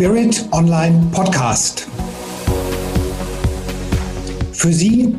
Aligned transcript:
Spirit 0.00 0.48
Online 0.52 1.10
Podcast. 1.12 1.86
Für 4.50 4.72
Sie 4.72 5.14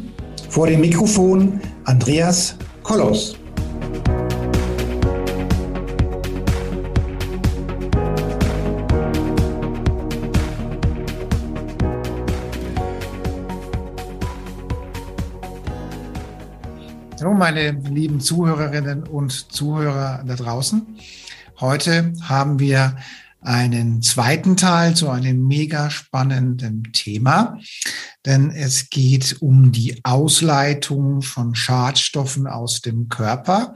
vor 0.49 0.66
dem 0.66 0.81
Mikrofon 0.81 1.62
Andreas 1.85 2.55
Kollos. 2.81 3.38
Hallo 17.20 17.35
meine 17.35 17.73
lieben 17.88 18.20
Zuhörerinnen 18.20 19.04
und 19.04 19.54
Zuhörer 19.54 20.23
da 20.26 20.35
draußen. 20.35 20.98
Heute 21.59 22.13
haben 22.23 22.57
wir 22.57 22.95
einen 23.41 24.02
zweiten 24.02 24.55
Teil 24.55 24.95
zu 24.95 25.09
einem 25.09 25.45
mega 25.48 25.90
spannenden 25.90 26.91
Thema, 26.94 27.58
denn 28.26 28.52
es 28.52 28.90
geht 28.90 29.38
um 29.41 29.71
die 29.71 29.99
Ausleitung 30.04 31.21
von 31.21 31.55
Schadstoffen 31.55 32.48
aus 32.48 32.82
dem 32.82 33.10
Körper. 33.10 33.74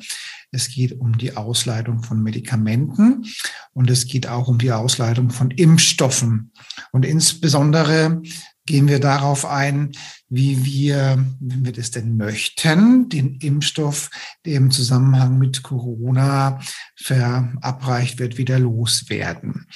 Es 0.52 0.70
geht 0.70 1.00
um 1.00 1.18
die 1.18 1.36
Ausleitung 1.36 2.04
von 2.04 2.22
Medikamenten 2.22 3.26
und 3.74 3.90
es 3.90 4.06
geht 4.06 4.28
auch 4.28 4.48
um 4.48 4.60
die 4.60 4.72
Ausleitung 4.72 5.32
von 5.32 5.52
Impfstoffen. 5.52 6.52
Und 6.92 7.06
insbesondere 7.06 8.22
gehen 8.66 8.88
wir 8.88 9.00
darauf 9.00 9.46
ein, 9.46 9.92
wie 10.28 10.66
wir, 10.66 11.24
wenn 11.40 11.66
wir 11.66 11.72
das 11.72 11.92
denn 11.92 12.18
möchten, 12.18 13.10
den 13.10 13.36
Impfstoff, 13.36 14.10
der 14.46 14.56
im 14.56 14.72
Zusammenhang 14.72 15.38
mit 15.38 15.62
Corona 15.62 16.60
verabreicht 16.96 18.18
wird, 18.20 18.38
wieder 18.38 18.58
loswerden. 18.58 19.68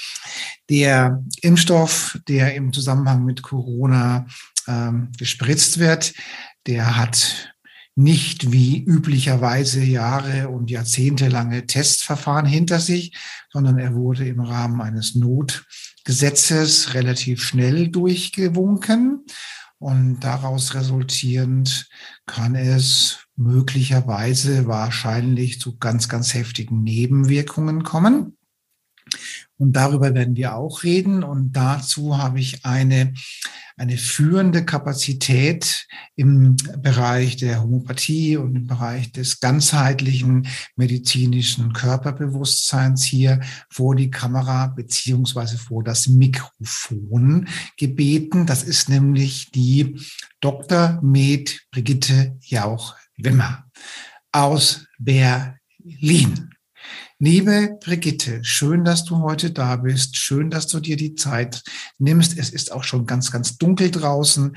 Der 0.69 1.23
Impfstoff, 1.41 2.19
der 2.27 2.55
im 2.55 2.73
Zusammenhang 2.73 3.25
mit 3.25 3.43
Corona 3.43 4.25
ähm, 4.67 5.11
gespritzt 5.17 5.77
wird, 5.77 6.13
der 6.65 6.97
hat 6.97 7.53
nicht 8.00 8.53
wie 8.53 8.81
üblicherweise 8.81 9.83
Jahre 9.83 10.47
und 10.47 10.72
jahrzehntelange 10.72 11.67
Testverfahren 11.67 12.45
hinter 12.45 12.80
sich, 12.80 13.11
sondern 13.52 13.78
er 13.78 13.94
wurde 13.94 14.25
im 14.25 14.39
Rahmen 14.39 14.80
eines 14.80 15.16
Notgesetzes 15.16 16.94
relativ 16.94 17.44
schnell 17.44 17.89
durchgewunken. 17.89 19.25
Und 19.80 20.22
daraus 20.22 20.75
resultierend 20.75 21.89
kann 22.25 22.56
es 22.56 23.19
möglicherweise 23.36 24.66
wahrscheinlich 24.66 25.59
zu 25.59 25.78
ganz, 25.78 26.08
ganz 26.08 26.34
heftigen 26.34 26.84
Nebenwirkungen 26.84 27.84
kommen. 27.84 28.38
Und 29.58 29.73
darüber 29.73 30.13
werden 30.16 30.38
wir 30.38 30.56
auch 30.56 30.84
reden. 30.84 31.22
Und 31.22 31.52
dazu 31.52 32.17
habe 32.17 32.39
ich 32.39 32.66
eine, 32.66 33.13
eine 33.80 33.97
führende 33.97 34.66
Kapazität 34.66 35.88
im 36.17 36.58
Bereich 36.80 37.38
der 37.38 37.63
Homöopathie 37.63 38.35
und 38.35 38.53
im 38.55 38.67
Bereich 38.67 39.13
des 39.13 39.40
ganzheitlichen 39.40 40.47
medizinischen 40.75 41.72
Körperbewusstseins 41.72 43.06
hier 43.06 43.40
vor 43.69 43.95
die 43.95 44.12
Kamera 44.12 44.67
beziehungsweise 44.67 45.57
vor 45.57 45.81
das 45.81 46.09
Mikrofon 46.09 47.47
gebeten. 47.78 48.45
Das 48.45 48.63
ist 48.63 48.90
nämlich 48.90 49.50
die 49.51 49.97
Dr. 50.41 51.00
Med 51.01 51.61
Brigitte 51.72 52.38
Jauch-Wimmer 52.41 53.66
aus 54.34 54.85
Berlin. 54.97 56.50
Liebe 57.22 57.78
Brigitte, 57.84 58.41
schön, 58.46 58.85
dass 58.85 59.03
du 59.03 59.18
heute 59.18 59.52
da 59.52 59.75
bist. 59.75 60.16
Schön, 60.16 60.50
dass 60.50 60.68
du 60.68 60.80
dir 60.80 60.96
die 60.96 61.16
Zeit 61.16 61.63
nimmst. 61.97 62.38
Es 62.38 62.50
ist 62.50 62.72
auch 62.72 62.85
schon 62.85 63.06
ganz, 63.06 63.30
ganz 63.30 63.57
dunkel 63.57 63.91
draußen. 63.91 64.56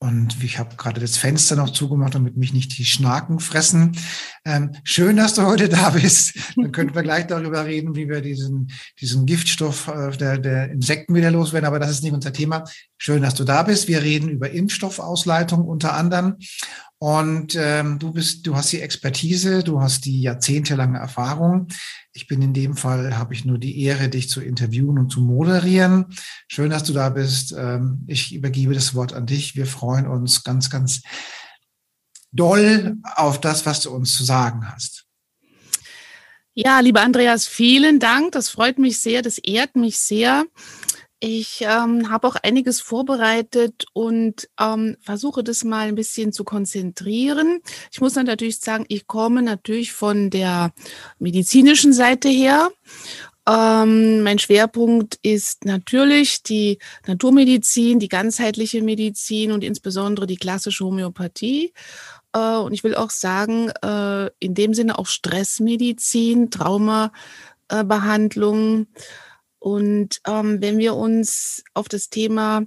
Und 0.00 0.44
ich 0.44 0.58
habe 0.58 0.76
gerade 0.76 1.00
das 1.00 1.16
Fenster 1.16 1.56
noch 1.56 1.70
zugemacht, 1.70 2.14
damit 2.14 2.36
mich 2.36 2.52
nicht 2.52 2.76
die 2.76 2.84
Schnaken 2.84 3.40
fressen. 3.40 3.96
Ähm, 4.44 4.72
schön, 4.84 5.16
dass 5.16 5.32
du 5.32 5.46
heute 5.46 5.70
da 5.70 5.88
bist. 5.90 6.34
Dann 6.56 6.72
könnten 6.72 6.94
wir 6.94 7.02
gleich 7.02 7.26
darüber 7.26 7.64
reden, 7.64 7.96
wie 7.96 8.06
wir 8.06 8.20
diesen, 8.20 8.70
diesen 9.00 9.24
Giftstoff 9.24 9.88
äh, 9.88 10.14
der, 10.14 10.36
der 10.36 10.72
Insekten 10.72 11.14
wieder 11.14 11.30
loswerden. 11.30 11.66
Aber 11.66 11.78
das 11.78 11.88
ist 11.88 12.02
nicht 12.02 12.12
unser 12.12 12.34
Thema. 12.34 12.64
Schön, 12.98 13.22
dass 13.22 13.34
du 13.34 13.44
da 13.44 13.62
bist. 13.62 13.88
Wir 13.88 14.02
reden 14.02 14.28
über 14.28 14.50
Impfstoffausleitung 14.50 15.64
unter 15.64 15.94
anderem. 15.94 16.36
Und 17.04 17.54
ähm, 17.54 17.98
du 17.98 18.12
bist, 18.12 18.46
du 18.46 18.56
hast 18.56 18.72
die 18.72 18.80
Expertise, 18.80 19.62
du 19.62 19.82
hast 19.82 20.06
die 20.06 20.22
jahrzehntelange 20.22 20.96
Erfahrung. 20.96 21.68
Ich 22.14 22.26
bin 22.28 22.40
in 22.40 22.54
dem 22.54 22.78
Fall, 22.78 23.18
habe 23.18 23.34
ich 23.34 23.44
nur 23.44 23.58
die 23.58 23.82
Ehre, 23.82 24.08
dich 24.08 24.30
zu 24.30 24.40
interviewen 24.40 24.98
und 24.98 25.10
zu 25.10 25.20
moderieren. 25.20 26.06
Schön, 26.48 26.70
dass 26.70 26.84
du 26.84 26.94
da 26.94 27.10
bist. 27.10 27.54
Ähm, 27.58 28.04
ich 28.06 28.34
übergebe 28.34 28.72
das 28.72 28.94
Wort 28.94 29.12
an 29.12 29.26
dich. 29.26 29.54
Wir 29.54 29.66
freuen 29.66 30.06
uns 30.06 30.44
ganz, 30.44 30.70
ganz 30.70 31.02
doll 32.32 32.96
auf 33.16 33.38
das, 33.38 33.66
was 33.66 33.82
du 33.82 33.90
uns 33.90 34.16
zu 34.16 34.24
sagen 34.24 34.66
hast. 34.72 35.04
Ja, 36.54 36.80
lieber 36.80 37.02
Andreas, 37.02 37.46
vielen 37.46 38.00
Dank. 38.00 38.32
Das 38.32 38.48
freut 38.48 38.78
mich 38.78 38.98
sehr. 38.98 39.20
Das 39.20 39.36
ehrt 39.36 39.76
mich 39.76 39.98
sehr. 39.98 40.46
Ich 41.26 41.62
ähm, 41.62 42.10
habe 42.10 42.28
auch 42.28 42.36
einiges 42.42 42.82
vorbereitet 42.82 43.86
und 43.94 44.46
ähm, 44.60 44.98
versuche 45.00 45.42
das 45.42 45.64
mal 45.64 45.88
ein 45.88 45.94
bisschen 45.94 46.34
zu 46.34 46.44
konzentrieren. 46.44 47.62
Ich 47.90 48.02
muss 48.02 48.12
dann 48.12 48.26
natürlich 48.26 48.58
sagen, 48.58 48.84
ich 48.88 49.06
komme 49.06 49.40
natürlich 49.40 49.94
von 49.94 50.28
der 50.28 50.74
medizinischen 51.18 51.94
Seite 51.94 52.28
her. 52.28 52.70
Ähm, 53.48 54.22
mein 54.22 54.38
Schwerpunkt 54.38 55.18
ist 55.22 55.64
natürlich 55.64 56.42
die 56.42 56.78
Naturmedizin, 57.06 58.00
die 58.00 58.08
ganzheitliche 58.08 58.82
Medizin 58.82 59.52
und 59.52 59.64
insbesondere 59.64 60.26
die 60.26 60.36
klassische 60.36 60.84
Homöopathie. 60.84 61.72
Äh, 62.34 62.58
und 62.58 62.74
ich 62.74 62.84
will 62.84 62.94
auch 62.94 63.08
sagen, 63.08 63.70
äh, 63.82 64.26
in 64.40 64.52
dem 64.52 64.74
Sinne 64.74 64.98
auch 64.98 65.06
Stressmedizin, 65.06 66.50
Traumabehandlung. 66.50 68.82
Äh, 68.82 68.86
und 69.64 70.20
ähm, 70.26 70.60
wenn 70.60 70.76
wir 70.76 70.94
uns 70.94 71.64
auf 71.72 71.88
das 71.88 72.10
Thema 72.10 72.66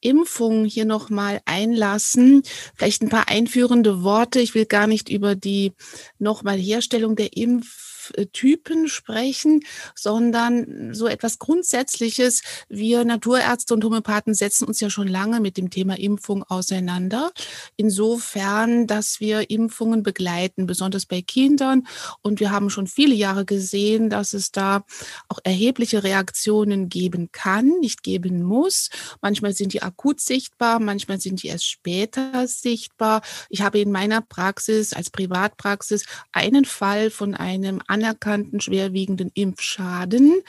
Impfung 0.00 0.64
hier 0.64 0.86
nochmal 0.86 1.42
einlassen, 1.44 2.42
vielleicht 2.74 3.02
ein 3.02 3.10
paar 3.10 3.28
einführende 3.28 4.02
Worte. 4.02 4.40
Ich 4.40 4.54
will 4.54 4.64
gar 4.64 4.86
nicht 4.86 5.10
über 5.10 5.34
die 5.34 5.74
nochmal 6.18 6.56
Herstellung 6.56 7.16
der 7.16 7.36
Impf 7.36 7.87
Typen 8.32 8.88
sprechen, 8.88 9.60
sondern 9.94 10.94
so 10.94 11.06
etwas 11.06 11.38
Grundsätzliches. 11.38 12.42
Wir 12.68 13.04
Naturärzte 13.04 13.74
und 13.74 13.84
Homöopathen 13.84 14.34
setzen 14.34 14.66
uns 14.66 14.80
ja 14.80 14.90
schon 14.90 15.08
lange 15.08 15.40
mit 15.40 15.56
dem 15.56 15.70
Thema 15.70 15.98
Impfung 15.98 16.42
auseinander. 16.44 17.32
Insofern, 17.76 18.86
dass 18.86 19.20
wir 19.20 19.50
Impfungen 19.50 20.02
begleiten, 20.02 20.66
besonders 20.66 21.06
bei 21.06 21.22
Kindern. 21.22 21.86
Und 22.22 22.40
wir 22.40 22.50
haben 22.50 22.70
schon 22.70 22.86
viele 22.86 23.14
Jahre 23.14 23.44
gesehen, 23.44 24.10
dass 24.10 24.32
es 24.32 24.52
da 24.52 24.84
auch 25.28 25.38
erhebliche 25.44 26.02
Reaktionen 26.02 26.88
geben 26.88 27.30
kann, 27.32 27.68
nicht 27.80 28.02
geben 28.02 28.42
muss. 28.42 28.90
Manchmal 29.20 29.52
sind 29.52 29.72
die 29.72 29.82
akut 29.82 30.20
sichtbar, 30.20 30.80
manchmal 30.80 31.20
sind 31.20 31.42
die 31.42 31.48
erst 31.48 31.66
später 31.66 32.46
sichtbar. 32.46 33.22
Ich 33.48 33.62
habe 33.62 33.78
in 33.78 33.90
meiner 33.90 34.20
Praxis 34.20 34.92
als 34.92 35.10
Privatpraxis 35.10 36.04
einen 36.32 36.64
Fall 36.64 37.10
von 37.10 37.34
einem 37.34 37.80
anerkannten 37.98 38.60
schwerwiegenden 38.60 39.30
Impfschaden 39.34 40.40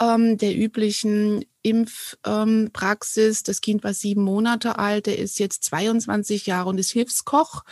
ähm, 0.00 0.38
der 0.38 0.56
üblichen 0.56 1.44
Impfpraxis. 1.62 3.38
Ähm, 3.38 3.42
das 3.44 3.60
Kind 3.60 3.84
war 3.84 3.94
sieben 3.94 4.22
Monate 4.22 4.78
alt, 4.78 5.08
er 5.08 5.18
ist 5.18 5.38
jetzt 5.38 5.64
22 5.64 6.46
Jahre 6.46 6.68
und 6.68 6.78
ist 6.78 6.92
Hilfskoch. 6.92 7.64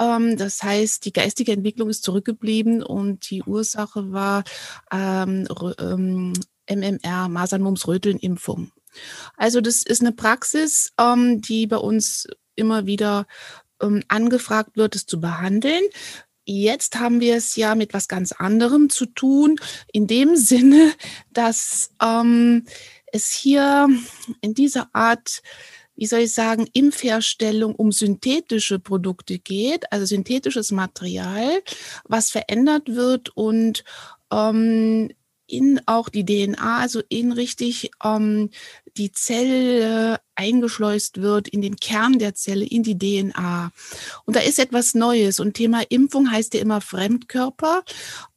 Ähm, 0.00 0.36
das 0.36 0.62
heißt, 0.62 1.04
die 1.04 1.12
geistige 1.12 1.52
Entwicklung 1.52 1.88
ist 1.88 2.04
zurückgeblieben 2.04 2.82
und 2.82 3.30
die 3.30 3.42
Ursache 3.42 4.12
war 4.12 4.44
ähm, 4.92 5.46
ähm, 5.78 6.32
MMR, 6.68 7.28
Masern-Mumps-Röteln-Impfung. 7.28 8.72
Also 9.36 9.60
das 9.60 9.82
ist 9.82 10.00
eine 10.00 10.12
Praxis, 10.12 10.92
ähm, 10.98 11.40
die 11.40 11.66
bei 11.66 11.76
uns 11.76 12.26
immer 12.54 12.86
wieder 12.86 13.26
ähm, 13.82 14.02
angefragt 14.08 14.76
wird, 14.76 14.94
es 14.94 15.06
zu 15.06 15.20
behandeln. 15.20 15.82
Jetzt 16.44 16.96
haben 16.98 17.20
wir 17.20 17.36
es 17.36 17.56
ja 17.56 17.74
mit 17.74 17.94
was 17.94 18.08
ganz 18.08 18.32
anderem 18.32 18.90
zu 18.90 19.06
tun, 19.06 19.56
in 19.92 20.06
dem 20.06 20.36
Sinne, 20.36 20.92
dass 21.32 21.90
ähm, 22.02 22.66
es 23.12 23.32
hier 23.32 23.88
in 24.40 24.54
dieser 24.54 24.88
Art, 24.92 25.42
wie 25.96 26.06
soll 26.06 26.20
ich 26.20 26.34
sagen, 26.34 26.68
Impfherstellung 26.72 27.74
um 27.74 27.92
synthetische 27.92 28.78
Produkte 28.78 29.38
geht, 29.38 29.90
also 29.92 30.04
synthetisches 30.04 30.72
Material, 30.72 31.62
was 32.04 32.30
verändert 32.30 32.88
wird 32.88 33.30
und 33.36 33.84
ähm, 34.32 35.10
in 35.46 35.80
auch 35.86 36.08
die 36.08 36.24
DNA, 36.24 36.78
also 36.78 37.02
in 37.08 37.32
richtig 37.32 37.90
ähm, 38.02 38.50
die 38.96 39.12
Zelle 39.12 40.20
eingeschleust 40.36 41.20
wird 41.20 41.48
in 41.48 41.62
den 41.62 41.76
Kern 41.76 42.18
der 42.18 42.34
Zelle, 42.34 42.64
in 42.64 42.82
die 42.82 42.98
DNA. 42.98 43.70
Und 44.24 44.36
da 44.36 44.40
ist 44.40 44.58
etwas 44.58 44.94
Neues. 44.94 45.40
Und 45.40 45.54
Thema 45.54 45.82
Impfung 45.88 46.30
heißt 46.30 46.54
ja 46.54 46.60
immer 46.60 46.80
Fremdkörper. 46.80 47.84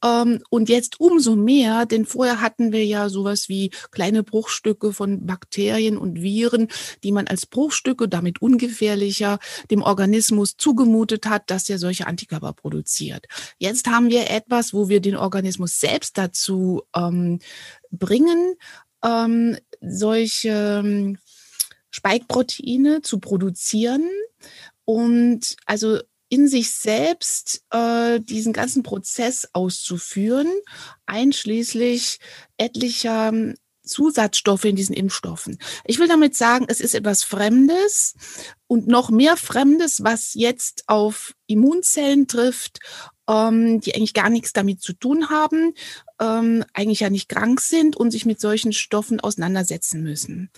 Ähm, 0.04 0.42
und 0.50 0.68
jetzt 0.68 1.00
umso 1.00 1.36
mehr, 1.36 1.86
denn 1.86 2.06
vorher 2.06 2.40
hatten 2.40 2.72
wir 2.72 2.84
ja 2.84 3.08
sowas 3.08 3.48
wie 3.48 3.70
kleine 3.90 4.22
Bruchstücke 4.22 4.92
von 4.92 5.26
Bakterien 5.26 5.98
und 5.98 6.22
Viren, 6.22 6.68
die 7.02 7.12
man 7.12 7.26
als 7.26 7.46
Bruchstücke, 7.46 8.08
damit 8.08 8.40
ungefährlicher, 8.40 9.38
dem 9.70 9.82
Organismus 9.82 10.56
zugemutet 10.56 11.26
hat, 11.26 11.50
dass 11.50 11.68
er 11.68 11.78
solche 11.78 12.06
Antikörper 12.06 12.52
produziert. 12.52 13.26
Jetzt 13.58 13.88
haben 13.88 14.10
wir 14.10 14.30
etwas, 14.30 14.72
wo 14.72 14.88
wir 14.88 15.00
den 15.00 15.16
Organismus 15.16 15.80
selbst 15.80 16.16
dazu 16.18 16.82
ähm, 16.94 17.40
bringen, 17.90 18.54
ähm, 19.04 19.56
solche 19.80 20.82
ähm, 20.84 21.18
Spike-Proteine 21.90 23.02
zu 23.02 23.18
produzieren 23.18 24.08
und 24.84 25.56
also 25.66 26.00
in 26.28 26.46
sich 26.48 26.70
selbst 26.70 27.64
äh, 27.70 28.20
diesen 28.20 28.52
ganzen 28.52 28.82
Prozess 28.82 29.48
auszuführen, 29.52 30.48
einschließlich 31.06 32.18
etlicher 32.58 33.28
ähm, 33.28 33.54
Zusatzstoffe 33.82 34.66
in 34.66 34.76
diesen 34.76 34.94
Impfstoffen. 34.94 35.58
Ich 35.84 35.98
will 35.98 36.08
damit 36.08 36.36
sagen, 36.36 36.66
es 36.68 36.80
ist 36.80 36.94
etwas 36.94 37.24
Fremdes 37.24 38.14
und 38.66 38.86
noch 38.86 39.10
mehr 39.10 39.38
Fremdes, 39.38 40.04
was 40.04 40.34
jetzt 40.34 40.84
auf 40.86 41.34
Immunzellen 41.46 42.28
trifft, 42.28 42.80
ähm, 43.28 43.80
die 43.80 43.94
eigentlich 43.94 44.14
gar 44.14 44.30
nichts 44.30 44.52
damit 44.52 44.80
zu 44.80 44.94
tun 44.94 45.28
haben, 45.28 45.74
ähm, 46.20 46.64
eigentlich 46.72 47.00
ja 47.00 47.10
nicht 47.10 47.28
krank 47.28 47.60
sind 47.60 47.96
und 47.96 48.10
sich 48.10 48.26
mit 48.26 48.40
solchen 48.40 48.72
Stoffen 48.72 49.20
auseinandersetzen 49.20 50.02
müssen. 50.02 50.50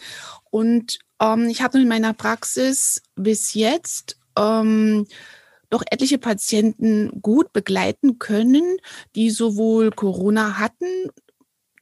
Und 0.50 1.00
ähm, 1.20 1.48
ich 1.48 1.62
habe 1.62 1.80
in 1.80 1.88
meiner 1.88 2.14
Praxis 2.14 3.02
bis 3.16 3.54
jetzt 3.54 4.18
ähm, 4.38 5.06
doch 5.68 5.82
etliche 5.90 6.18
Patienten 6.18 7.20
gut 7.20 7.52
begleiten 7.52 8.18
können, 8.18 8.76
die 9.14 9.30
sowohl 9.30 9.90
Corona 9.90 10.58
hatten, 10.58 11.10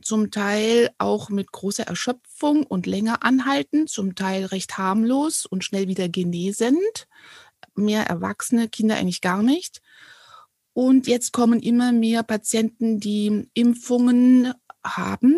zum 0.03 0.31
Teil 0.31 0.91
auch 0.97 1.29
mit 1.29 1.53
großer 1.53 1.85
Erschöpfung 1.85 2.65
und 2.65 2.87
länger 2.87 3.25
anhalten, 3.25 3.87
zum 3.87 4.15
Teil 4.15 4.47
recht 4.47 4.79
harmlos 4.79 5.45
und 5.45 5.65
schnell 5.65 5.89
wieder 5.89 6.09
genesend. 6.09 7.09
Mehr 7.75 8.05
Erwachsene, 8.05 8.69
Kinder 8.69 8.97
eigentlich 8.97 9.21
gar 9.21 9.43
nicht. 9.43 9.83
Und 10.79 11.09
jetzt 11.09 11.33
kommen 11.33 11.59
immer 11.59 11.91
mehr 11.91 12.23
Patienten, 12.23 13.01
die 13.01 13.51
Impfungen 13.53 14.55
haben, 14.85 15.37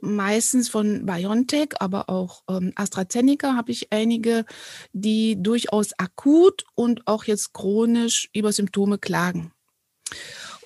meistens 0.00 0.70
von 0.70 1.04
BioNTech, 1.04 1.74
aber 1.78 2.08
auch 2.08 2.42
ähm, 2.48 2.72
AstraZeneca 2.74 3.54
habe 3.54 3.70
ich 3.70 3.92
einige, 3.92 4.46
die 4.94 5.36
durchaus 5.38 5.92
akut 5.98 6.64
und 6.74 7.06
auch 7.06 7.24
jetzt 7.24 7.52
chronisch 7.52 8.30
über 8.32 8.50
Symptome 8.50 8.96
klagen. 8.96 9.52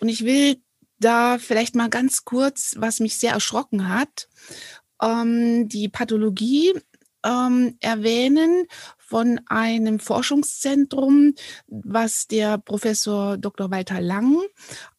Und 0.00 0.08
ich 0.08 0.24
will 0.24 0.62
da 1.00 1.38
vielleicht 1.38 1.74
mal 1.74 1.90
ganz 1.90 2.24
kurz, 2.24 2.76
was 2.78 3.00
mich 3.00 3.18
sehr 3.18 3.32
erschrocken 3.32 3.88
hat, 3.88 4.28
ähm, 5.02 5.68
die 5.68 5.88
Pathologie 5.88 6.74
ähm, 7.24 7.76
erwähnen 7.80 8.66
von 9.06 9.40
einem 9.46 10.00
Forschungszentrum, 10.00 11.34
was 11.68 12.26
der 12.26 12.58
Professor 12.58 13.38
Dr. 13.38 13.70
Walter 13.70 14.00
Lang 14.00 14.42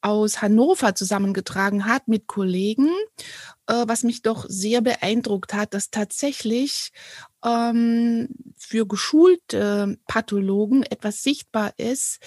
aus 0.02 0.42
Hannover 0.42 0.96
zusammengetragen 0.96 1.86
hat 1.86 2.08
mit 2.08 2.26
Kollegen, 2.26 2.90
äh, 3.68 3.84
was 3.86 4.04
mich 4.04 4.22
doch 4.22 4.46
sehr 4.48 4.82
beeindruckt 4.82 5.54
hat, 5.54 5.74
dass 5.74 5.92
tatsächlich 5.92 6.92
ähm, 7.46 8.30
für 8.56 8.88
geschulte 8.88 9.98
Pathologen 10.08 10.84
etwas 10.84 11.22
sichtbar 11.22 11.74
ist, 11.78 12.20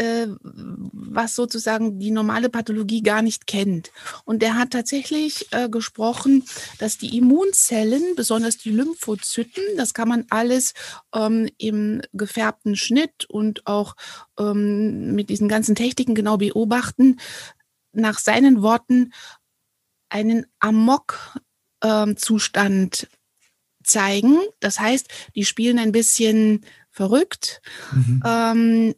äh, 0.00 0.28
was 0.42 1.34
sozusagen 1.34 1.98
die 1.98 2.10
normale 2.10 2.48
Pathologie 2.48 3.02
gar 3.02 3.20
nicht 3.20 3.46
kennt. 3.46 3.92
Und 4.24 4.42
er 4.42 4.56
hat 4.56 4.70
tatsächlich 4.70 5.46
äh, 5.50 5.68
gesprochen, 5.68 6.42
dass 6.78 6.96
die 6.96 7.18
Immunzellen, 7.18 8.14
besonders 8.16 8.56
die 8.56 8.70
Lymphozyten, 8.70 9.62
das 9.76 9.92
kann 9.92 10.08
man 10.08 10.24
alles 10.30 10.72
ähm, 11.14 11.50
im 11.58 12.00
gefärbten 12.14 12.76
Schnitt 12.76 13.26
und 13.26 13.66
auch 13.66 13.94
ähm, 14.38 15.14
mit 15.14 15.28
diesen 15.28 15.48
ganzen 15.48 15.74
Techniken 15.74 16.14
genau 16.14 16.38
beobachten, 16.38 17.20
nach 17.92 18.18
seinen 18.18 18.62
Worten 18.62 19.12
einen 20.08 20.46
Amok-Zustand 20.60 23.02
ähm, 23.02 23.08
zeigen. 23.84 24.38
Das 24.60 24.80
heißt, 24.80 25.08
die 25.34 25.44
spielen 25.44 25.78
ein 25.78 25.92
bisschen 25.92 26.64
verrückt. 26.90 27.60
Mhm. 27.92 28.22
Ähm, 28.24 28.94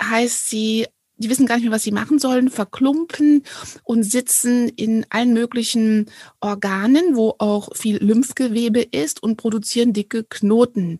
heißt 0.00 0.48
sie, 0.48 0.86
die 1.18 1.28
wissen 1.28 1.46
gar 1.46 1.56
nicht 1.56 1.64
mehr, 1.64 1.72
was 1.72 1.82
sie 1.82 1.92
machen 1.92 2.18
sollen, 2.18 2.48
verklumpen 2.48 3.42
und 3.84 4.04
sitzen 4.04 4.68
in 4.68 5.04
allen 5.10 5.34
möglichen 5.34 6.06
Organen, 6.40 7.16
wo 7.16 7.34
auch 7.38 7.74
viel 7.76 8.02
Lymphgewebe 8.02 8.82
ist 8.82 9.22
und 9.22 9.36
produzieren 9.36 9.92
dicke 9.92 10.24
Knoten. 10.24 10.98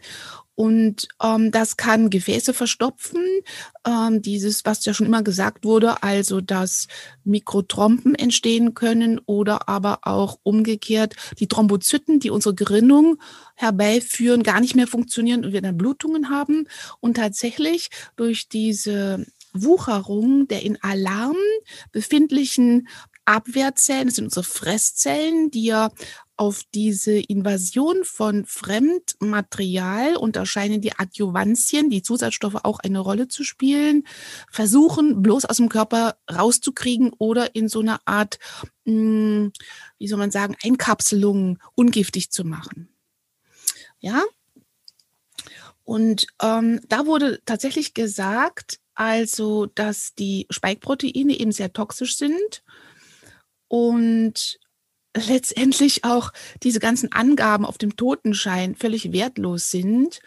Und 0.59 1.07
ähm, 1.23 1.53
das 1.53 1.77
kann 1.77 2.11
Gefäße 2.11 2.53
verstopfen. 2.53 3.23
Ähm, 3.87 4.23
dieses, 4.23 4.65
was 4.65 4.85
ja 4.85 4.93
schon 4.93 5.07
immer 5.07 5.23
gesagt 5.23 5.65
wurde, 5.65 6.03
also 6.03 6.41
dass 6.41 6.89
Mikrotrompen 7.23 8.17
entstehen 8.17 8.75
können 8.75 9.21
oder 9.25 9.69
aber 9.69 10.01
auch 10.03 10.41
umgekehrt 10.43 11.15
die 11.39 11.47
Thrombozyten, 11.47 12.19
die 12.19 12.31
unsere 12.31 12.57
Gerinnung 12.57 13.19
herbeiführen, 13.55 14.43
gar 14.43 14.61
nicht 14.61 14.75
mehr 14.75 14.89
funktionieren 14.89 15.45
und 15.45 15.53
wir 15.53 15.63
dann 15.63 15.79
Blutungen 15.79 16.29
haben. 16.29 16.67
Und 16.99 17.19
tatsächlich 17.19 17.91
durch 18.17 18.49
diese 18.49 19.25
Wucherung 19.53 20.49
der 20.49 20.63
in 20.63 20.83
Alarm 20.83 21.37
befindlichen 21.93 22.89
Abwehrzellen, 23.25 24.07
das 24.07 24.17
sind 24.17 24.25
unsere 24.25 24.45
Fresszellen, 24.45 25.51
die 25.51 25.65
ja 25.65 25.91
auf 26.39 26.63
diese 26.73 27.19
Invasion 27.19 28.05
von 28.05 28.47
Fremdmaterial 28.47 30.17
und 30.17 30.37
da 30.37 30.47
scheinen 30.47 30.81
die 30.81 30.97
Adjuvantien, 30.97 31.91
die 31.91 32.01
Zusatzstoffe 32.01 32.61
auch 32.63 32.79
eine 32.79 33.01
Rolle 33.01 33.27
zu 33.29 33.43
spielen, 33.43 34.05
versuchen 34.51 35.21
bloß 35.21 35.45
aus 35.45 35.57
dem 35.57 35.69
Körper 35.69 36.17
rauszukriegen 36.33 37.13
oder 37.19 37.55
in 37.55 37.69
so 37.69 37.81
einer 37.81 38.01
Art, 38.07 38.39
hm, 38.87 39.53
wie 39.99 40.09
soll 40.09 40.19
man 40.19 40.31
sagen, 40.31 40.57
Einkapselung 40.63 41.59
ungiftig 41.75 42.31
zu 42.31 42.45
machen. 42.45 42.89
Ja. 43.99 44.23
Und 45.83 46.29
ähm, 46.41 46.81
da 46.89 47.07
wurde 47.07 47.41
tatsächlich 47.47 47.95
gesagt, 47.95 48.79
also, 48.99 49.67
dass 49.67 50.17
die 50.17 50.49
Spike-Proteine 50.51 51.39
eben 51.39 51.53
sehr 51.53 51.73
toxisch 51.73 52.17
sind 52.17 52.65
und 53.69 54.59
letztendlich 55.17 56.03
auch 56.03 56.33
diese 56.65 56.81
ganzen 56.81 57.13
Angaben 57.13 57.65
auf 57.65 57.79
dem 57.79 57.95
Totenschein 57.95 58.75
völlig 58.75 59.13
wertlos 59.13 59.71
sind 59.71 60.19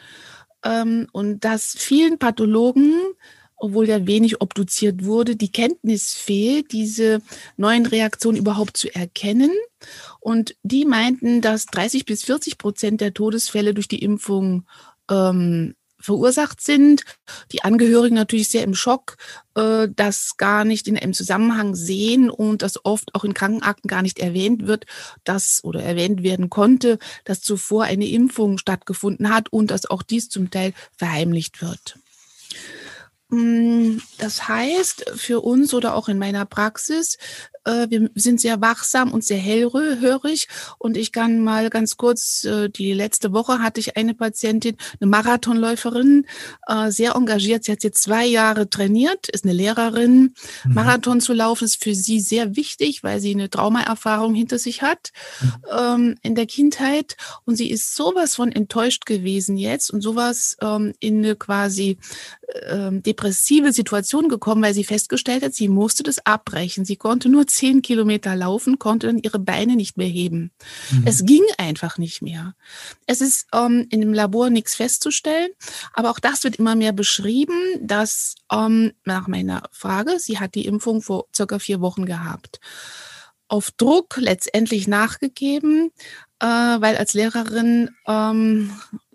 ähm, 0.64 1.08
und 1.12 1.44
dass 1.44 1.76
vielen 1.78 2.18
Pathologen, 2.18 2.94
obwohl 3.58 3.90
ja 3.90 4.08
wenig 4.08 4.40
obduziert 4.40 5.04
wurde, 5.04 5.36
die 5.36 5.52
Kenntnis 5.52 6.14
fehlt, 6.14 6.72
diese 6.72 7.22
neuen 7.58 7.86
Reaktionen 7.86 8.38
überhaupt 8.38 8.78
zu 8.78 8.94
erkennen. 8.96 9.52
Und 10.22 10.56
die 10.64 10.86
meinten, 10.86 11.42
dass 11.42 11.66
30 11.66 12.06
bis 12.06 12.24
40 12.24 12.58
Prozent 12.58 13.02
der 13.02 13.14
Todesfälle 13.14 13.74
durch 13.74 13.90
die 13.90 14.02
Impfung 14.02 14.66
ähm, 15.10 15.76
verursacht 16.02 16.62
sind. 16.62 17.04
Die 17.52 17.64
Angehörigen 17.64 18.16
natürlich 18.16 18.50
sehr 18.50 18.64
im 18.64 18.76
Schock, 18.76 19.18
äh, 19.56 19.88
das 19.96 20.38
gar 20.38 20.66
nicht 20.66 20.88
in 20.88 20.98
einem 20.98 21.14
Zusammenhang 21.14 21.76
sehen 21.76 22.30
und 22.30 22.62
das 22.62 22.84
oft 22.86 23.14
auch 23.16 23.24
in 23.24 23.34
Krankenakten 23.34 23.88
gar 23.88 24.02
nicht 24.02 24.20
erwähnt 24.20 24.68
wird, 24.68 24.86
dass 25.24 25.64
oder 25.64 25.84
erwähnt 25.84 26.24
werden 26.24 26.50
konnte, 26.50 27.00
dass 27.26 27.42
zuvor 27.42 27.84
eine 27.84 28.08
Impfung 28.08 28.58
stattgefunden 28.58 29.34
hat 29.34 29.50
und 29.52 29.72
dass 29.72 29.86
auch 29.86 30.04
dies 30.04 30.30
zum 30.30 30.52
Teil 30.52 30.74
verheimlicht 30.98 31.62
wird. 31.62 31.98
Mm, 33.30 34.00
das 34.18 34.50
heißt, 34.50 35.12
für 35.16 35.40
uns 35.40 35.74
oder 35.74 35.96
auch 35.96 36.10
in 36.10 36.18
meiner 36.18 36.46
Praxis 36.46 37.18
äh, 37.66 37.88
wir 37.90 38.10
sind 38.16 38.42
sehr 38.42 38.62
wachsam 38.62 39.12
und 39.12 39.24
sehr 39.24 39.38
hellhörig. 39.38 40.48
Und 40.78 40.98
ich 40.98 41.12
kann 41.12 41.44
mal 41.44 41.70
ganz 41.70 41.98
kurz, 41.98 42.44
äh, 42.44 42.70
die 42.70 42.94
letzte 42.94 43.34
Woche 43.34 43.60
hatte 43.60 43.80
ich 43.80 43.98
eine 43.98 44.14
Patientin, 44.14 44.78
eine 45.00 45.10
Marathonläuferin, 45.10 46.26
äh, 46.68 46.92
sehr 46.92 47.16
engagiert. 47.16 47.64
Sie 47.64 47.72
hat 47.72 47.84
jetzt 47.84 48.04
zwei 48.04 48.26
Jahre 48.26 48.70
trainiert, 48.70 49.30
ist 49.30 49.46
eine 49.46 49.54
Lehrerin. 49.54 50.34
Mhm. 50.64 50.74
Marathon 50.74 51.22
zu 51.22 51.34
laufen 51.34 51.66
ist 51.66 51.84
für 51.84 51.96
sie 51.96 52.20
sehr 52.20 52.56
wichtig, 52.56 53.04
weil 53.04 53.20
sie 53.20 53.32
eine 53.32 53.50
Traumaerfahrung 53.50 54.34
hinter 54.34 54.58
sich 54.58 54.82
hat 54.82 55.12
mhm. 55.42 55.52
ähm, 55.78 56.16
in 56.22 56.36
der 56.36 56.46
Kindheit. 56.46 57.18
Und 57.46 57.56
sie 57.56 57.70
ist 57.70 57.96
sowas 57.96 58.36
von 58.36 58.52
enttäuscht 58.52 59.06
gewesen 59.06 59.58
jetzt 59.58 59.92
und 59.92 60.02
sowas 60.02 60.58
ähm, 60.62 60.94
in 61.00 61.20
eine 61.20 61.36
quasi 61.36 61.98
ähm, 62.68 63.04
depressive 63.04 63.72
Situation 63.72 64.30
gekommen, 64.30 64.64
weil 64.64 64.74
sie 64.74 64.84
festgestellt 64.84 65.44
hat, 65.44 65.54
sie 65.54 65.68
musste 65.68 66.04
das 66.04 66.26
abbrechen. 66.26 66.86
Sie 66.86 66.96
konnte 66.96 67.30
nur 67.30 67.48
zehn 67.54 67.82
Kilometer 67.82 68.36
laufen, 68.36 68.80
konnte 68.80 69.08
dann 69.08 69.20
ihre 69.20 69.40
Beine 69.40 69.76
nicht 69.76 69.98
mehr 69.98 70.08
heben. 70.08 70.52
Mhm. 70.92 71.04
Es 71.06 71.26
ging 71.26 71.44
einfach 71.58 71.98
nicht 71.98 72.22
mehr. 72.22 72.56
Es 73.06 73.22
ist 73.22 73.48
ähm, 73.54 73.88
in 73.90 74.02
dem 74.02 74.14
Labor 74.14 74.50
nichts 74.50 74.76
festzustellen, 74.76 75.52
aber 75.94 76.12
auch 76.12 76.20
das 76.20 76.44
wird 76.44 76.58
immer 76.58 76.76
mehr 76.76 76.94
beschrieben, 76.94 77.56
dass 77.82 78.36
ähm, 78.52 78.94
nach 79.06 79.28
meiner 79.28 79.64
Frage, 79.72 80.20
sie 80.20 80.40
hat 80.40 80.56
die 80.56 80.66
Impfung 80.66 81.02
vor 81.02 81.26
circa 81.36 81.60
vier 81.60 81.82
Wochen 81.82 82.06
gehabt, 82.06 82.60
auf 83.48 83.72
Druck 83.72 84.18
letztendlich 84.18 84.88
nachgegeben, 84.88 85.92
äh, 86.40 86.46
weil 86.46 86.96
als 86.98 87.14
Lehrerin 87.14 87.90
ähm, 88.08 88.72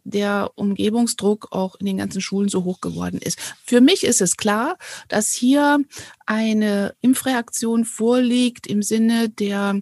der 0.07 0.51
Umgebungsdruck 0.55 1.49
auch 1.51 1.75
in 1.77 1.87
den 1.87 1.99
ganzen 1.99 2.21
Schulen 2.21 2.49
so 2.49 2.65
hoch 2.65 2.81
geworden 2.81 3.19
ist. 3.21 3.39
Für 3.65 3.81
mich 3.81 4.05
ist 4.05 4.21
es 4.21 4.37
klar, 4.37 4.79
dass 5.09 5.33
hier 5.33 5.81
eine 6.27 6.95
Impfreaktion 7.01 7.85
vorliegt 7.85 8.67
im 8.67 8.83
Sinne 8.83 9.29
der 9.29 9.81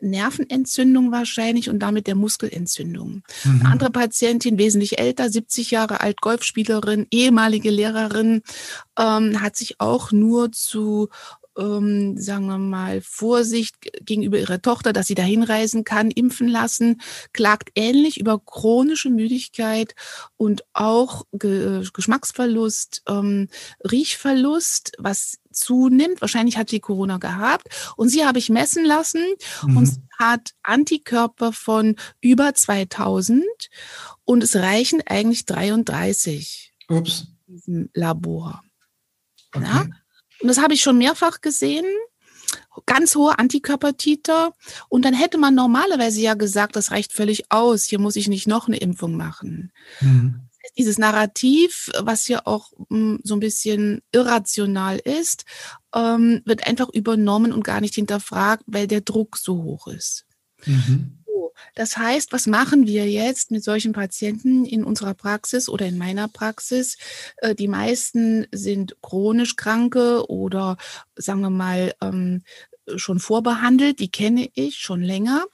Nervenentzündung 0.00 1.12
wahrscheinlich 1.12 1.68
und 1.68 1.80
damit 1.80 2.06
der 2.06 2.14
Muskelentzündung. 2.14 3.22
Mhm. 3.44 3.60
Eine 3.60 3.70
andere 3.70 3.90
Patientin, 3.90 4.58
wesentlich 4.58 4.98
älter, 4.98 5.30
70 5.30 5.70
Jahre 5.70 6.00
alt, 6.00 6.20
Golfspielerin, 6.20 7.06
ehemalige 7.10 7.70
Lehrerin, 7.70 8.42
ähm, 8.98 9.40
hat 9.40 9.56
sich 9.56 9.80
auch 9.80 10.12
nur 10.12 10.52
zu 10.52 11.08
ähm, 11.56 12.18
sagen 12.18 12.46
wir 12.46 12.58
mal, 12.58 13.00
Vorsicht 13.00 13.76
gegenüber 14.04 14.38
ihrer 14.38 14.60
Tochter, 14.60 14.92
dass 14.92 15.06
sie 15.06 15.14
da 15.14 15.22
hinreisen 15.22 15.84
kann, 15.84 16.10
impfen 16.10 16.48
lassen, 16.48 17.00
klagt 17.32 17.70
ähnlich 17.74 18.18
über 18.20 18.38
chronische 18.38 19.10
Müdigkeit 19.10 19.94
und 20.36 20.64
auch 20.72 21.24
Ge 21.32 21.84
Geschmacksverlust, 21.92 23.02
ähm, 23.08 23.48
Riechverlust, 23.90 24.92
was 24.98 25.38
zunimmt. 25.50 26.20
Wahrscheinlich 26.20 26.56
hat 26.56 26.70
sie 26.70 26.80
Corona 26.80 27.18
gehabt. 27.18 27.68
Und 27.96 28.08
sie 28.10 28.24
habe 28.24 28.38
ich 28.38 28.50
messen 28.50 28.84
lassen 28.84 29.24
mhm. 29.62 29.76
und 29.76 29.90
hat 30.18 30.52
Antikörper 30.62 31.52
von 31.52 31.96
über 32.20 32.54
2000 32.54 33.42
und 34.24 34.42
es 34.42 34.56
reichen 34.56 35.02
eigentlich 35.06 35.46
33 35.46 36.74
Ups. 36.88 37.26
in 37.46 37.54
diesem 37.54 37.90
Labor. 37.94 38.62
Okay. 39.52 39.64
Ja? 39.64 39.86
Und 40.46 40.54
das 40.54 40.62
habe 40.62 40.74
ich 40.74 40.80
schon 40.80 40.96
mehrfach 40.96 41.40
gesehen. 41.40 41.84
Ganz 42.86 43.16
hohe 43.16 43.36
Antikörpertiter. 43.36 44.52
Und 44.88 45.04
dann 45.04 45.12
hätte 45.12 45.38
man 45.38 45.56
normalerweise 45.56 46.20
ja 46.20 46.34
gesagt, 46.34 46.76
das 46.76 46.92
reicht 46.92 47.12
völlig 47.12 47.50
aus. 47.50 47.82
Hier 47.82 47.98
muss 47.98 48.14
ich 48.14 48.28
nicht 48.28 48.46
noch 48.46 48.68
eine 48.68 48.76
Impfung 48.76 49.16
machen. 49.16 49.72
Mhm. 50.00 50.42
Dieses 50.78 50.98
Narrativ, 50.98 51.90
was 51.98 52.28
ja 52.28 52.42
auch 52.44 52.70
mh, 52.78 52.86
hm, 52.90 53.20
so 53.24 53.34
ein 53.34 53.40
bisschen 53.40 54.02
irrational 54.12 55.00
ist, 55.00 55.46
ähm, 55.92 56.42
wird 56.44 56.64
einfach 56.64 56.90
übernommen 56.90 57.52
und 57.52 57.64
gar 57.64 57.80
nicht 57.80 57.96
hinterfragt, 57.96 58.62
weil 58.68 58.86
der 58.86 59.00
Druck 59.00 59.38
so 59.38 59.64
hoch 59.64 59.88
ist. 59.88 60.26
Mhm. 60.64 61.15
Das 61.74 61.96
heißt, 61.96 62.32
was 62.32 62.46
machen 62.46 62.86
wir 62.86 63.08
jetzt 63.08 63.50
mit 63.50 63.64
solchen 63.64 63.92
Patienten 63.92 64.64
in 64.64 64.84
unserer 64.84 65.14
Praxis 65.14 65.68
oder 65.68 65.86
in 65.86 65.98
meiner 65.98 66.28
Praxis? 66.28 66.96
Äh, 67.38 67.54
die 67.54 67.68
meisten 67.68 68.46
sind 68.52 68.96
chronisch 69.02 69.56
Kranke 69.56 70.28
oder 70.28 70.76
sagen 71.16 71.40
wir 71.40 71.50
mal 71.50 71.94
ähm, 72.00 72.42
schon 72.96 73.18
vorbehandelt, 73.18 73.98
die 73.98 74.10
kenne 74.10 74.48
ich 74.54 74.76
schon 74.76 75.02
länger. 75.02 75.44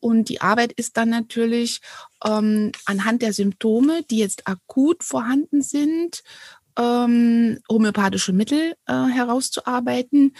Und 0.00 0.28
die 0.28 0.40
Arbeit 0.40 0.72
ist 0.72 0.96
dann 0.96 1.10
natürlich 1.10 1.80
ähm, 2.24 2.72
anhand 2.86 3.22
der 3.22 3.32
Symptome, 3.32 4.02
die 4.10 4.18
jetzt 4.18 4.46
akut 4.48 5.04
vorhanden 5.04 5.62
sind, 5.62 6.22
ähm, 6.80 7.58
homöopathische 7.68 8.32
Mittel 8.32 8.74
äh, 8.86 8.92
herauszuarbeiten 8.92 10.34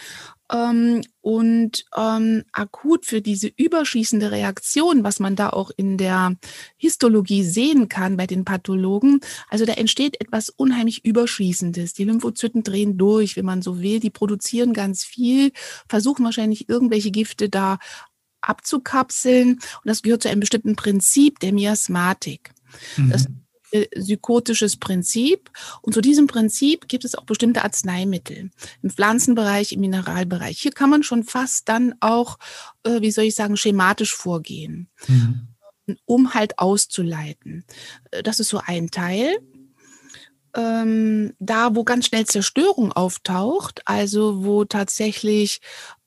ähm, 0.51 1.01
und 1.21 1.85
ähm, 1.95 2.43
akut 2.51 3.05
für 3.05 3.21
diese 3.21 3.47
überschießende 3.47 4.31
Reaktion, 4.31 5.03
was 5.03 5.19
man 5.19 5.35
da 5.35 5.51
auch 5.51 5.69
in 5.75 5.97
der 5.97 6.35
Histologie 6.77 7.43
sehen 7.43 7.89
kann 7.89 8.17
bei 8.17 8.25
den 8.25 8.43
Pathologen, 8.43 9.19
also 9.49 9.65
da 9.65 9.73
entsteht 9.73 10.19
etwas 10.19 10.49
unheimlich 10.49 11.05
Überschießendes. 11.05 11.93
Die 11.93 12.05
Lymphozyten 12.05 12.63
drehen 12.63 12.97
durch, 12.97 13.35
wenn 13.35 13.45
man 13.45 13.61
so 13.61 13.81
will, 13.81 13.99
die 13.99 14.09
produzieren 14.09 14.73
ganz 14.73 15.03
viel, 15.03 15.51
versuchen 15.87 16.25
wahrscheinlich 16.25 16.67
irgendwelche 16.69 17.11
Gifte 17.11 17.49
da 17.49 17.77
abzukapseln 18.41 19.53
und 19.53 19.85
das 19.85 20.01
gehört 20.01 20.23
zu 20.23 20.29
einem 20.29 20.39
bestimmten 20.39 20.75
Prinzip 20.75 21.39
der 21.39 21.53
Miasmatik. 21.53 22.51
Mhm. 22.97 23.11
Das 23.11 23.27
psychotisches 23.71 24.77
Prinzip. 24.77 25.49
Und 25.81 25.93
zu 25.93 26.01
diesem 26.01 26.27
Prinzip 26.27 26.87
gibt 26.87 27.05
es 27.05 27.15
auch 27.15 27.23
bestimmte 27.23 27.63
Arzneimittel 27.63 28.51
im 28.81 28.89
Pflanzenbereich, 28.89 29.73
im 29.73 29.81
Mineralbereich. 29.81 30.59
Hier 30.59 30.71
kann 30.71 30.89
man 30.89 31.03
schon 31.03 31.23
fast 31.23 31.69
dann 31.69 31.95
auch, 31.99 32.37
äh, 32.83 33.01
wie 33.01 33.11
soll 33.11 33.25
ich 33.25 33.35
sagen, 33.35 33.57
schematisch 33.57 34.13
vorgehen, 34.13 34.89
mhm. 35.07 35.47
um 36.05 36.33
halt 36.33 36.59
auszuleiten. 36.59 37.65
Äh, 38.11 38.23
das 38.23 38.39
ist 38.39 38.49
so 38.49 38.61
ein 38.65 38.91
Teil 38.91 39.37
ähm, 40.55 41.33
da, 41.39 41.75
wo 41.75 41.83
ganz 41.83 42.07
schnell 42.07 42.25
Zerstörung 42.25 42.91
auftaucht, 42.91 43.81
also 43.85 44.43
wo 44.43 44.65
tatsächlich 44.65 45.61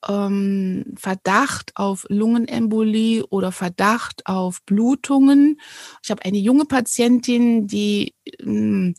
ähm, 0.08 0.94
Verdacht 0.96 1.72
auf 1.76 2.06
Lungenembolie 2.08 3.24
oder 3.26 3.52
Verdacht 3.52 4.26
auf 4.26 4.62
Blutungen. 4.62 5.60
Ich 6.02 6.10
habe 6.10 6.24
eine 6.24 6.38
junge 6.38 6.64
Patientin, 6.66 7.66
die 7.66 8.14
ähm, 8.40 8.94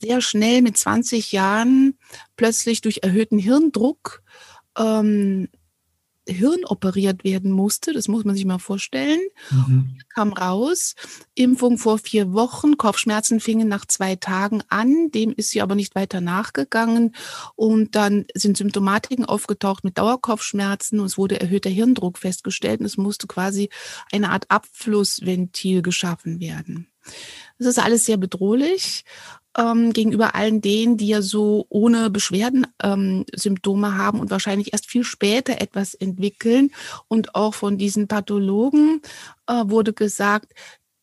sehr 0.00 0.20
schnell 0.20 0.62
mit 0.62 0.76
20 0.76 1.32
Jahren 1.32 1.98
plötzlich 2.36 2.80
durch 2.80 3.00
erhöhten 3.02 3.38
Hirndruck 3.38 4.22
ähm, 4.78 5.48
Hirn 6.32 6.64
operiert 6.64 7.24
werden 7.24 7.52
musste. 7.52 7.92
Das 7.92 8.08
muss 8.08 8.24
man 8.24 8.34
sich 8.34 8.44
mal 8.44 8.58
vorstellen. 8.58 9.20
Mhm. 9.50 9.98
Kam 10.14 10.32
raus, 10.32 10.94
Impfung 11.34 11.78
vor 11.78 11.98
vier 11.98 12.32
Wochen, 12.32 12.76
Kopfschmerzen 12.76 13.40
fingen 13.40 13.68
nach 13.68 13.86
zwei 13.86 14.16
Tagen 14.16 14.62
an. 14.68 15.10
Dem 15.10 15.32
ist 15.32 15.50
sie 15.50 15.62
aber 15.62 15.74
nicht 15.74 15.94
weiter 15.94 16.20
nachgegangen. 16.20 17.14
Und 17.56 17.94
dann 17.94 18.26
sind 18.34 18.56
Symptomatiken 18.56 19.24
aufgetaucht 19.24 19.84
mit 19.84 19.98
Dauerkopfschmerzen 19.98 21.00
und 21.00 21.06
es 21.06 21.18
wurde 21.18 21.40
erhöhter 21.40 21.70
Hirndruck 21.70 22.18
festgestellt 22.18 22.80
und 22.80 22.86
es 22.86 22.96
musste 22.96 23.26
quasi 23.26 23.68
eine 24.12 24.30
Art 24.30 24.50
Abflussventil 24.50 25.82
geschaffen 25.82 26.40
werden. 26.40 26.86
Das 27.58 27.66
ist 27.66 27.78
alles 27.78 28.04
sehr 28.04 28.16
bedrohlich 28.16 29.04
ähm, 29.56 29.92
gegenüber 29.92 30.34
allen 30.34 30.60
denen, 30.60 30.96
die 30.96 31.08
ja 31.08 31.22
so 31.22 31.66
ohne 31.68 32.10
Beschwerden 32.10 32.66
ähm, 32.82 33.24
Symptome 33.34 33.96
haben 33.96 34.20
und 34.20 34.30
wahrscheinlich 34.30 34.72
erst 34.72 34.86
viel 34.86 35.04
später 35.04 35.60
etwas 35.60 35.94
entwickeln. 35.94 36.70
Und 37.08 37.34
auch 37.34 37.54
von 37.54 37.78
diesen 37.78 38.08
Pathologen 38.08 39.00
äh, 39.46 39.64
wurde 39.66 39.92
gesagt, 39.92 40.52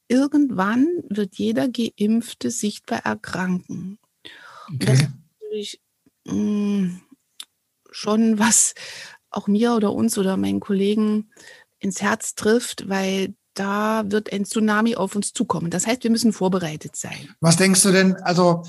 irgendwann 0.07 0.87
wird 1.09 1.35
jeder 1.35 1.67
Geimpfte 1.67 2.51
sichtbar 2.51 3.05
erkranken. 3.05 3.99
Okay. 4.73 4.85
das 4.85 4.99
ist 5.01 5.09
natürlich 5.41 5.81
mh, 6.25 6.33
mm, 6.33 7.01
schon 7.91 8.39
was 8.39 8.73
auch 9.29 9.47
mir 9.47 9.73
oder 9.73 9.93
uns 9.93 10.17
oder 10.17 10.37
meinen 10.37 10.59
Kollegen 10.59 11.29
ins 11.79 12.01
Herz 12.01 12.35
trifft, 12.35 12.89
weil 12.89 13.35
da 13.59 14.03
wird 14.07 14.31
ein 14.31 14.45
Tsunami 14.45 14.95
auf 14.95 15.15
uns 15.15 15.33
zukommen. 15.33 15.69
Das 15.69 15.87
heißt, 15.87 16.03
wir 16.03 16.11
müssen 16.11 16.33
vorbereitet 16.33 16.95
sein. 16.95 17.29
Was 17.41 17.57
denkst 17.57 17.81
du 17.81 17.91
denn, 17.91 18.15
also 18.17 18.63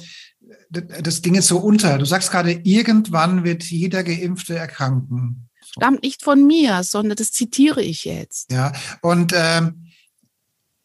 das 0.71 1.23
ging 1.23 1.35
jetzt 1.35 1.49
so 1.49 1.59
unter. 1.59 1.99
Du 1.99 2.05
sagst 2.05 2.31
gerade, 2.31 2.53
irgendwann 2.53 3.45
wird 3.45 3.65
jeder 3.65 4.05
Geimpfte 4.05 4.57
erkranken. 4.57 5.49
Stammt 5.63 6.03
nicht 6.03 6.23
von 6.23 6.47
mir, 6.47 6.83
sondern 6.83 7.17
das 7.17 7.33
zitiere 7.33 7.83
ich 7.83 8.05
jetzt. 8.05 8.51
Ja, 8.51 8.73
und 9.03 9.33
ähm, 9.37 9.91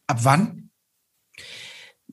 ab 0.06 0.18
wann? 0.22 0.63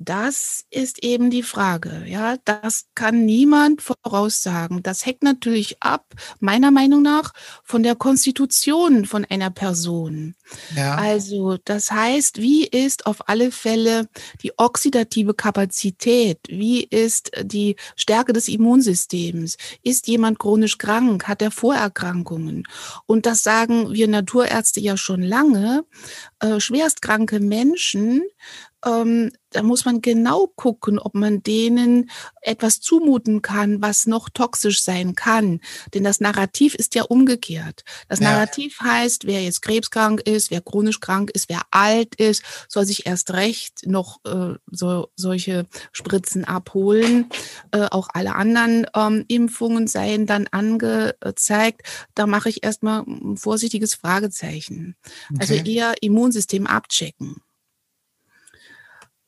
Das 0.03 0.65
ist 0.71 1.03
eben 1.03 1.29
die 1.29 1.43
Frage. 1.43 2.03
Ja, 2.07 2.37
das 2.45 2.85
kann 2.95 3.25
niemand 3.25 3.83
voraussagen. 3.83 4.81
Das 4.81 5.05
hängt 5.05 5.21
natürlich 5.21 5.81
ab, 5.81 6.13
meiner 6.39 6.71
Meinung 6.71 7.03
nach, 7.03 7.33
von 7.63 7.83
der 7.83 7.95
Konstitution 7.95 9.05
von 9.05 9.25
einer 9.25 9.51
Person. 9.51 10.33
Ja. 10.75 10.95
Also, 10.95 11.57
das 11.63 11.91
heißt, 11.91 12.41
wie 12.41 12.65
ist 12.65 13.05
auf 13.05 13.29
alle 13.29 13.51
Fälle 13.51 14.07
die 14.41 14.57
oxidative 14.57 15.35
Kapazität? 15.35 16.39
Wie 16.47 16.83
ist 16.83 17.31
die 17.43 17.75
Stärke 17.95 18.33
des 18.33 18.47
Immunsystems? 18.47 19.57
Ist 19.83 20.07
jemand 20.07 20.39
chronisch 20.39 20.79
krank? 20.79 21.27
Hat 21.27 21.43
er 21.43 21.51
Vorerkrankungen? 21.51 22.63
Und 23.05 23.27
das 23.27 23.43
sagen 23.43 23.93
wir 23.93 24.07
Naturärzte 24.07 24.79
ja 24.79 24.97
schon 24.97 25.21
lange. 25.21 25.85
Äh, 26.41 26.59
schwerstkranke 26.59 27.39
Menschen 27.39 28.21
ähm, 28.85 29.31
da 29.51 29.63
muss 29.63 29.85
man 29.85 30.01
genau 30.01 30.47
gucken, 30.55 30.97
ob 30.97 31.13
man 31.13 31.43
denen 31.43 32.09
etwas 32.41 32.79
zumuten 32.79 33.41
kann, 33.41 33.81
was 33.81 34.07
noch 34.07 34.29
toxisch 34.29 34.81
sein 34.81 35.13
kann. 35.13 35.59
Denn 35.93 36.03
das 36.03 36.21
Narrativ 36.21 36.73
ist 36.73 36.95
ja 36.95 37.03
umgekehrt. 37.03 37.83
Das 38.07 38.19
ja. 38.19 38.31
Narrativ 38.31 38.79
heißt, 38.79 39.27
wer 39.27 39.43
jetzt 39.43 39.61
krebskrank 39.61 40.21
ist, 40.21 40.51
wer 40.51 40.61
chronisch 40.61 41.01
krank 41.01 41.31
ist, 41.31 41.49
wer 41.49 41.61
alt 41.71 42.15
ist, 42.15 42.43
soll 42.69 42.85
sich 42.85 43.05
erst 43.05 43.33
recht 43.33 43.85
noch 43.85 44.19
äh, 44.25 44.55
so, 44.71 45.09
solche 45.15 45.67
Spritzen 45.91 46.45
abholen. 46.45 47.29
Äh, 47.71 47.87
auch 47.91 48.07
alle 48.13 48.35
anderen 48.35 48.87
ähm, 48.95 49.25
Impfungen 49.27 49.87
seien 49.87 50.25
dann 50.25 50.47
angezeigt. 50.47 51.81
Da 52.15 52.25
mache 52.25 52.49
ich 52.49 52.63
erstmal 52.63 53.03
ein 53.03 53.35
vorsichtiges 53.35 53.95
Fragezeichen. 53.95 54.95
Also 55.37 55.53
okay. 55.53 55.59
Also 55.59 55.71
eher 55.71 55.93
Immunsystem 56.31 56.67
abchecken. 56.67 57.35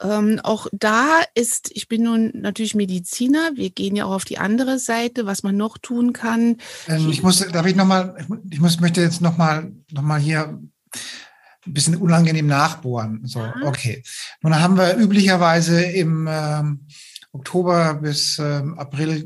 Ähm, 0.01 0.39
auch 0.43 0.67
da 0.71 1.21
ist, 1.35 1.69
ich 1.73 1.87
bin 1.87 2.03
nun 2.03 2.31
natürlich 2.33 2.75
Mediziner, 2.75 3.51
wir 3.55 3.69
gehen 3.69 3.95
ja 3.95 4.05
auch 4.05 4.13
auf 4.13 4.25
die 4.25 4.37
andere 4.37 4.79
Seite, 4.79 5.25
was 5.25 5.43
man 5.43 5.55
noch 5.55 5.77
tun 5.77 6.13
kann. 6.13 6.57
Ähm, 6.87 7.09
ich 7.09 7.23
muss, 7.23 7.39
darf 7.39 7.65
ich 7.65 7.75
nochmal, 7.75 8.17
ich 8.49 8.59
muss, 8.59 8.79
möchte 8.79 9.01
jetzt 9.01 9.21
nochmal 9.21 9.71
noch 9.91 10.01
mal 10.01 10.19
hier 10.19 10.59
ein 11.65 11.73
bisschen 11.73 11.95
unangenehm 11.95 12.47
nachbohren. 12.47 13.21
So, 13.25 13.39
ja. 13.39 13.53
okay. 13.63 14.03
Nun 14.41 14.59
haben 14.59 14.77
wir 14.77 14.97
üblicherweise 14.97 15.81
im 15.83 16.27
ähm, 16.29 16.87
Oktober 17.31 17.93
bis 17.93 18.39
ähm, 18.39 18.77
April 18.77 19.25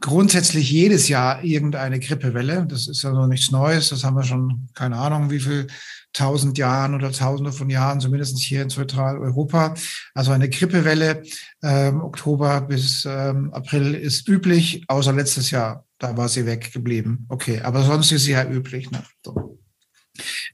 grundsätzlich 0.00 0.70
jedes 0.70 1.08
Jahr 1.08 1.42
irgendeine 1.42 1.98
Grippewelle. 1.98 2.66
Das 2.66 2.88
ist 2.88 3.02
ja 3.02 3.10
noch 3.10 3.26
nichts 3.26 3.50
Neues. 3.50 3.90
Das 3.90 4.04
haben 4.04 4.16
wir 4.16 4.24
schon, 4.24 4.68
keine 4.74 4.96
Ahnung, 4.96 5.30
wie 5.30 5.40
viel 5.40 5.66
tausend 6.14 6.56
Jahren 6.56 6.94
oder 6.94 7.12
tausende 7.12 7.52
von 7.52 7.68
Jahren, 7.68 8.00
zumindest 8.00 8.38
hier 8.38 8.62
in 8.62 8.70
Zentraleuropa. 8.70 9.74
Also 10.14 10.32
eine 10.32 10.48
Grippewelle 10.48 11.22
ähm, 11.62 12.00
Oktober 12.00 12.62
bis 12.62 13.04
ähm, 13.04 13.52
April 13.52 13.94
ist 13.94 14.26
üblich, 14.28 14.84
außer 14.88 15.12
letztes 15.12 15.50
Jahr. 15.50 15.84
Da 15.98 16.16
war 16.16 16.28
sie 16.28 16.46
weggeblieben. 16.46 17.26
Okay, 17.28 17.60
aber 17.60 17.82
sonst 17.82 18.12
ist 18.12 18.24
sie 18.24 18.32
ja 18.32 18.48
üblich. 18.48 18.90
Ne? 18.90 19.02
So. 19.24 19.58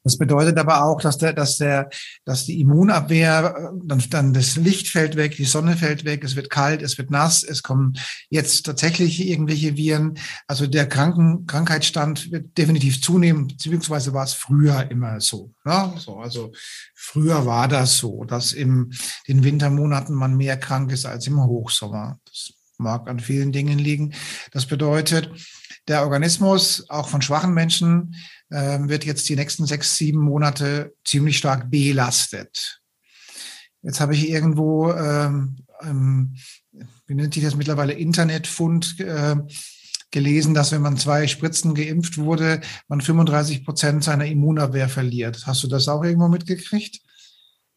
Das 0.04 0.16
bedeutet 0.18 0.58
aber 0.58 0.84
auch, 0.84 1.00
dass 1.00 1.18
der, 1.18 1.32
dass 1.32 1.56
der, 1.56 1.90
dass 2.24 2.46
die 2.46 2.60
Immunabwehr, 2.60 3.54
äh, 3.56 3.78
dann, 3.84 4.02
dann 4.10 4.32
das 4.32 4.56
Licht 4.56 4.88
fällt 4.88 5.16
weg, 5.16 5.36
die 5.36 5.44
Sonne 5.44 5.76
fällt 5.76 6.04
weg, 6.04 6.24
es 6.24 6.36
wird 6.36 6.50
kalt, 6.50 6.82
es 6.82 6.98
wird 6.98 7.10
nass, 7.10 7.42
es 7.42 7.62
kommen 7.62 7.94
jetzt 8.28 8.66
tatsächlich 8.66 9.26
irgendwelche 9.26 9.76
Viren. 9.76 10.18
Also 10.46 10.66
der 10.66 10.88
Kranken, 10.88 11.46
Krankheitsstand 11.46 12.30
wird 12.30 12.56
definitiv 12.56 13.02
zunehmen, 13.02 13.48
beziehungsweise 13.48 14.12
war 14.14 14.24
es 14.24 14.32
früher 14.32 14.90
immer 14.90 15.20
so. 15.20 15.52
Ne? 15.64 15.92
so. 15.98 16.16
Also 16.16 16.52
früher 16.94 17.46
war 17.46 17.68
das 17.68 17.98
so, 17.98 18.24
dass 18.24 18.52
im 18.52 18.90
den 19.28 19.44
Wintermonaten 19.44 20.14
man 20.14 20.36
mehr 20.36 20.56
krank 20.56 20.92
ist 20.92 21.06
als 21.06 21.26
im 21.26 21.42
Hochsommer. 21.42 22.18
Das 22.24 22.52
mag 22.78 23.08
an 23.08 23.20
vielen 23.20 23.52
Dingen 23.52 23.78
liegen. 23.78 24.14
Das 24.52 24.66
bedeutet, 24.66 25.30
der 25.88 26.02
Organismus, 26.02 26.86
auch 26.88 27.08
von 27.08 27.22
schwachen 27.22 27.52
Menschen, 27.52 28.16
wird 28.50 29.04
jetzt 29.04 29.28
die 29.28 29.36
nächsten 29.36 29.64
sechs, 29.64 29.96
sieben 29.96 30.20
Monate 30.20 30.94
ziemlich 31.04 31.38
stark 31.38 31.70
belastet. 31.70 32.80
Jetzt 33.82 34.00
habe 34.00 34.14
ich 34.14 34.28
irgendwo, 34.28 34.92
ähm, 34.92 35.56
ähm, 35.82 36.34
wie 37.06 37.14
nennt 37.14 37.34
sich 37.34 37.44
das 37.44 37.56
mittlerweile, 37.56 37.92
Internetfund 37.92 38.98
äh, 39.00 39.36
gelesen, 40.10 40.54
dass 40.54 40.72
wenn 40.72 40.82
man 40.82 40.96
zwei 40.96 41.26
Spritzen 41.26 41.74
geimpft 41.74 42.18
wurde, 42.18 42.60
man 42.88 43.00
35 43.00 43.64
Prozent 43.64 44.04
seiner 44.04 44.26
Immunabwehr 44.26 44.88
verliert. 44.88 45.46
Hast 45.46 45.62
du 45.62 45.68
das 45.68 45.88
auch 45.88 46.04
irgendwo 46.04 46.28
mitgekriegt? 46.28 47.00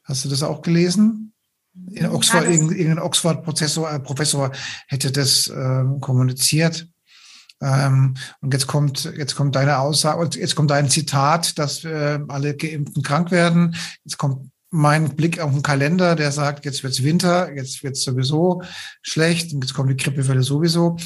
Hast 0.04 0.26
du 0.26 0.30
das 0.30 0.44
auch 0.44 0.62
gelesen? 0.62 1.34
In 1.92 2.08
Oxford, 2.08 2.44
ja, 2.44 2.52
irgendein 2.52 3.00
Oxford-Professor 3.00 3.92
äh, 3.92 4.00
Professor 4.00 4.52
hätte 4.88 5.12
das 5.12 5.48
äh, 5.48 5.84
kommuniziert. 6.02 6.88
Ähm, 7.64 8.16
und 8.42 8.54
jetzt 8.54 8.68
kommt, 8.68 9.06
jetzt 9.18 9.36
kommt 9.36 9.56
deine 9.56 9.80
Aussage, 9.80 10.40
jetzt 10.40 10.56
kommt 10.56 10.72
dein 10.72 10.90
Zitat, 10.90 11.58
dass 11.58 11.84
äh, 11.84 12.20
alle 12.28 12.56
Geimpften 12.56 13.04
krank 13.04 13.32
werden. 13.32 13.76
Jetzt 14.04 14.18
kommt 14.18 14.50
mein 14.70 15.16
Blick 15.16 15.40
auf 15.40 15.52
den 15.52 15.62
Kalender, 15.62 16.16
der 16.16 16.32
sagt, 16.32 16.66
jetzt 16.66 16.84
wird's 16.84 17.04
Winter, 17.04 17.54
jetzt 17.56 17.84
wird's 17.84 18.04
sowieso 18.04 18.64
schlecht 19.04 19.54
und 19.54 19.64
jetzt 19.64 19.76
kommt 19.76 19.92
die 19.92 19.98
Grippewelle 19.98 20.42
sowieso. 20.42 20.98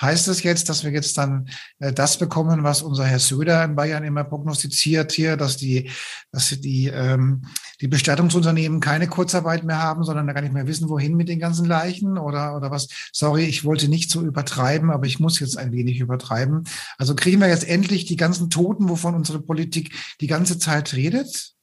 Heißt 0.00 0.28
das 0.28 0.42
jetzt, 0.42 0.68
dass 0.68 0.84
wir 0.84 0.90
jetzt 0.90 1.16
dann 1.16 1.48
äh, 1.78 1.92
das 1.92 2.18
bekommen, 2.18 2.62
was 2.64 2.82
unser 2.82 3.04
Herr 3.04 3.18
Söder 3.18 3.64
in 3.64 3.76
Bayern 3.76 4.04
immer 4.04 4.24
prognostiziert 4.24 5.12
hier, 5.12 5.36
dass 5.36 5.56
die, 5.56 5.90
dass 6.32 6.48
die, 6.48 6.88
ähm, 6.88 7.46
die 7.80 7.88
Bestattungsunternehmen 7.88 8.80
keine 8.80 9.08
Kurzarbeit 9.08 9.64
mehr 9.64 9.82
haben, 9.82 10.04
sondern 10.04 10.26
da 10.26 10.34
gar 10.34 10.42
nicht 10.42 10.54
mehr 10.54 10.66
wissen, 10.66 10.88
wohin 10.88 11.16
mit 11.16 11.28
den 11.28 11.40
ganzen 11.40 11.66
Leichen 11.66 12.18
oder, 12.18 12.56
oder 12.56 12.70
was? 12.70 12.88
Sorry, 13.12 13.44
ich 13.44 13.64
wollte 13.64 13.88
nicht 13.88 14.10
so 14.10 14.22
übertreiben, 14.22 14.90
aber 14.90 15.06
ich 15.06 15.18
muss 15.18 15.40
jetzt 15.40 15.56
ein 15.56 15.72
wenig 15.72 16.00
übertreiben. 16.00 16.64
Also 16.98 17.14
kriegen 17.14 17.40
wir 17.40 17.48
jetzt 17.48 17.66
endlich 17.66 18.04
die 18.04 18.16
ganzen 18.16 18.50
Toten, 18.50 18.88
wovon 18.88 19.14
unsere 19.14 19.40
Politik 19.40 19.94
die 20.20 20.26
ganze 20.26 20.58
Zeit 20.58 20.92
redet? 20.94 21.55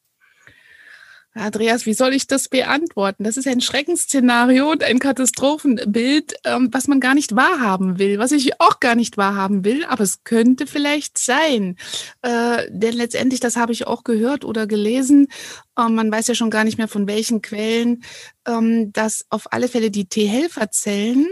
Andreas, 1.36 1.88
wie 1.88 1.96
soll 1.96 2.14
ich 2.14 2.28
das 2.28 2.48
beantworten? 2.48 3.24
Das 3.24 3.38
ist 3.38 3.48
ein 3.48 3.60
Schreckensszenario 3.60 4.70
und 4.70 4.84
ein 4.84 5.00
Katastrophenbild, 5.00 6.36
ähm, 6.44 6.70
was 6.72 6.88
man 6.88 7.00
gar 7.00 7.16
nicht 7.16 7.36
wahrhaben 7.36 7.98
will, 7.98 8.20
was 8.20 8.32
ich 8.32 8.62
auch 8.62 8.80
gar 8.80 8.94
nicht 8.94 9.18
wahrhaben 9.18 9.66
will, 9.66 9.84
aber 9.86 10.04
es 10.04 10.24
könnte 10.24 10.68
vielleicht 10.68 11.18
sein. 11.18 11.76
Äh, 12.22 12.68
denn 12.70 12.94
letztendlich, 12.94 13.40
das 13.40 13.56
habe 13.56 13.72
ich 13.72 13.88
auch 13.88 14.04
gehört 14.04 14.46
oder 14.46 14.68
gelesen, 14.68 15.28
man 15.76 16.12
weiß 16.12 16.28
ja 16.28 16.36
schon 16.36 16.50
gar 16.50 16.64
nicht 16.64 16.78
mehr 16.78 16.88
von 16.88 17.08
welchen 17.08 17.42
Quellen, 17.42 18.04
ähm, 18.48 18.92
dass 18.94 19.26
auf 19.30 19.52
alle 19.52 19.68
Fälle 19.68 19.92
die 19.92 20.06
T-Helferzellen 20.06 21.28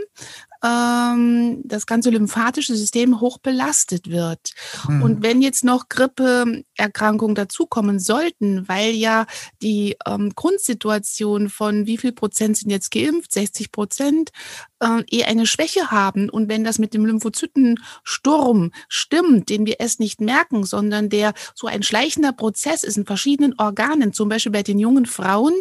ähm, 0.63 1.61
das 1.63 1.85
ganze 1.85 2.09
lymphatische 2.09 2.75
System 2.75 3.19
hoch 3.19 3.39
belastet 3.39 4.09
wird. 4.09 4.51
Mhm. 4.87 5.01
Und 5.01 5.23
wenn 5.23 5.41
jetzt 5.41 5.63
noch 5.63 5.89
Grippeerkrankungen 5.89 7.35
dazukommen 7.35 7.99
sollten, 7.99 8.67
weil 8.67 8.91
ja 8.91 9.25
die 9.61 9.95
ähm, 10.05 10.31
Grundsituation 10.35 11.49
von 11.49 11.85
wie 11.87 11.97
viel 11.97 12.11
Prozent 12.11 12.57
sind 12.57 12.69
jetzt 12.69 12.91
geimpft, 12.91 13.33
60 13.33 13.71
Prozent, 13.71 14.31
äh, 14.79 15.03
eher 15.09 15.27
eine 15.27 15.47
Schwäche 15.47 15.91
haben. 15.91 16.29
Und 16.29 16.49
wenn 16.49 16.63
das 16.63 16.79
mit 16.79 16.93
dem 16.93 17.05
Lymphozytensturm 17.05 18.71
stimmt, 18.87 19.49
den 19.49 19.65
wir 19.65 19.79
erst 19.79 19.99
nicht 19.99 20.21
merken, 20.21 20.63
sondern 20.63 21.09
der 21.09 21.33
so 21.55 21.67
ein 21.67 21.83
schleichender 21.83 22.33
Prozess 22.33 22.83
ist 22.83 22.97
in 22.97 23.05
verschiedenen 23.05 23.57
Organen, 23.57 24.13
zum 24.13 24.29
Beispiel 24.31 24.51
bei 24.51 24.63
den 24.63 24.79
jungen 24.79 25.05
Frauen 25.05 25.53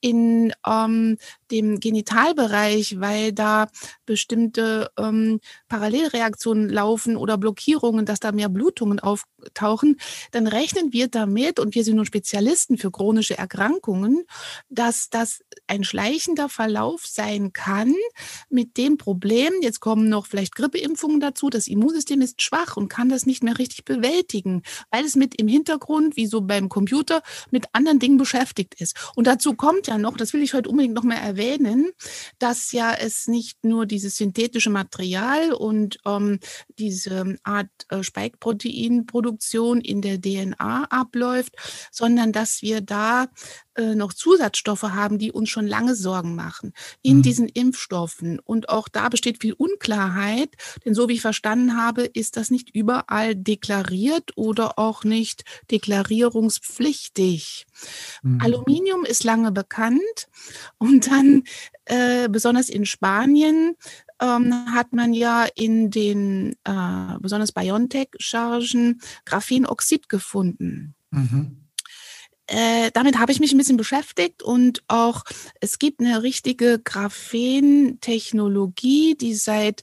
in 0.00 0.52
ähm, 0.66 1.16
dem 1.50 1.80
Genitalbereich, 1.80 3.00
weil 3.00 3.32
da 3.32 3.68
bestimmte 4.04 4.90
ähm, 4.98 5.40
Parallelreaktionen 5.68 6.68
laufen 6.68 7.16
oder 7.16 7.38
Blockierungen, 7.38 8.06
dass 8.06 8.20
da 8.20 8.32
mehr 8.32 8.48
Blutungen 8.48 9.00
auftauchen, 9.00 9.98
dann 10.32 10.46
rechnen 10.46 10.92
wir 10.92 11.08
damit, 11.08 11.60
und 11.60 11.74
wir 11.74 11.84
sind 11.84 11.96
nun 11.96 12.06
Spezialisten 12.06 12.78
für 12.78 12.90
chronische 12.90 13.38
Erkrankungen, 13.38 14.24
dass 14.68 15.10
das 15.10 15.40
ein 15.66 15.84
schleichender 15.84 16.48
Verlauf 16.48 17.06
sein 17.06 17.52
kann 17.52 17.94
mit 18.48 18.76
dem 18.76 18.98
Problem, 18.98 19.52
jetzt 19.62 19.80
kommen 19.80 20.08
noch 20.08 20.26
vielleicht 20.26 20.54
Grippeimpfungen 20.54 21.20
dazu, 21.20 21.50
das 21.50 21.66
Immunsystem 21.66 22.20
ist 22.20 22.42
schwach 22.42 22.76
und 22.76 22.88
kann 22.88 23.08
das 23.08 23.26
nicht 23.26 23.42
mehr 23.42 23.58
richtig 23.58 23.84
bewältigen, 23.84 24.62
weil 24.90 25.04
es 25.04 25.16
mit 25.16 25.34
im 25.40 25.48
Hintergrund, 25.48 26.16
wie 26.16 26.26
so 26.26 26.40
beim 26.40 26.68
Computer, 26.68 27.22
mit 27.50 27.66
anderen 27.72 27.98
Dingen 27.98 28.18
beschäftigt 28.18 28.80
ist. 28.80 28.96
Und 29.14 29.26
dazu 29.26 29.54
kommt 29.54 29.86
ja 29.86 29.98
noch, 29.98 30.16
das 30.16 30.32
will 30.32 30.42
ich 30.42 30.54
heute 30.54 30.68
unbedingt 30.68 30.94
noch 30.94 31.02
mal 31.02 31.16
erwähnen, 31.16 31.35
dass 32.38 32.72
ja 32.72 32.94
es 32.94 33.28
nicht 33.28 33.64
nur 33.64 33.86
dieses 33.86 34.16
synthetische 34.16 34.70
Material 34.70 35.52
und 35.52 35.98
ähm, 36.06 36.40
diese 36.78 37.36
Art 37.42 37.70
äh, 37.88 38.02
Spike-Proteinproduktion 38.02 39.80
in 39.80 40.02
der 40.02 40.20
DNA 40.20 40.84
abläuft, 40.90 41.54
sondern 41.90 42.32
dass 42.32 42.62
wir 42.62 42.80
da 42.80 43.28
äh, 43.76 43.94
noch 43.94 44.12
Zusatzstoffe 44.12 44.82
haben, 44.82 45.18
die 45.18 45.32
uns 45.32 45.48
schon 45.50 45.66
lange 45.66 45.94
Sorgen 45.94 46.34
machen 46.34 46.72
in 47.02 47.18
mhm. 47.18 47.22
diesen 47.22 47.48
Impfstoffen. 47.48 48.38
Und 48.40 48.68
auch 48.68 48.88
da 48.88 49.08
besteht 49.08 49.42
viel 49.42 49.52
Unklarheit, 49.52 50.50
denn 50.84 50.94
so 50.94 51.08
wie 51.08 51.14
ich 51.14 51.20
verstanden 51.20 51.76
habe, 51.76 52.02
ist 52.04 52.36
das 52.36 52.50
nicht 52.50 52.74
überall 52.74 53.34
deklariert 53.34 54.32
oder 54.36 54.78
auch 54.78 55.04
nicht 55.04 55.44
deklarierungspflichtig. 55.70 57.66
Mhm. 58.22 58.40
Aluminium 58.40 59.04
ist 59.04 59.24
lange 59.24 59.52
bekannt 59.52 60.28
und 60.78 61.10
dann 61.10 61.42
äh, 61.84 62.28
besonders 62.28 62.68
in 62.68 62.86
Spanien 62.86 63.74
ähm, 64.20 64.52
hat 64.74 64.92
man 64.92 65.12
ja 65.12 65.46
in 65.54 65.90
den 65.90 66.56
äh, 66.64 67.18
besonders 67.20 67.52
BioNTech-Chargen 67.52 69.00
Graphenoxid 69.24 70.08
gefunden. 70.08 70.94
Mhm 71.10 71.65
äh, 72.46 72.90
damit 72.92 73.18
habe 73.18 73.32
ich 73.32 73.40
mich 73.40 73.52
ein 73.52 73.58
bisschen 73.58 73.76
beschäftigt 73.76 74.42
und 74.42 74.82
auch 74.88 75.24
es 75.60 75.78
gibt 75.78 76.00
eine 76.00 76.22
richtige 76.22 76.78
Graphen-Technologie, 76.78 79.16
die 79.16 79.34
seit 79.34 79.82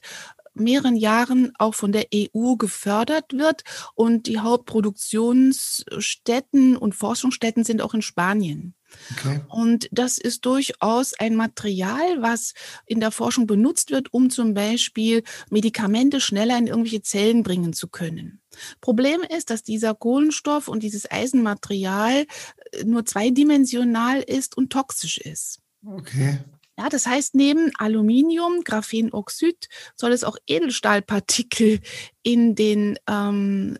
mehreren 0.54 0.96
Jahren 0.96 1.52
auch 1.58 1.74
von 1.74 1.92
der 1.92 2.06
EU 2.14 2.56
gefördert 2.56 3.32
wird 3.32 3.64
und 3.94 4.26
die 4.26 4.38
Hauptproduktionsstätten 4.38 6.76
und 6.76 6.94
Forschungsstätten 6.94 7.64
sind 7.64 7.80
auch 7.82 7.92
in 7.94 8.02
Spanien. 8.02 8.74
Okay. 9.18 9.40
Und 9.48 9.88
das 9.92 10.18
ist 10.18 10.44
durchaus 10.46 11.14
ein 11.14 11.36
Material, 11.36 12.20
was 12.22 12.54
in 12.86 13.00
der 13.00 13.10
Forschung 13.10 13.46
benutzt 13.46 13.90
wird, 13.90 14.12
um 14.12 14.30
zum 14.30 14.54
Beispiel 14.54 15.22
Medikamente 15.50 16.20
schneller 16.20 16.58
in 16.58 16.66
irgendwelche 16.66 17.02
Zellen 17.02 17.42
bringen 17.42 17.72
zu 17.72 17.88
können. 17.88 18.40
Problem 18.80 19.22
ist, 19.22 19.50
dass 19.50 19.62
dieser 19.62 19.94
Kohlenstoff 19.94 20.68
und 20.68 20.82
dieses 20.82 21.10
Eisenmaterial 21.10 22.26
äh, 22.72 22.84
nur 22.84 23.04
zweidimensional 23.04 24.20
ist 24.20 24.56
und 24.56 24.70
toxisch 24.70 25.18
ist. 25.18 25.60
Okay. 25.84 26.38
Ja, 26.76 26.88
das 26.88 27.06
heißt, 27.06 27.36
neben 27.36 27.70
Aluminium, 27.78 28.64
Graphenoxid 28.64 29.68
soll 29.94 30.12
es 30.12 30.24
auch 30.24 30.36
Edelstahlpartikel 30.46 31.80
in 32.22 32.56
den 32.56 32.98
ähm, 33.08 33.76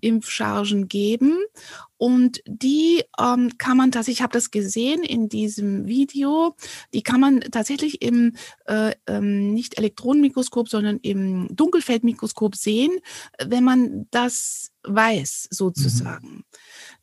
Impfchargen 0.00 0.88
geben. 0.88 1.38
Und 1.98 2.42
die 2.46 3.02
ähm, 3.18 3.56
kann 3.58 3.76
man 3.76 3.90
tatsächlich, 3.90 4.18
ich 4.18 4.22
habe 4.22 4.32
das 4.32 4.50
gesehen 4.50 5.02
in 5.02 5.28
diesem 5.28 5.86
Video, 5.86 6.54
die 6.92 7.02
kann 7.02 7.20
man 7.20 7.40
tatsächlich 7.40 8.02
im 8.02 8.36
äh, 8.66 8.92
ähm, 9.06 9.54
nicht 9.54 9.78
Elektronenmikroskop, 9.78 10.68
sondern 10.68 10.98
im 10.98 11.48
Dunkelfeldmikroskop 11.54 12.54
sehen, 12.54 12.92
wenn 13.42 13.64
man 13.64 14.06
das 14.10 14.72
weiß, 14.82 15.48
sozusagen. 15.50 16.28
Mhm. 16.28 16.35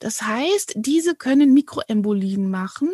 Das 0.03 0.21
heißt, 0.21 0.73
diese 0.75 1.15
können 1.15 1.53
Mikroembolien 1.53 2.51
machen, 2.51 2.89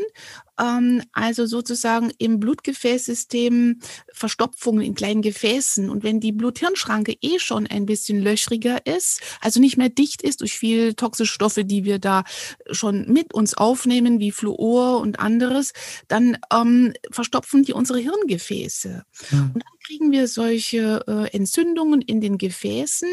ähm, 0.60 1.02
also 1.12 1.48
sozusagen 1.48 2.12
im 2.20 2.40
Blutgefäßsystem 2.40 3.80
Verstopfungen 4.14 4.84
in 4.84 4.94
kleinen 4.94 5.24
Gefäßen. 5.24 5.90
Und 5.90 6.04
wenn 6.04 6.20
die 6.20 6.32
Blut-Hirn-Schranke 6.32 7.16
eh 7.22 7.40
schon 7.40 7.66
ein 7.66 7.88
bisschen 7.88 8.22
löchriger 8.22 8.86
ist, 8.86 9.22
also 9.42 9.60
nicht 9.60 9.76
mehr 9.76 9.90
dicht 9.90 10.22
ist 10.22 10.42
durch 10.42 10.54
viel 10.54 10.94
toxische 10.94 11.34
Stoffe, 11.34 11.66
die 11.66 11.84
wir 11.84 11.98
da 11.98 12.26
schon 12.70 13.12
mit 13.12 13.34
uns 13.34 13.56
aufnehmen, 13.56 14.20
wie 14.20 14.32
Fluor 14.32 15.00
und 15.00 15.20
anderes, 15.20 15.74
dann 16.10 16.38
ähm, 16.54 16.94
verstopfen 17.10 17.64
die 17.64 17.74
unsere 17.74 17.98
Hirngefäße. 17.98 19.04
Ja. 19.32 19.40
Und 19.52 19.64
dann 19.64 19.80
kriegen 19.84 20.12
wir 20.12 20.28
solche 20.28 21.04
äh, 21.08 21.36
Entzündungen 21.36 22.04
in 22.04 22.22
den 22.22 22.38
Gefäßen 22.38 23.10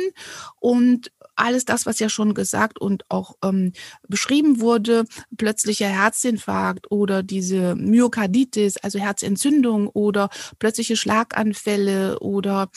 und 0.60 1.12
alles 1.36 1.64
das, 1.64 1.86
was 1.86 1.98
ja 1.98 2.08
schon 2.08 2.34
gesagt 2.34 2.80
und 2.80 3.04
auch 3.08 3.34
ähm, 3.44 3.72
beschrieben 4.08 4.60
wurde, 4.60 5.04
plötzlicher 5.36 5.88
Herzinfarkt 5.88 6.90
oder 6.90 7.22
diese 7.22 7.74
Myokarditis, 7.76 8.78
also 8.78 8.98
Herzentzündung 8.98 9.88
oder 9.88 10.28
plötzliche 10.58 10.96
Schlaganfälle 10.96 12.18
oder 12.20 12.68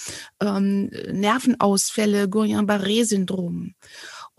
ähm, 0.41 0.91
Nervenausfälle, 1.11 2.27
Guillain-Barré-Syndrom. 2.27 3.73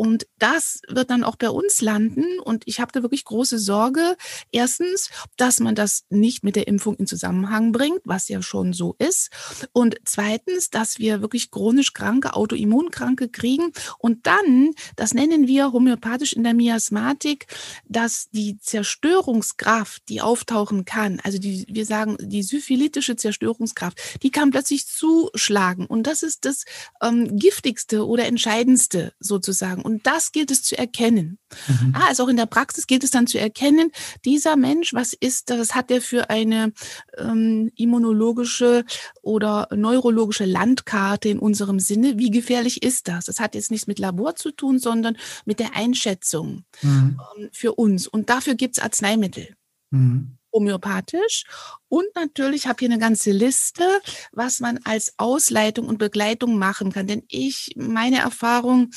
Und 0.00 0.26
das 0.38 0.80
wird 0.88 1.10
dann 1.10 1.24
auch 1.24 1.36
bei 1.36 1.50
uns 1.50 1.82
landen. 1.82 2.24
Und 2.42 2.62
ich 2.64 2.80
habe 2.80 2.90
da 2.90 3.02
wirklich 3.02 3.26
große 3.26 3.58
Sorge. 3.58 4.16
Erstens, 4.50 5.10
dass 5.36 5.60
man 5.60 5.74
das 5.74 6.06
nicht 6.08 6.42
mit 6.42 6.56
der 6.56 6.68
Impfung 6.68 6.96
in 6.96 7.06
Zusammenhang 7.06 7.70
bringt, 7.70 8.00
was 8.04 8.26
ja 8.28 8.40
schon 8.40 8.72
so 8.72 8.94
ist. 8.96 9.28
Und 9.72 9.96
zweitens, 10.06 10.70
dass 10.70 11.00
wir 11.00 11.20
wirklich 11.20 11.50
chronisch 11.50 11.92
Kranke, 11.92 12.32
Autoimmunkranke 12.32 13.28
kriegen. 13.28 13.72
Und 13.98 14.26
dann, 14.26 14.70
das 14.96 15.12
nennen 15.12 15.46
wir 15.46 15.70
homöopathisch 15.70 16.32
in 16.32 16.44
der 16.44 16.54
Miasmatik, 16.54 17.44
dass 17.84 18.30
die 18.30 18.56
Zerstörungskraft, 18.56 20.08
die 20.08 20.22
auftauchen 20.22 20.86
kann, 20.86 21.20
also 21.24 21.36
die, 21.36 21.66
wir 21.68 21.84
sagen, 21.84 22.16
die 22.18 22.42
syphilitische 22.42 23.16
Zerstörungskraft, 23.16 24.22
die 24.22 24.30
kann 24.30 24.50
plötzlich 24.50 24.86
zuschlagen. 24.86 25.84
Und 25.84 26.06
das 26.06 26.22
ist 26.22 26.46
das 26.46 26.64
ähm, 27.02 27.36
giftigste 27.36 28.06
oder 28.06 28.24
entscheidendste 28.24 29.12
sozusagen. 29.20 29.89
Das 29.98 30.32
gilt 30.32 30.50
es 30.50 30.62
zu 30.62 30.76
erkennen. 30.76 31.38
Mhm. 31.68 31.94
Ah, 31.94 32.08
also 32.08 32.24
auch 32.24 32.28
in 32.28 32.36
der 32.36 32.46
Praxis 32.46 32.86
gilt 32.86 33.04
es 33.04 33.10
dann 33.10 33.26
zu 33.26 33.38
erkennen, 33.38 33.90
dieser 34.24 34.56
Mensch, 34.56 34.94
was 34.94 35.12
ist, 35.12 35.50
was 35.50 35.74
hat 35.74 35.90
der 35.90 36.00
für 36.00 36.30
eine 36.30 36.72
ähm, 37.18 37.70
immunologische 37.76 38.84
oder 39.22 39.68
neurologische 39.74 40.44
Landkarte 40.44 41.28
in 41.28 41.38
unserem 41.38 41.80
Sinne? 41.80 42.18
Wie 42.18 42.30
gefährlich 42.30 42.82
ist 42.82 43.08
das? 43.08 43.26
Das 43.26 43.40
hat 43.40 43.54
jetzt 43.54 43.70
nichts 43.70 43.86
mit 43.86 43.98
Labor 43.98 44.36
zu 44.36 44.50
tun, 44.50 44.78
sondern 44.78 45.16
mit 45.44 45.60
der 45.60 45.76
Einschätzung 45.76 46.64
mhm. 46.82 47.20
ähm, 47.36 47.48
für 47.52 47.74
uns. 47.74 48.06
Und 48.06 48.30
dafür 48.30 48.54
gibt 48.54 48.78
es 48.78 48.82
Arzneimittel. 48.82 49.54
Mhm 49.90 50.39
homöopathisch. 50.52 51.44
Und 51.88 52.06
natürlich 52.14 52.66
habe 52.66 52.84
ich 52.84 52.90
eine 52.90 53.00
ganze 53.00 53.32
Liste, 53.32 53.84
was 54.32 54.60
man 54.60 54.78
als 54.84 55.14
Ausleitung 55.18 55.88
und 55.88 55.98
Begleitung 55.98 56.58
machen 56.58 56.92
kann. 56.92 57.06
Denn 57.06 57.24
ich, 57.28 57.72
meine 57.76 58.18
Erfahrung 58.18 58.90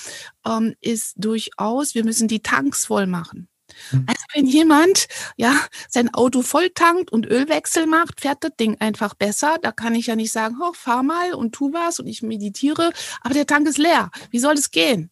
ähm, 0.46 0.76
ist 0.80 1.14
durchaus, 1.18 1.96
wir 1.96 2.04
müssen 2.04 2.28
die 2.28 2.42
Tanks 2.42 2.86
voll 2.86 3.08
machen. 3.08 3.48
Hm. 3.90 4.06
Also 4.08 4.24
wenn 4.34 4.46
jemand 4.46 5.08
ja 5.38 5.56
sein 5.90 6.14
Auto 6.14 6.42
voll 6.42 6.70
tankt 6.70 7.12
und 7.12 7.26
Ölwechsel 7.26 7.88
macht, 7.88 8.22
fährt 8.22 8.44
das 8.44 8.56
Ding 8.60 8.78
einfach 8.80 9.14
besser. 9.14 9.58
Da 9.62 9.72
kann 9.72 9.96
ich 9.96 10.08
ja 10.08 10.16
nicht 10.16 10.32
sagen, 10.32 10.58
oh, 10.62 10.74
fahr 10.74 11.04
mal 11.04 11.34
und 11.34 11.54
tu 11.54 11.74
was 11.74 12.00
und 12.00 12.08
ich 12.08 12.22
meditiere, 12.22 12.92
aber 13.22 13.34
der 13.34 13.48
Tank 13.48 13.68
ist 13.68 13.78
leer. 13.78 14.12
Wie 14.32 14.40
soll 14.40 14.56
das 14.56 14.72
gehen? 14.72 15.10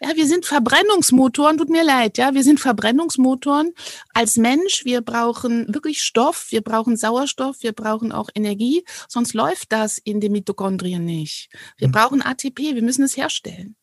Ja, 0.00 0.14
wir 0.14 0.26
sind 0.26 0.46
Verbrennungsmotoren, 0.46 1.58
tut 1.58 1.70
mir 1.70 1.82
leid, 1.82 2.18
ja, 2.18 2.32
wir 2.32 2.44
sind 2.44 2.60
Verbrennungsmotoren 2.60 3.72
als 4.14 4.36
Mensch. 4.36 4.84
Wir 4.84 5.00
brauchen 5.00 5.72
wirklich 5.74 6.02
Stoff, 6.02 6.46
wir 6.50 6.62
brauchen 6.62 6.96
Sauerstoff, 6.96 7.56
wir 7.62 7.72
brauchen 7.72 8.12
auch 8.12 8.28
Energie, 8.34 8.84
sonst 9.08 9.34
läuft 9.34 9.72
das 9.72 9.98
in 9.98 10.20
den 10.20 10.32
Mitochondrien 10.32 11.04
nicht. 11.04 11.50
Wir 11.76 11.88
mhm. 11.88 11.92
brauchen 11.92 12.22
ATP, 12.22 12.74
wir 12.74 12.82
müssen 12.82 13.02
es 13.02 13.16
herstellen. 13.16 13.74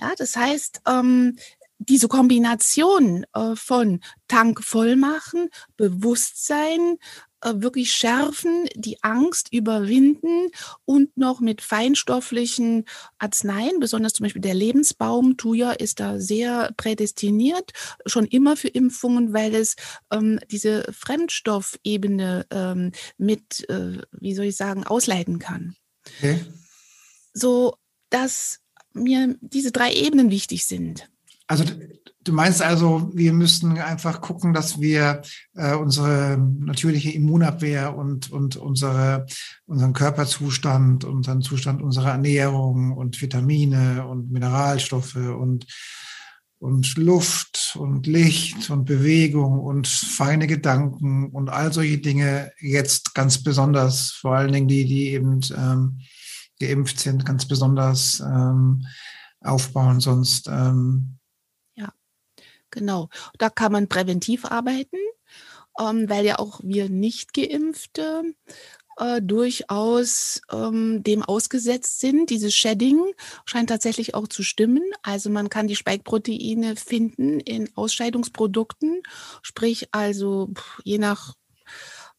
Ja, 0.00 0.12
das 0.16 0.34
heißt, 0.34 0.82
ähm, 0.88 1.36
diese 1.78 2.08
Kombination 2.08 3.24
äh, 3.32 3.56
von 3.56 4.00
Tank 4.28 4.62
voll 4.62 4.96
machen, 4.96 5.48
Bewusstsein, 5.76 6.98
wirklich 7.44 7.92
schärfen, 7.92 8.68
die 8.74 9.02
Angst 9.02 9.52
überwinden 9.52 10.50
und 10.84 11.16
noch 11.16 11.40
mit 11.40 11.62
feinstofflichen 11.62 12.84
Arzneien, 13.18 13.80
besonders 13.80 14.12
zum 14.12 14.24
Beispiel 14.24 14.42
der 14.42 14.54
Lebensbaum, 14.54 15.36
Thuja 15.36 15.72
ist 15.72 16.00
da 16.00 16.20
sehr 16.20 16.72
prädestiniert, 16.76 17.72
schon 18.06 18.26
immer 18.26 18.56
für 18.56 18.68
Impfungen, 18.68 19.32
weil 19.32 19.54
es 19.54 19.76
ähm, 20.12 20.38
diese 20.50 20.84
Fremdstoffebene 20.92 22.46
ähm, 22.50 22.92
mit, 23.16 23.68
äh, 23.68 24.02
wie 24.12 24.34
soll 24.34 24.46
ich 24.46 24.56
sagen, 24.56 24.86
ausleiten 24.86 25.38
kann. 25.38 25.76
Okay. 26.18 26.44
So, 27.32 27.76
dass 28.10 28.60
mir 28.92 29.36
diese 29.40 29.72
drei 29.72 29.92
Ebenen 29.92 30.30
wichtig 30.30 30.66
sind. 30.66 31.08
Also 31.46 31.64
du 32.30 32.36
meinst 32.36 32.62
also, 32.62 33.10
wir 33.12 33.32
müssten 33.32 33.76
einfach 33.78 34.20
gucken, 34.20 34.54
dass 34.54 34.80
wir 34.80 35.22
äh, 35.56 35.74
unsere 35.74 36.38
natürliche 36.38 37.10
Immunabwehr 37.10 37.96
und, 37.96 38.30
und 38.30 38.56
unsere, 38.56 39.26
unseren 39.66 39.92
Körperzustand, 39.92 41.04
unseren 41.04 41.42
Zustand 41.42 41.82
unserer 41.82 42.12
Ernährung 42.12 42.92
und 42.92 43.20
Vitamine 43.20 44.06
und 44.06 44.30
Mineralstoffe 44.30 45.16
und, 45.16 45.66
und 46.60 46.96
Luft 46.96 47.76
und 47.76 48.06
Licht 48.06 48.70
und 48.70 48.84
Bewegung 48.84 49.58
und 49.58 49.88
feine 49.88 50.46
Gedanken 50.46 51.30
und 51.30 51.50
all 51.50 51.72
solche 51.72 51.98
Dinge 51.98 52.52
jetzt 52.60 53.12
ganz 53.12 53.42
besonders, 53.42 54.12
vor 54.12 54.36
allen 54.36 54.52
Dingen 54.52 54.68
die, 54.68 54.84
die 54.84 55.08
eben 55.08 55.40
ähm, 55.56 55.98
geimpft 56.60 57.00
sind, 57.00 57.26
ganz 57.26 57.48
besonders 57.48 58.20
ähm, 58.20 58.86
aufbauen. 59.40 59.98
Sonst 59.98 60.48
ähm, 60.48 61.16
Genau, 62.70 63.08
da 63.38 63.50
kann 63.50 63.72
man 63.72 63.88
präventiv 63.88 64.44
arbeiten, 64.44 64.98
ähm, 65.78 66.08
weil 66.08 66.24
ja 66.24 66.38
auch 66.38 66.60
wir 66.62 66.88
Nicht-Geimpfte 66.88 68.34
äh, 69.00 69.22
durchaus 69.22 70.42
ähm, 70.52 71.02
dem 71.02 71.22
ausgesetzt 71.22 72.00
sind. 72.00 72.30
Dieses 72.30 72.54
Shedding 72.54 73.00
scheint 73.44 73.70
tatsächlich 73.70 74.14
auch 74.14 74.28
zu 74.28 74.42
stimmen. 74.42 74.82
Also 75.02 75.30
man 75.30 75.48
kann 75.48 75.66
die 75.66 75.76
Spike-Proteine 75.76 76.76
finden 76.76 77.40
in 77.40 77.74
Ausscheidungsprodukten, 77.76 79.02
sprich 79.42 79.88
also 79.92 80.50
je 80.84 80.98
nach 80.98 81.34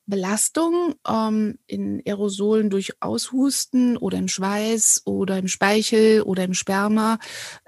Belastung 0.07 0.95
ähm, 1.07 1.59
in 1.67 2.01
Aerosolen 2.05 2.69
durch 2.69 2.91
Aushusten 3.01 3.97
oder 3.97 4.17
im 4.17 4.27
Schweiß 4.27 5.03
oder 5.05 5.37
im 5.37 5.47
Speichel 5.47 6.23
oder 6.23 6.43
im 6.43 6.53
Sperma 6.53 7.19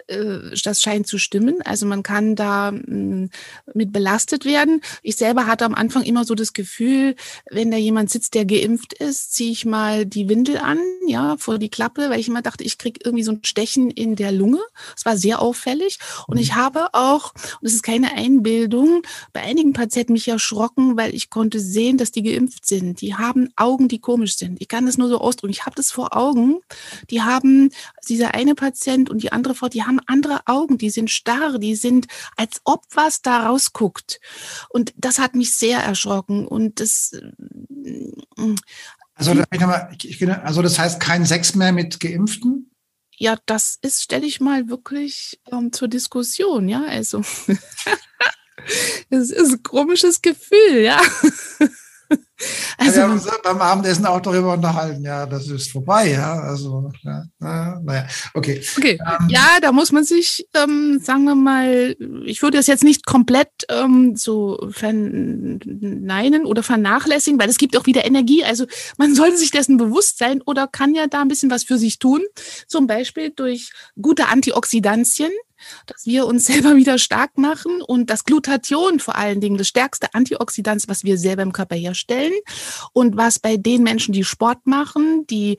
das 0.07 0.81
scheint 0.81 1.07
zu 1.07 1.17
stimmen. 1.17 1.61
Also 1.63 1.85
man 1.85 2.03
kann 2.03 2.35
da 2.35 2.71
mm, 2.71 3.29
mit 3.73 3.91
belastet 3.91 4.45
werden. 4.45 4.81
Ich 5.01 5.15
selber 5.15 5.47
hatte 5.47 5.65
am 5.65 5.75
Anfang 5.75 6.03
immer 6.03 6.25
so 6.25 6.35
das 6.35 6.53
Gefühl, 6.53 7.15
wenn 7.49 7.71
da 7.71 7.77
jemand 7.77 8.09
sitzt, 8.09 8.33
der 8.33 8.45
geimpft 8.45 8.93
ist, 8.93 9.33
ziehe 9.33 9.51
ich 9.51 9.65
mal 9.65 10.05
die 10.05 10.29
Windel 10.29 10.57
an, 10.57 10.79
ja, 11.07 11.37
vor 11.37 11.57
die 11.57 11.69
Klappe, 11.69 12.09
weil 12.09 12.19
ich 12.19 12.27
immer 12.27 12.41
dachte, 12.41 12.63
ich 12.63 12.77
kriege 12.77 12.99
irgendwie 13.03 13.23
so 13.23 13.31
ein 13.31 13.43
Stechen 13.43 13.89
in 13.89 14.15
der 14.15 14.31
Lunge. 14.31 14.59
Es 14.95 15.05
war 15.05 15.17
sehr 15.17 15.41
auffällig. 15.41 15.99
Und 16.27 16.37
ich 16.37 16.51
mhm. 16.51 16.55
habe 16.55 16.93
auch, 16.93 17.33
und 17.61 17.67
es 17.67 17.73
ist 17.73 17.83
keine 17.83 18.13
Einbildung, 18.13 19.03
bei 19.31 19.41
einigen 19.41 19.73
Patienten 19.73 20.13
mich 20.13 20.27
erschrocken, 20.27 20.97
weil 20.97 21.13
ich 21.15 21.29
konnte 21.29 21.59
sehen, 21.59 21.97
dass 21.97 22.11
die 22.11 22.23
geimpft 22.23 22.65
sind. 22.65 23.01
Die 23.01 23.15
haben 23.15 23.49
Augen, 23.55 23.87
die 23.87 23.99
komisch 23.99 24.37
sind. 24.37 24.61
Ich 24.61 24.67
kann 24.67 24.85
das 24.85 24.97
nur 24.97 25.09
so 25.09 25.19
ausdrücken. 25.19 25.53
Ich 25.53 25.65
habe 25.65 25.75
das 25.75 25.91
vor 25.91 26.15
Augen. 26.15 26.59
Die 27.09 27.21
haben, 27.21 27.69
dieser 28.07 28.33
eine 28.33 28.55
Patient 28.55 29.09
und 29.09 29.23
die 29.23 29.31
andere 29.31 29.55
Frau, 29.55 29.69
die 29.69 29.83
haben 29.83 29.99
andere 30.07 30.41
Augen, 30.45 30.77
die 30.77 30.89
sind 30.89 31.09
starr, 31.09 31.59
die 31.59 31.75
sind, 31.75 32.07
als 32.37 32.61
ob 32.63 32.83
was 32.93 33.21
da 33.21 33.47
rausguckt. 33.47 34.19
Und 34.69 34.93
das 34.97 35.19
hat 35.19 35.35
mich 35.35 35.53
sehr 35.55 35.79
erschrocken. 35.79 36.47
Und 36.47 36.79
das. 36.79 37.11
Mm, 37.69 38.55
also, 39.15 39.31
also 39.31 40.61
das 40.61 40.79
heißt 40.79 40.99
kein 40.99 41.25
Sex 41.25 41.53
mehr 41.55 41.71
mit 41.71 41.99
Geimpften? 41.99 42.71
Ja, 43.15 43.37
das 43.45 43.77
ist, 43.81 44.01
stelle 44.01 44.25
ich 44.25 44.41
mal 44.41 44.69
wirklich 44.69 45.39
ähm, 45.51 45.71
zur 45.71 45.87
Diskussion, 45.87 46.67
ja. 46.67 46.83
Also 46.83 47.19
es 49.09 49.29
ist 49.29 49.51
ein 49.51 49.63
komisches 49.63 50.21
Gefühl, 50.21 50.81
ja. 50.81 50.99
Also, 52.77 52.95
wir 52.97 53.03
haben 53.03 53.11
uns 53.13 53.27
beim 53.43 53.61
Abendessen 53.61 54.05
auch 54.05 54.19
darüber 54.19 54.53
unterhalten, 54.53 55.03
ja, 55.03 55.25
das 55.25 55.47
ist 55.47 55.71
vorbei, 55.71 56.11
ja. 56.11 56.39
Also, 56.39 56.91
ja, 57.03 57.23
naja, 57.39 58.07
okay. 58.33 58.61
Okay, 58.77 58.99
ähm, 58.99 59.29
ja, 59.29 59.59
da 59.61 59.71
muss 59.71 59.91
man 59.91 60.03
sich, 60.03 60.45
ähm, 60.53 60.99
sagen 61.01 61.23
wir 61.23 61.35
mal, 61.35 61.95
ich 62.25 62.41
würde 62.41 62.57
es 62.57 62.67
jetzt 62.67 62.83
nicht 62.83 63.05
komplett 63.05 63.49
ähm, 63.69 64.15
so 64.15 64.67
verneinen 64.71 66.45
oder 66.45 66.63
vernachlässigen, 66.63 67.39
weil 67.39 67.49
es 67.49 67.57
gibt 67.57 67.77
auch 67.77 67.85
wieder 67.85 68.03
Energie. 68.05 68.43
Also 68.43 68.65
man 68.97 69.15
sollte 69.15 69.37
sich 69.37 69.51
dessen 69.51 69.77
bewusst 69.77 70.17
sein 70.17 70.41
oder 70.41 70.67
kann 70.67 70.95
ja 70.95 71.07
da 71.07 71.21
ein 71.21 71.29
bisschen 71.29 71.51
was 71.51 71.63
für 71.63 71.77
sich 71.77 71.99
tun. 71.99 72.21
Zum 72.67 72.87
Beispiel 72.87 73.29
durch 73.29 73.71
gute 74.01 74.27
Antioxidantien 74.27 75.31
dass 75.85 76.05
wir 76.05 76.25
uns 76.25 76.45
selber 76.53 76.75
wieder 76.75 76.97
stark 76.97 77.37
machen 77.37 77.81
und 77.81 78.09
das 78.09 78.23
Glutathion 78.23 78.99
vor 78.99 79.15
allen 79.15 79.41
Dingen, 79.41 79.57
das 79.57 79.67
stärkste 79.67 80.13
Antioxidant, 80.13 80.87
was 80.87 81.03
wir 81.03 81.17
selber 81.17 81.43
im 81.43 81.53
Körper 81.53 81.75
herstellen 81.75 82.33
und 82.93 83.17
was 83.17 83.39
bei 83.39 83.57
den 83.57 83.83
Menschen, 83.83 84.13
die 84.13 84.23
Sport 84.23 84.65
machen, 84.65 85.25
die 85.27 85.57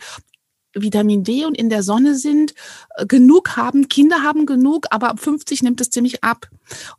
Vitamin 0.75 1.23
D 1.23 1.45
und 1.45 1.57
in 1.57 1.71
der 1.71 1.83
Sonne 1.83 2.15
sind, 2.15 2.55
äh, 2.97 3.07
genug 3.07 3.57
haben. 3.57 3.89
Kinder 3.89 4.23
haben 4.23 4.47
genug, 4.47 4.87
aber 4.91 5.09
ab 5.09 5.21
50 5.21 5.63
nimmt 5.63 5.81
es 5.81 5.91
ziemlich 5.91 6.25
ab. 6.25 6.49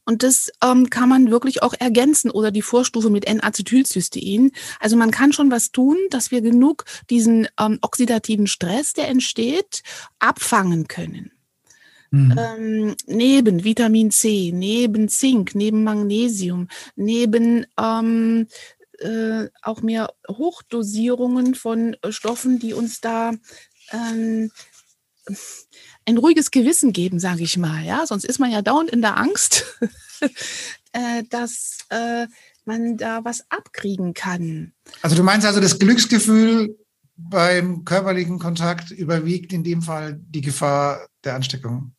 Und 0.05 0.23
das 0.23 0.51
ähm, 0.63 0.89
kann 0.89 1.09
man 1.09 1.31
wirklich 1.31 1.61
auch 1.61 1.73
ergänzen 1.77 2.31
oder 2.31 2.51
die 2.51 2.61
Vorstufe 2.61 3.09
mit 3.09 3.25
N-Acetylcystein. 3.25 4.51
Also 4.79 4.95
man 4.95 5.11
kann 5.11 5.33
schon 5.33 5.51
was 5.51 5.71
tun, 5.71 5.97
dass 6.09 6.31
wir 6.31 6.41
genug 6.41 6.85
diesen 7.09 7.47
ähm, 7.59 7.79
oxidativen 7.81 8.47
Stress, 8.47 8.93
der 8.93 9.07
entsteht, 9.09 9.83
abfangen 10.19 10.87
können. 10.87 11.31
Mhm. 12.15 12.36
Ähm, 12.38 12.95
neben 13.08 13.63
Vitamin 13.65 14.10
C, 14.10 14.51
neben 14.54 15.10
Zink, 15.10 15.54
neben 15.54 15.84
Magnesium, 15.84 16.69
neben 16.95 17.65
ähm, 17.78 18.47
äh, 18.99 19.47
auch 19.62 19.82
mehr 19.82 20.13
Hochdosierungen 20.30 21.56
von 21.56 21.97
Stoffen, 22.10 22.58
die 22.58 22.73
uns 22.73 23.01
da 23.01 23.34
ähm, 23.91 24.49
ein 26.06 26.17
ruhiges 26.17 26.51
Gewissen 26.51 26.93
geben, 26.93 27.19
sage 27.19 27.43
ich 27.43 27.58
mal. 27.58 27.84
Ja, 27.84 28.06
sonst 28.08 28.23
ist 28.23 28.39
man 28.39 28.49
ja 28.49 28.62
dauernd 28.62 28.91
in 28.91 29.01
der 29.01 29.17
Angst, 29.17 29.65
äh, 30.93 31.23
dass 31.30 31.80
äh, 31.89 32.28
man 32.63 32.95
da 32.95 33.25
was 33.25 33.43
abkriegen 33.49 34.13
kann. 34.13 34.71
Also 35.01 35.17
du 35.17 35.23
meinst 35.23 35.45
also, 35.45 35.60
das 35.60 35.80
Glücksgefühl 35.80 36.78
beim 37.17 37.84
körperlichen 37.84 38.39
Kontakt 38.39 38.91
überwiegt 38.91 39.51
in 39.51 39.65
dem 39.65 39.82
Fall 39.82 40.17
die 40.30 40.41
Gefahr 40.41 41.08
der 41.25 41.36
Ansteckung? 41.36 41.94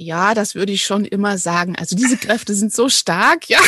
Ja, 0.00 0.32
das 0.32 0.54
würde 0.54 0.72
ich 0.72 0.86
schon 0.86 1.04
immer 1.04 1.36
sagen. 1.36 1.76
Also 1.76 1.94
diese 1.94 2.16
Kräfte 2.16 2.54
sind 2.54 2.72
so 2.72 2.88
stark, 2.88 3.50
ja. 3.50 3.58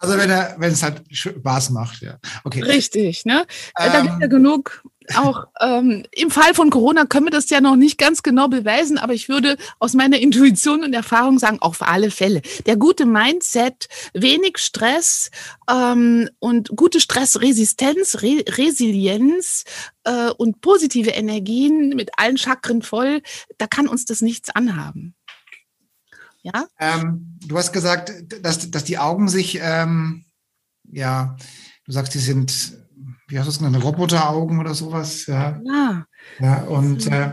Also 0.00 0.18
wenn 0.18 0.30
er, 0.30 0.56
wenn 0.58 0.72
es 0.72 0.82
halt 0.82 1.02
Spaß 1.10 1.70
macht, 1.70 2.00
ja. 2.02 2.18
Okay. 2.42 2.62
Richtig, 2.62 3.24
ne? 3.24 3.46
Ähm, 3.78 3.92
da 3.92 4.00
gibt 4.02 4.20
ja 4.20 4.26
genug 4.26 4.82
auch 5.14 5.46
ähm, 5.60 6.04
im 6.12 6.30
Fall 6.30 6.54
von 6.54 6.70
Corona 6.70 7.04
können 7.04 7.26
wir 7.26 7.30
das 7.30 7.50
ja 7.50 7.60
noch 7.60 7.76
nicht 7.76 7.98
ganz 7.98 8.22
genau 8.22 8.48
beweisen, 8.48 8.96
aber 8.98 9.12
ich 9.12 9.28
würde 9.28 9.56
aus 9.78 9.94
meiner 9.94 10.18
Intuition 10.18 10.82
und 10.82 10.94
Erfahrung 10.94 11.38
sagen, 11.38 11.58
auf 11.60 11.82
alle 11.82 12.10
Fälle. 12.10 12.40
Der 12.66 12.76
gute 12.76 13.04
Mindset, 13.04 13.88
wenig 14.14 14.58
Stress 14.58 15.30
ähm, 15.70 16.30
und 16.38 16.70
gute 16.70 17.00
Stressresistenz, 17.00 18.22
Re 18.22 18.44
Resilienz 18.48 19.64
äh, 20.04 20.30
und 20.30 20.60
positive 20.60 21.10
Energien 21.10 21.90
mit 21.90 22.18
allen 22.18 22.38
Chakren 22.38 22.82
voll, 22.82 23.22
da 23.58 23.66
kann 23.66 23.88
uns 23.88 24.06
das 24.06 24.22
nichts 24.22 24.50
anhaben. 24.50 25.14
Ja? 26.42 26.66
Ähm, 26.78 27.38
du 27.46 27.58
hast 27.58 27.72
gesagt, 27.72 28.12
dass, 28.42 28.70
dass 28.70 28.84
die 28.84 28.98
Augen 28.98 29.28
sich, 29.28 29.58
ähm, 29.60 30.24
ja, 30.90 31.36
du 31.84 31.92
sagst, 31.92 32.14
die 32.14 32.18
sind 32.18 32.83
wie 33.28 33.38
heißt 33.38 33.48
das 33.48 33.58
genannt, 33.58 33.82
Roboteraugen 33.82 34.58
oder 34.58 34.74
sowas. 34.74 35.26
Ja. 35.26 35.60
Ja. 35.64 36.06
ja 36.40 36.62
und 36.64 37.06
äh, 37.06 37.32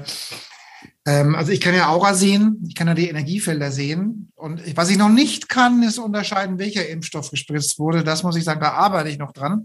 ähm, 1.05 1.35
also 1.35 1.51
ich 1.51 1.59
kann 1.59 1.73
ja 1.73 1.89
Aura 1.89 2.13
sehen, 2.13 2.63
ich 2.67 2.75
kann 2.75 2.87
ja 2.87 2.93
die 2.93 3.09
Energiefelder 3.09 3.71
sehen. 3.71 4.31
Und 4.35 4.61
was 4.77 4.89
ich 4.89 4.97
noch 4.97 5.09
nicht 5.09 5.49
kann, 5.49 5.81
ist 5.83 5.97
unterscheiden, 5.97 6.59
welcher 6.59 6.87
Impfstoff 6.87 7.31
gespritzt 7.31 7.79
wurde. 7.79 8.03
Das 8.03 8.23
muss 8.23 8.35
ich 8.35 8.43
sagen, 8.43 8.61
da 8.61 8.73
arbeite 8.73 9.09
ich 9.09 9.17
noch 9.17 9.31
dran. 9.31 9.63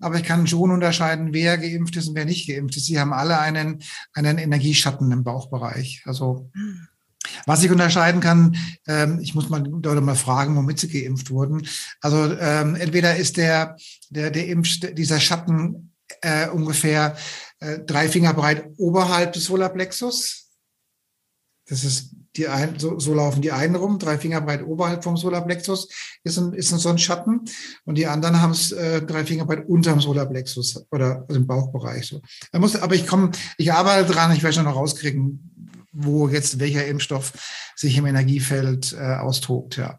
Aber 0.00 0.16
ich 0.16 0.22
kann 0.22 0.46
schon 0.46 0.70
unterscheiden, 0.70 1.32
wer 1.32 1.58
geimpft 1.58 1.96
ist 1.96 2.08
und 2.08 2.14
wer 2.14 2.24
nicht 2.24 2.48
geimpft 2.48 2.76
ist. 2.76 2.86
Sie 2.86 3.00
haben 3.00 3.12
alle 3.12 3.38
einen, 3.40 3.82
einen 4.12 4.38
Energieschatten 4.38 5.10
im 5.10 5.24
Bauchbereich. 5.24 6.02
Also 6.06 6.50
hm. 6.54 6.87
Was 7.46 7.62
ich 7.62 7.70
unterscheiden 7.70 8.20
kann, 8.20 8.56
ähm, 8.86 9.18
ich 9.20 9.34
muss 9.34 9.48
mal 9.48 9.64
Leute 9.66 10.00
mal 10.00 10.14
fragen, 10.14 10.56
womit 10.56 10.78
sie 10.78 10.88
geimpft 10.88 11.30
wurden. 11.30 11.66
Also 12.00 12.32
ähm, 12.38 12.74
entweder 12.76 13.16
ist 13.16 13.36
der, 13.36 13.76
der, 14.10 14.30
der 14.30 14.46
Impf, 14.48 14.80
dieser 14.92 15.20
Schatten 15.20 15.94
äh, 16.22 16.48
ungefähr 16.48 17.16
äh, 17.60 17.80
drei 17.80 18.08
Finger 18.08 18.34
breit 18.34 18.66
oberhalb 18.76 19.32
des 19.32 19.44
Solarplexus. 19.44 20.48
Das 21.66 21.84
ist 21.84 22.14
die 22.36 22.48
ein, 22.48 22.78
so, 22.78 22.98
so 22.98 23.12
laufen 23.14 23.42
die 23.42 23.52
einen 23.52 23.74
rum, 23.74 23.98
drei 23.98 24.16
Finger 24.16 24.40
breit 24.40 24.64
oberhalb 24.64 25.02
vom 25.02 25.16
Solarplexus 25.16 25.88
ist 26.22 26.38
ein, 26.38 26.52
ist 26.52 26.72
ein 26.72 26.78
so 26.78 26.88
ein 26.88 26.98
Schatten 26.98 27.40
und 27.84 27.96
die 27.96 28.06
anderen 28.06 28.40
haben 28.40 28.52
es 28.52 28.72
äh, 28.72 29.02
drei 29.02 29.24
Finger 29.24 29.44
breit 29.44 29.68
unterm 29.68 30.00
Solarplexus 30.00 30.86
oder 30.90 31.24
also 31.28 31.40
im 31.40 31.46
Bauchbereich. 31.46 32.06
So. 32.06 32.22
Da 32.52 32.58
muss, 32.58 32.76
aber 32.76 32.94
ich 32.94 33.06
komme, 33.06 33.32
ich 33.58 33.72
arbeite 33.72 34.10
dran, 34.10 34.32
ich 34.32 34.42
werde 34.42 34.54
schon 34.54 34.64
noch 34.64 34.76
rauskriegen, 34.76 35.57
wo 35.92 36.28
jetzt 36.28 36.60
welcher 36.60 36.86
Impfstoff 36.86 37.32
sich 37.76 37.96
im 37.96 38.06
Energiefeld 38.06 38.92
äh, 38.92 39.16
austobt, 39.16 39.76
ja. 39.76 39.98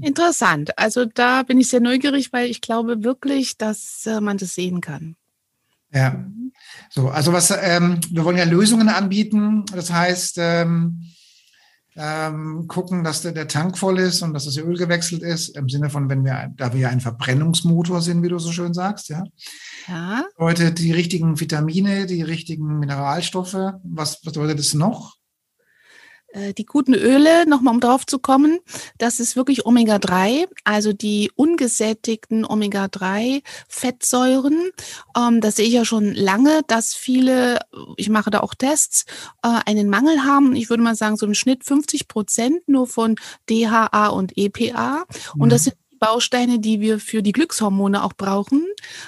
Interessant. 0.00 0.78
Also 0.78 1.04
da 1.04 1.42
bin 1.42 1.58
ich 1.58 1.68
sehr 1.68 1.80
neugierig, 1.80 2.32
weil 2.32 2.50
ich 2.50 2.60
glaube 2.60 3.04
wirklich, 3.04 3.56
dass 3.56 4.04
äh, 4.06 4.20
man 4.20 4.38
das 4.38 4.54
sehen 4.54 4.80
kann. 4.80 5.16
Ja, 5.92 6.24
so, 6.90 7.08
also 7.08 7.32
was, 7.32 7.50
ähm, 7.50 8.00
wir 8.10 8.24
wollen 8.24 8.36
ja 8.36 8.44
Lösungen 8.44 8.88
anbieten. 8.88 9.64
Das 9.72 9.92
heißt, 9.92 10.36
ähm, 10.38 11.02
ähm, 11.96 12.66
gucken, 12.68 13.04
dass 13.04 13.22
der, 13.22 13.32
der, 13.32 13.48
Tank 13.48 13.78
voll 13.78 13.98
ist 13.98 14.22
und 14.22 14.34
dass 14.34 14.44
das 14.44 14.56
Öl 14.58 14.76
gewechselt 14.76 15.22
ist, 15.22 15.56
im 15.56 15.68
Sinne 15.68 15.90
von, 15.90 16.08
wenn 16.10 16.24
wir, 16.24 16.52
da 16.56 16.72
wir 16.72 16.80
ja 16.80 16.88
ein 16.90 17.00
Verbrennungsmotor 17.00 18.02
sind, 18.02 18.22
wie 18.22 18.28
du 18.28 18.38
so 18.38 18.52
schön 18.52 18.74
sagst, 18.74 19.08
ja. 19.08 19.24
Ja. 19.88 20.24
Bedeutet 20.36 20.78
die 20.78 20.92
richtigen 20.92 21.40
Vitamine, 21.40 22.06
die 22.06 22.22
richtigen 22.22 22.78
Mineralstoffe. 22.78 23.56
Was 23.84 24.20
bedeutet 24.20 24.58
es 24.58 24.74
noch? 24.74 25.15
Äh, 26.36 26.52
die 26.52 26.66
guten 26.66 26.94
Öle, 26.94 27.48
nochmal 27.48 27.72
um 27.74 27.80
drauf 27.80 28.06
zu 28.06 28.18
kommen, 28.18 28.58
das 28.98 29.20
ist 29.20 29.36
wirklich 29.36 29.64
Omega-3, 29.64 30.46
also 30.64 30.92
die 30.92 31.30
ungesättigten 31.34 32.44
Omega-3-Fettsäuren. 32.44 34.70
Ähm, 35.16 35.40
das 35.40 35.56
sehe 35.56 35.64
ich 35.66 35.72
ja 35.72 35.86
schon 35.86 36.14
lange, 36.14 36.60
dass 36.66 36.94
viele, 36.94 37.60
ich 37.96 38.10
mache 38.10 38.30
da 38.30 38.40
auch 38.40 38.54
Tests, 38.54 39.06
äh, 39.42 39.60
einen 39.64 39.88
Mangel 39.88 40.24
haben. 40.24 40.54
Ich 40.56 40.68
würde 40.68 40.82
mal 40.82 40.94
sagen, 40.94 41.16
so 41.16 41.24
im 41.26 41.32
Schnitt 41.34 41.64
50 41.64 42.08
Prozent 42.08 42.68
nur 42.68 42.86
von 42.86 43.14
DHA 43.48 44.08
und 44.08 44.36
EPA. 44.36 45.04
Und 45.38 45.50
das 45.50 45.62
mhm. 45.62 45.70
sind 45.70 45.76
Bausteine, 45.98 46.58
die 46.58 46.80
wir 46.80 46.98
für 46.98 47.22
die 47.22 47.32
Glückshormone 47.32 48.02
auch 48.04 48.12
brauchen, 48.12 48.66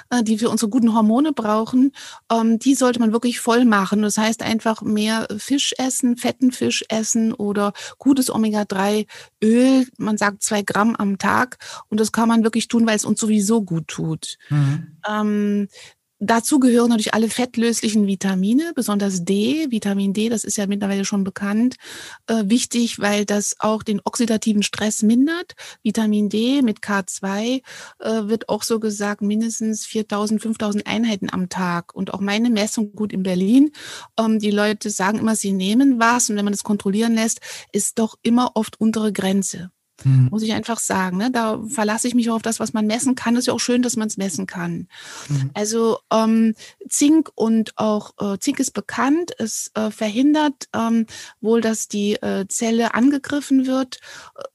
äh, 0.09 0.23
die 0.23 0.37
für 0.37 0.49
unsere 0.49 0.69
guten 0.69 0.93
Hormone 0.93 1.33
brauchen, 1.33 1.91
ähm, 2.31 2.59
die 2.59 2.75
sollte 2.75 2.99
man 2.99 3.11
wirklich 3.13 3.39
voll 3.39 3.65
machen. 3.65 4.01
Das 4.01 4.17
heißt 4.17 4.43
einfach 4.43 4.81
mehr 4.81 5.27
Fisch 5.37 5.73
essen, 5.77 6.17
fetten 6.17 6.51
Fisch 6.51 6.83
essen 6.89 7.33
oder 7.33 7.73
gutes 7.97 8.33
Omega-3-Öl. 8.33 9.87
Man 9.97 10.17
sagt 10.17 10.43
zwei 10.43 10.61
Gramm 10.61 10.95
am 10.95 11.17
Tag 11.17 11.57
und 11.89 11.99
das 11.99 12.11
kann 12.11 12.27
man 12.27 12.43
wirklich 12.43 12.67
tun, 12.67 12.85
weil 12.87 12.95
es 12.95 13.05
uns 13.05 13.19
sowieso 13.19 13.61
gut 13.61 13.87
tut. 13.87 14.37
Mhm. 14.49 14.97
Ähm, 15.07 15.67
dazu 16.19 16.59
gehören 16.59 16.89
natürlich 16.89 17.13
alle 17.13 17.29
fettlöslichen 17.29 18.07
Vitamine, 18.07 18.71
besonders 18.75 19.23
D, 19.23 19.67
Vitamin 19.69 20.13
D, 20.13 20.29
das 20.29 20.43
ist 20.43 20.57
ja 20.57 20.67
mittlerweile 20.67 21.05
schon 21.05 21.23
bekannt, 21.23 21.75
äh, 22.27 22.43
wichtig, 22.45 22.99
weil 22.99 23.25
das 23.25 23.55
auch 23.59 23.83
den 23.83 24.01
oxidativen 24.03 24.63
Stress 24.63 25.01
mindert. 25.01 25.55
Vitamin 25.83 26.29
D 26.29 26.61
mit 26.61 26.79
K2 26.79 27.61
äh, 27.99 28.09
wird 28.23 28.49
auch 28.49 28.63
so 28.63 28.79
gesagt 28.79 29.21
mindestens 29.21 29.85
4000, 29.85 30.41
5000 30.41 30.87
Einheiten 30.87 31.29
am 31.31 31.49
Tag. 31.49 31.95
Und 31.95 32.13
auch 32.13 32.19
meine 32.19 32.49
Messung, 32.49 32.93
gut 32.93 33.13
in 33.13 33.23
Berlin, 33.23 33.71
ähm, 34.19 34.39
die 34.39 34.51
Leute 34.51 34.89
sagen 34.89 35.19
immer, 35.19 35.35
sie 35.35 35.53
nehmen 35.53 35.99
was 35.99 36.29
und 36.29 36.35
wenn 36.35 36.45
man 36.45 36.53
das 36.53 36.63
kontrollieren 36.63 37.15
lässt, 37.15 37.39
ist 37.71 37.99
doch 37.99 38.15
immer 38.21 38.51
oft 38.55 38.79
untere 38.79 39.13
Grenze. 39.13 39.71
Mhm. 40.03 40.29
Muss 40.31 40.43
ich 40.43 40.53
einfach 40.53 40.79
sagen. 40.79 41.17
Ne? 41.17 41.31
Da 41.31 41.61
verlasse 41.67 42.07
ich 42.07 42.15
mich 42.15 42.29
auch 42.29 42.35
auf 42.35 42.41
das, 42.41 42.59
was 42.59 42.73
man 42.73 42.87
messen 42.87 43.15
kann. 43.15 43.35
Ist 43.35 43.47
ja 43.47 43.53
auch 43.53 43.59
schön, 43.59 43.81
dass 43.81 43.95
man 43.95 44.07
es 44.07 44.17
messen 44.17 44.47
kann. 44.47 44.87
Mhm. 45.27 45.51
Also 45.53 45.99
ähm, 46.11 46.55
Zink 46.87 47.31
und 47.35 47.77
auch 47.77 48.13
äh, 48.19 48.37
Zink 48.39 48.59
ist 48.59 48.71
bekannt. 48.71 49.31
Es 49.37 49.71
äh, 49.73 49.91
verhindert 49.91 50.69
ähm, 50.73 51.05
wohl, 51.41 51.61
dass 51.61 51.87
die 51.87 52.13
äh, 52.13 52.47
Zelle 52.47 52.93
angegriffen 52.93 53.65
wird. 53.65 53.99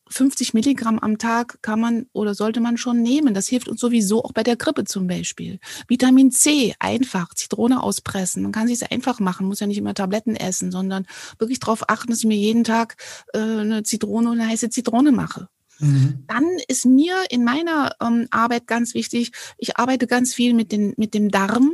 50 0.08 0.54
Milligramm 0.54 0.98
am 0.98 1.18
Tag 1.18 1.62
kann 1.62 1.80
man 1.80 2.06
oder 2.12 2.34
sollte 2.34 2.60
man 2.60 2.76
schon 2.76 3.02
nehmen. 3.02 3.34
Das 3.34 3.48
hilft 3.48 3.68
uns 3.68 3.80
sowieso 3.80 4.24
auch 4.24 4.32
bei 4.32 4.42
der 4.42 4.56
Grippe 4.56 4.84
zum 4.84 5.06
Beispiel. 5.06 5.58
Vitamin 5.88 6.30
C, 6.30 6.74
einfach, 6.78 7.34
Zitrone 7.34 7.82
auspressen. 7.82 8.42
Man 8.42 8.52
kann 8.52 8.68
sich 8.68 8.90
einfach 8.90 9.20
machen, 9.20 9.46
muss 9.46 9.60
ja 9.60 9.66
nicht 9.66 9.78
immer 9.78 9.94
Tabletten 9.94 10.36
essen, 10.36 10.70
sondern 10.70 11.06
wirklich 11.38 11.60
darauf 11.60 11.88
achten, 11.88 12.10
dass 12.10 12.20
ich 12.20 12.26
mir 12.26 12.36
jeden 12.36 12.64
Tag 12.64 12.96
äh, 13.32 13.38
eine 13.38 13.82
Zitrone 13.82 14.30
und 14.30 14.40
eine 14.40 14.50
heiße 14.50 14.70
Zitrone 14.70 15.12
mache. 15.12 15.48
Mhm. 15.78 16.24
Dann 16.26 16.44
ist 16.68 16.86
mir 16.86 17.16
in 17.30 17.44
meiner 17.44 17.94
ähm, 18.00 18.26
Arbeit 18.30 18.66
ganz 18.66 18.94
wichtig, 18.94 19.32
ich 19.58 19.76
arbeite 19.76 20.06
ganz 20.06 20.34
viel 20.34 20.54
mit, 20.54 20.72
den, 20.72 20.94
mit 20.96 21.14
dem 21.14 21.30
Darm. 21.30 21.72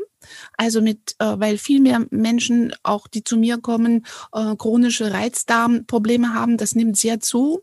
Also 0.59 0.83
mit, 0.83 1.15
äh, 1.19 1.35
weil 1.39 1.57
viel 1.57 1.81
mehr 1.81 2.07
Menschen, 2.11 2.75
auch 2.83 3.09
die 3.09 3.25
zu 3.25 3.39
mir 3.39 3.57
kommen, 3.57 4.05
äh, 4.35 4.55
chronische 4.55 5.15
Reizdarmprobleme 5.15 6.35
haben, 6.35 6.59
das 6.59 6.75
nimmt 6.75 6.99
sehr 6.99 7.21
zu. 7.21 7.63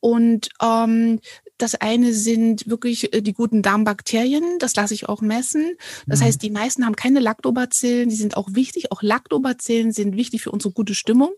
Und 0.00 0.50
ähm, 0.62 1.20
das 1.56 1.74
eine 1.76 2.12
sind 2.12 2.68
wirklich 2.68 3.14
äh, 3.14 3.22
die 3.22 3.32
guten 3.32 3.62
Darmbakterien, 3.62 4.58
das 4.58 4.74
lasse 4.76 4.94
ich 4.94 5.08
auch 5.08 5.22
messen. 5.22 5.76
Das 6.06 6.20
mhm. 6.20 6.24
heißt, 6.24 6.42
die 6.42 6.50
meisten 6.50 6.84
haben 6.84 6.96
keine 6.96 7.20
Lactobacillen, 7.20 8.08
die 8.08 8.16
sind 8.16 8.36
auch 8.36 8.48
wichtig. 8.52 8.92
Auch 8.92 9.02
Lactobacillen 9.02 9.92
sind 9.92 10.16
wichtig 10.16 10.42
für 10.42 10.50
unsere 10.50 10.74
gute 10.74 10.94
Stimmung. 10.94 11.30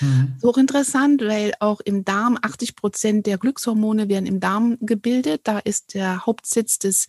Mhm. 0.00 0.34
So 0.38 0.54
interessant, 0.54 1.22
weil 1.22 1.52
auch 1.58 1.80
im 1.80 2.04
Darm 2.04 2.38
80 2.40 2.76
Prozent 2.76 3.26
der 3.26 3.38
Glückshormone 3.38 4.08
werden 4.08 4.26
im 4.26 4.38
Darm 4.38 4.76
gebildet. 4.80 5.42
Da 5.44 5.58
ist 5.58 5.94
der 5.94 6.26
Hauptsitz 6.26 6.78
des 6.78 7.06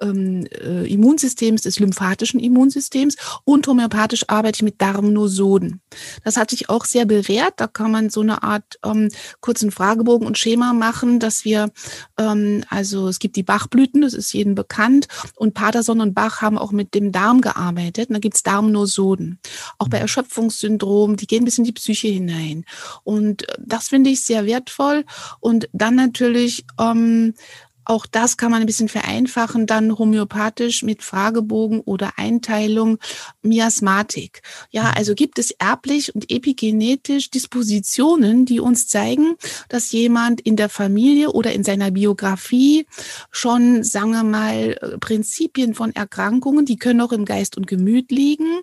ähm, 0.00 0.46
äh, 0.46 0.90
Immunsystems, 0.90 1.62
des 1.62 1.78
lymphatischen 1.78 2.40
Immunsystems. 2.40 3.16
Und 3.44 3.66
homöopathisch 3.66 4.24
arbeite 4.28 4.56
ich 4.56 4.62
mit 4.62 4.80
Darmnosoden. 4.80 5.81
Das 6.24 6.36
hat 6.36 6.50
sich 6.50 6.68
auch 6.68 6.84
sehr 6.84 7.04
bewährt. 7.06 7.54
Da 7.56 7.66
kann 7.66 7.90
man 7.90 8.10
so 8.10 8.20
eine 8.20 8.42
Art 8.42 8.78
ähm, 8.84 9.08
kurzen 9.40 9.70
Fragebogen 9.70 10.26
und 10.26 10.38
Schema 10.38 10.72
machen, 10.72 11.18
dass 11.18 11.44
wir, 11.44 11.70
ähm, 12.18 12.64
also 12.68 13.08
es 13.08 13.18
gibt 13.18 13.36
die 13.36 13.42
Bachblüten, 13.42 14.02
das 14.02 14.14
ist 14.14 14.32
jedem 14.32 14.54
bekannt. 14.54 15.08
Und 15.36 15.54
Paterson 15.54 16.00
und 16.00 16.14
Bach 16.14 16.42
haben 16.42 16.58
auch 16.58 16.72
mit 16.72 16.94
dem 16.94 17.12
Darm 17.12 17.40
gearbeitet. 17.40 18.08
Und 18.08 18.14
da 18.14 18.20
gibt 18.20 18.36
es 18.36 18.42
Darmnosoden. 18.42 19.38
Auch 19.78 19.88
bei 19.88 19.98
mhm. 19.98 20.02
Erschöpfungssyndrom, 20.02 21.16
die 21.16 21.26
gehen 21.26 21.44
bis 21.44 21.58
in 21.58 21.64
die 21.64 21.72
Psyche 21.72 22.08
hinein. 22.08 22.64
Und 23.04 23.46
das 23.58 23.88
finde 23.88 24.10
ich 24.10 24.24
sehr 24.24 24.46
wertvoll. 24.46 25.04
Und 25.40 25.68
dann 25.72 25.94
natürlich 25.94 26.64
ähm, 26.78 27.34
auch 27.84 28.06
das 28.06 28.36
kann 28.36 28.50
man 28.50 28.60
ein 28.60 28.66
bisschen 28.66 28.88
vereinfachen, 28.88 29.66
dann 29.66 29.98
homöopathisch 29.98 30.82
mit 30.82 31.02
Fragebogen 31.02 31.80
oder 31.80 32.12
Einteilung 32.16 32.98
Miasmatik. 33.42 34.42
Ja, 34.70 34.84
mhm. 34.84 34.90
also 34.96 35.14
gibt 35.14 35.38
es 35.38 35.50
erblich 35.52 36.14
und 36.14 36.30
epigenetisch 36.30 37.30
Dispositionen, 37.30 38.44
die 38.44 38.60
uns 38.60 38.88
zeigen, 38.88 39.36
dass 39.68 39.92
jemand 39.92 40.40
in 40.40 40.56
der 40.56 40.68
Familie 40.68 41.30
oder 41.30 41.52
in 41.52 41.64
seiner 41.64 41.90
Biografie 41.90 42.86
schon, 43.30 43.82
sagen 43.82 44.12
wir 44.12 44.24
mal, 44.24 44.98
Prinzipien 45.00 45.74
von 45.74 45.92
Erkrankungen, 45.94 46.66
die 46.66 46.76
können 46.76 47.00
auch 47.00 47.12
im 47.12 47.24
Geist 47.24 47.56
und 47.56 47.66
Gemüt 47.66 48.10
liegen, 48.10 48.60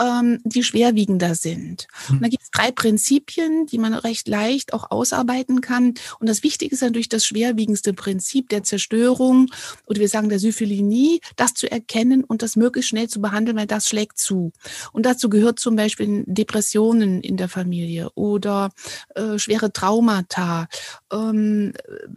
ähm, 0.00 0.40
die 0.44 0.62
schwerwiegender 0.62 1.34
sind. 1.34 1.86
Und 2.08 2.22
da 2.22 2.28
gibt 2.28 2.42
es 2.42 2.50
drei 2.50 2.70
Prinzipien, 2.70 3.66
die 3.66 3.78
man 3.78 3.94
recht 3.94 4.28
leicht 4.28 4.72
auch 4.72 4.90
ausarbeiten 4.90 5.60
kann. 5.60 5.94
Und 6.18 6.28
das 6.28 6.42
Wichtige 6.42 6.74
ist 6.74 6.82
natürlich 6.82 7.08
das 7.08 7.26
schwerwiegendste 7.26 7.92
Prinzip, 7.92 8.48
der 8.54 8.62
Zerstörung 8.62 9.50
oder 9.86 10.00
wir 10.00 10.08
sagen 10.08 10.28
der 10.28 10.38
Syphilie, 10.38 11.18
das 11.36 11.54
zu 11.54 11.70
erkennen 11.70 12.24
und 12.24 12.42
das 12.42 12.56
möglichst 12.56 12.90
schnell 12.90 13.08
zu 13.08 13.20
behandeln, 13.20 13.56
weil 13.56 13.66
das 13.66 13.88
schlägt 13.88 14.18
zu. 14.18 14.52
Und 14.92 15.06
dazu 15.06 15.28
gehört 15.28 15.58
zum 15.58 15.76
Beispiel 15.76 16.24
Depressionen 16.26 17.20
in 17.20 17.36
der 17.36 17.48
Familie 17.48 18.10
oder 18.14 18.70
äh, 19.14 19.38
schwere 19.38 19.72
Traumata. 19.72 20.68
Ähm, 21.14 21.72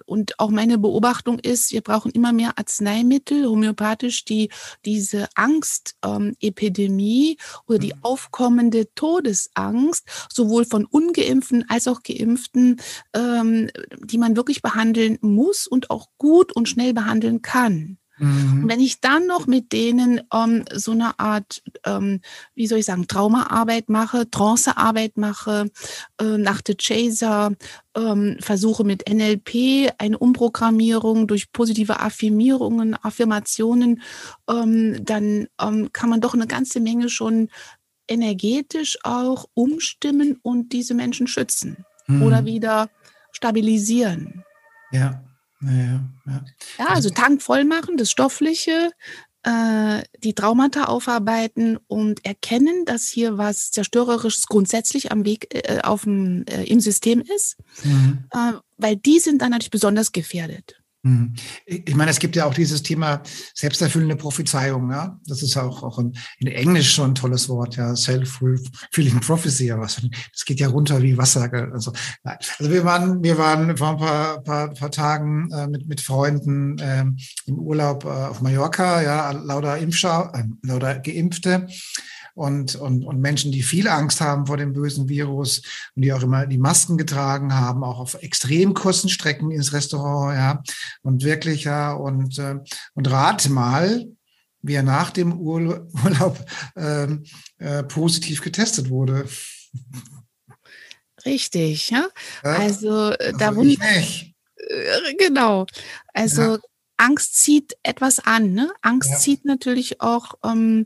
und 0.06 0.40
auch 0.40 0.50
meine 0.50 0.78
Beobachtung 0.78 1.40
ist, 1.40 1.72
wir 1.72 1.82
brauchen 1.82 2.12
immer 2.12 2.34
mehr 2.34 2.58
Arzneimittel, 2.58 3.46
homöopathisch, 3.48 4.26
die 4.26 4.50
diese 4.86 5.28
Angstepidemie 5.36 7.32
ähm, 7.32 7.38
oder 7.68 7.80
die 7.80 7.94
mhm. 7.94 8.00
aufkommende 8.02 8.94
Todesangst 8.96 10.08
sowohl 10.34 10.66
von 10.66 10.86
ungeimpften 10.86 11.66
als 11.70 11.88
auch 11.88 12.02
geimpften, 12.04 12.82
ähm, 13.14 13.70
die 14.04 14.18
man 14.18 14.36
wirklich 14.36 14.62
behandeln 14.62 15.18
muss 15.22 15.68
und 15.68 15.90
auch 15.90 16.08
gut 16.18 16.48
gut 16.48 16.56
und 16.56 16.70
schnell 16.70 16.94
behandeln 16.94 17.42
kann. 17.42 17.98
Mhm. 18.18 18.64
Und 18.64 18.70
wenn 18.70 18.80
ich 18.80 19.02
dann 19.02 19.28
noch 19.28 19.48
mit 19.48 19.72
denen 19.72 20.22
ähm, 20.34 20.66
so 20.74 20.92
eine 20.92 21.20
Art, 21.20 21.62
ähm, 21.86 22.22
wie 22.56 22.68
soll 22.68 22.80
ich 22.80 22.86
sagen, 22.86 23.08
Traumaarbeit 23.08 23.90
mache, 23.90 24.30
Trancearbeit 24.30 25.18
mache, 25.18 25.70
äh, 26.20 26.38
nach 26.38 26.62
The 26.66 26.76
Chaser, 26.76 27.52
ähm, 27.96 28.38
versuche 28.40 28.84
mit 28.84 29.10
NLP 29.10 29.92
eine 29.98 30.18
Umprogrammierung 30.18 31.28
durch 31.28 31.52
positive 31.52 32.00
Affirmierungen, 32.00 32.96
Affirmationen, 32.96 34.02
ähm, 34.50 35.04
dann 35.04 35.48
ähm, 35.62 35.90
kann 35.94 36.10
man 36.10 36.22
doch 36.22 36.34
eine 36.34 36.48
ganze 36.48 36.80
Menge 36.80 37.10
schon 37.10 37.50
energetisch 38.08 38.98
auch 39.04 39.46
umstimmen 39.54 40.40
und 40.42 40.72
diese 40.72 40.94
Menschen 40.94 41.28
schützen 41.28 41.86
mhm. 42.08 42.24
oder 42.24 42.46
wieder 42.46 42.90
stabilisieren. 43.32 44.44
Ja. 44.92 45.22
Ja, 45.62 45.72
ja, 45.72 46.46
ja. 46.78 46.86
also 46.88 47.10
Tank 47.10 47.42
voll 47.42 47.66
machen, 47.66 47.98
das 47.98 48.12
Stoffliche, 48.12 48.92
äh, 49.44 50.04
die 50.24 50.34
Traumata 50.34 50.86
aufarbeiten 50.86 51.78
und 51.88 52.26
erkennen, 52.26 52.86
dass 52.86 53.08
hier 53.08 53.38
was 53.38 53.72
Zerstörerisches 53.72 54.48
grundsätzlich 54.48 55.12
am 55.12 55.26
Weg 55.26 55.48
äh, 55.54 55.80
auf 55.82 56.04
dem, 56.04 56.46
äh, 56.48 56.64
im 56.66 56.80
System 56.80 57.22
ist, 57.22 57.58
mhm. 57.84 58.26
äh, 58.32 58.54
weil 58.78 58.98
die 58.98 59.20
sind 59.20 59.42
dann 59.42 59.52
natürlich 59.52 59.72
besonders 59.72 60.12
gefährdet. 60.12 60.77
Hm. 61.04 61.34
Ich 61.66 61.96
meine, 61.96 62.12
es 62.12 62.20
gibt 62.20 62.36
ja 62.36 62.46
auch 62.46 62.54
dieses 62.54 62.82
Thema 62.82 63.22
selbsterfüllende 63.54 64.16
Prophezeiung, 64.16 64.92
ja. 64.92 65.20
Das 65.26 65.44
ist 65.44 65.56
auch, 65.56 65.84
auch 65.84 66.00
in, 66.00 66.14
in 66.40 66.48
Englisch 66.48 66.94
schon 66.94 67.12
ein 67.12 67.16
tolles 67.16 67.48
Wort, 67.50 67.76
ja. 67.76 67.96
Self-fulfilling 67.96 69.20
prophecy, 69.20 69.72
was. 69.78 70.02
Das 70.34 70.46
geht 70.46 70.60
ja 70.60 70.70
runter 70.70 71.02
wie 71.02 71.18
Wasser. 71.18 71.52
Also, 71.72 71.94
also 72.24 72.72
wir 72.72 72.84
waren, 72.84 73.24
wir 73.24 73.38
waren 73.38 73.78
vor 73.78 73.90
ein 73.90 73.98
paar, 73.98 74.44
paar, 74.44 74.74
paar 74.74 74.92
Tagen 74.92 75.52
äh, 75.52 75.68
mit, 75.68 75.88
mit 75.88 76.02
Freunden 76.02 76.78
äh, 76.80 77.06
im 77.46 77.60
Urlaub 77.60 78.04
äh, 78.04 78.08
auf 78.08 78.42
Mallorca, 78.42 79.02
ja, 79.02 79.32
lauter 79.32 79.78
Impfschau, 79.78 80.32
äh, 80.34 80.44
lauter 80.64 81.00
Geimpfte 81.00 81.68
und, 82.38 82.76
und, 82.76 83.04
und 83.04 83.20
Menschen, 83.20 83.52
die 83.52 83.64
viel 83.64 83.88
Angst 83.88 84.22
haben 84.22 84.46
vor 84.46 84.58
dem 84.58 84.72
bösen 84.72 85.10
Virus 85.10 85.64
und 85.96 86.04
die 86.04 86.14
auch 86.14 86.22
immer 86.22 86.46
die 86.46 86.60
Masken 86.60 86.96
getragen 86.96 87.56
haben, 87.56 87.84
auch 87.84 88.00
auf 88.00 88.14
extrem 88.22 88.76
kurzen 88.76 89.10
Strecken 89.10 89.50
ins 89.50 89.74
Restaurant, 89.74 90.36
ja, 90.38 90.64
und 91.02 91.24
wirklich, 91.24 91.64
ja, 91.64 91.94
und, 91.94 92.38
äh, 92.38 92.60
und 92.94 93.10
rate 93.10 93.52
mal, 93.52 94.06
wie 94.62 94.76
er 94.76 94.84
nach 94.84 95.10
dem 95.10 95.34
Urlaub 95.40 96.46
ähm, 96.76 97.24
äh, 97.58 97.82
positiv 97.84 98.42
getestet 98.42 98.92
wurde. 98.92 99.28
Richtig, 101.26 101.90
ja. 101.90 102.08
ja 102.44 102.52
also, 102.52 103.14
äh, 103.14 103.18
also 103.20 103.38
da 103.40 103.56
wundert. 103.56 103.82
Äh, 103.82 105.16
genau. 105.18 105.66
Also 106.14 106.42
ja. 106.42 106.60
Angst 106.98 107.36
zieht 107.36 107.78
etwas 107.84 108.20
an. 108.20 108.54
Ne? 108.54 108.72
Angst 108.82 109.12
ja. 109.12 109.18
zieht 109.18 109.46
natürlich 109.46 110.02
auch 110.02 110.34
ähm, 110.44 110.86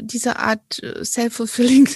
diese 0.00 0.38
Art 0.38 0.82
äh, 0.82 1.04
self-fulfilling 1.04 1.88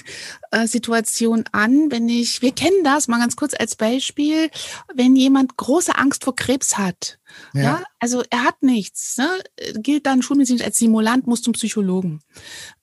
äh, 0.51 0.67
Situation 0.67 1.45
an. 1.51 1.89
Wenn 1.89 2.09
ich, 2.09 2.41
wir 2.41 2.51
kennen 2.51 2.83
das 2.83 3.07
mal 3.07 3.19
ganz 3.19 3.35
kurz 3.35 3.53
als 3.57 3.75
Beispiel, 3.75 4.49
wenn 4.93 5.15
jemand 5.15 5.57
große 5.57 5.95
Angst 5.95 6.23
vor 6.25 6.35
Krebs 6.35 6.77
hat, 6.77 7.19
ja. 7.53 7.61
ja. 7.61 7.83
also 7.99 8.23
er 8.29 8.43
hat 8.43 8.61
nichts, 8.61 9.17
ne? 9.17 9.27
gilt 9.75 10.05
dann 10.05 10.21
schulmedizinisch 10.21 10.63
als 10.63 10.77
Simulant, 10.77 11.25
muss 11.27 11.41
zum 11.41 11.53
Psychologen. 11.53 12.21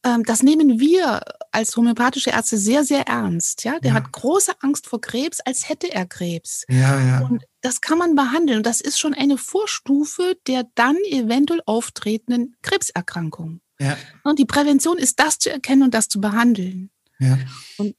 Ähm, 0.04 0.24
das 0.24 0.42
nehmen 0.42 0.80
wir 0.80 1.20
als 1.52 1.76
homöopathische 1.76 2.30
Ärzte 2.30 2.56
sehr, 2.56 2.84
sehr 2.84 3.06
ernst. 3.06 3.64
Ja, 3.64 3.78
der 3.80 3.90
ja. 3.90 3.94
hat 3.94 4.12
große 4.12 4.52
Angst 4.60 4.86
vor 4.86 5.00
Krebs, 5.00 5.40
als 5.40 5.68
hätte 5.68 5.92
er 5.92 6.06
Krebs. 6.06 6.64
Ja, 6.68 7.00
ja. 7.00 7.20
Und 7.20 7.44
das 7.60 7.80
kann 7.80 7.98
man 7.98 8.14
behandeln. 8.14 8.58
Und 8.58 8.66
das 8.66 8.80
ist 8.80 8.98
schon 8.98 9.14
eine 9.14 9.38
Vorstufe 9.38 10.36
der 10.46 10.64
dann 10.74 10.96
eventuell 11.08 11.60
auftretenden 11.66 12.56
Krebserkrankung. 12.62 13.60
Ja. 13.78 13.96
Und 14.24 14.38
die 14.38 14.44
Prävention 14.44 14.98
ist 14.98 15.18
das 15.20 15.38
zu 15.38 15.50
erkennen 15.50 15.82
und 15.82 15.94
das 15.94 16.08
zu 16.08 16.20
behandeln. 16.20 16.90
Ja. 17.18 17.38
Und 17.78 17.96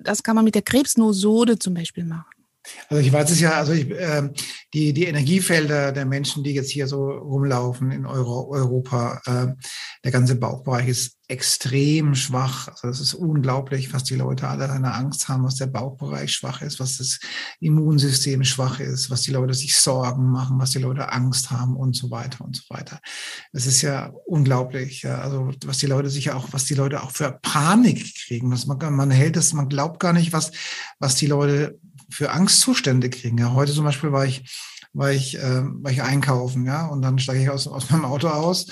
das 0.00 0.22
kann 0.22 0.36
man 0.36 0.44
mit 0.44 0.54
der 0.54 0.62
Krebsnosode 0.62 1.58
zum 1.58 1.74
Beispiel 1.74 2.04
machen. 2.04 2.37
Also 2.88 3.02
ich 3.02 3.12
weiß 3.12 3.30
es 3.30 3.40
ja, 3.40 3.52
also 3.52 3.72
ich, 3.72 3.90
äh, 3.90 4.30
die, 4.74 4.92
die 4.92 5.04
Energiefelder 5.04 5.92
der 5.92 6.04
Menschen, 6.04 6.44
die 6.44 6.52
jetzt 6.52 6.70
hier 6.70 6.86
so 6.86 7.08
rumlaufen 7.08 7.90
in 7.90 8.06
Euro, 8.06 8.50
Europa, 8.50 9.20
äh, 9.24 9.54
der 10.04 10.12
ganze 10.12 10.36
Bauchbereich 10.36 10.88
ist 10.88 11.18
extrem 11.28 12.14
schwach. 12.14 12.68
Also 12.68 12.88
es 12.88 13.00
ist 13.00 13.14
unglaublich, 13.14 13.92
was 13.92 14.04
die 14.04 14.14
Leute 14.14 14.48
alle 14.48 14.70
eine 14.70 14.94
Angst 14.94 15.28
haben, 15.28 15.44
was 15.44 15.56
der 15.56 15.66
Bauchbereich 15.66 16.32
schwach 16.32 16.62
ist, 16.62 16.80
was 16.80 16.96
das 16.96 17.20
Immunsystem 17.60 18.44
schwach 18.44 18.80
ist, 18.80 19.10
was 19.10 19.22
die 19.22 19.32
Leute 19.32 19.52
sich 19.52 19.76
Sorgen 19.76 20.30
machen, 20.30 20.58
was 20.58 20.70
die 20.70 20.78
Leute 20.78 21.12
Angst 21.12 21.50
haben 21.50 21.76
und 21.76 21.94
so 21.94 22.10
weiter 22.10 22.44
und 22.44 22.56
so 22.56 22.62
weiter. 22.70 22.98
Es 23.52 23.66
ist 23.66 23.82
ja 23.82 24.10
unglaublich, 24.26 25.02
ja, 25.02 25.18
also 25.20 25.50
was 25.66 25.78
die 25.78 25.86
Leute 25.86 26.08
sich 26.08 26.30
auch, 26.30 26.48
was 26.52 26.64
die 26.64 26.74
Leute 26.74 27.02
auch 27.02 27.10
für 27.10 27.38
Panik 27.42 28.14
kriegen. 28.24 28.50
Was 28.50 28.66
man, 28.66 28.78
man 28.94 29.10
hält 29.10 29.36
es, 29.36 29.52
man 29.52 29.68
glaubt 29.68 30.00
gar 30.00 30.14
nicht, 30.14 30.32
was, 30.32 30.50
was 30.98 31.14
die 31.14 31.26
Leute 31.26 31.78
für 32.10 32.30
Angstzustände 32.30 33.10
kriegen. 33.10 33.38
Ja, 33.38 33.52
heute 33.52 33.72
zum 33.72 33.84
Beispiel 33.84 34.12
war 34.12 34.24
ich, 34.24 34.44
war 34.92 35.12
ich, 35.12 35.38
äh, 35.38 35.62
war 35.64 35.92
ich 35.92 36.02
einkaufen, 36.02 36.66
ja, 36.66 36.86
und 36.86 37.02
dann 37.02 37.18
steige 37.18 37.42
ich 37.42 37.50
aus, 37.50 37.66
aus 37.66 37.90
meinem 37.90 38.04
Auto 38.04 38.28
aus 38.28 38.66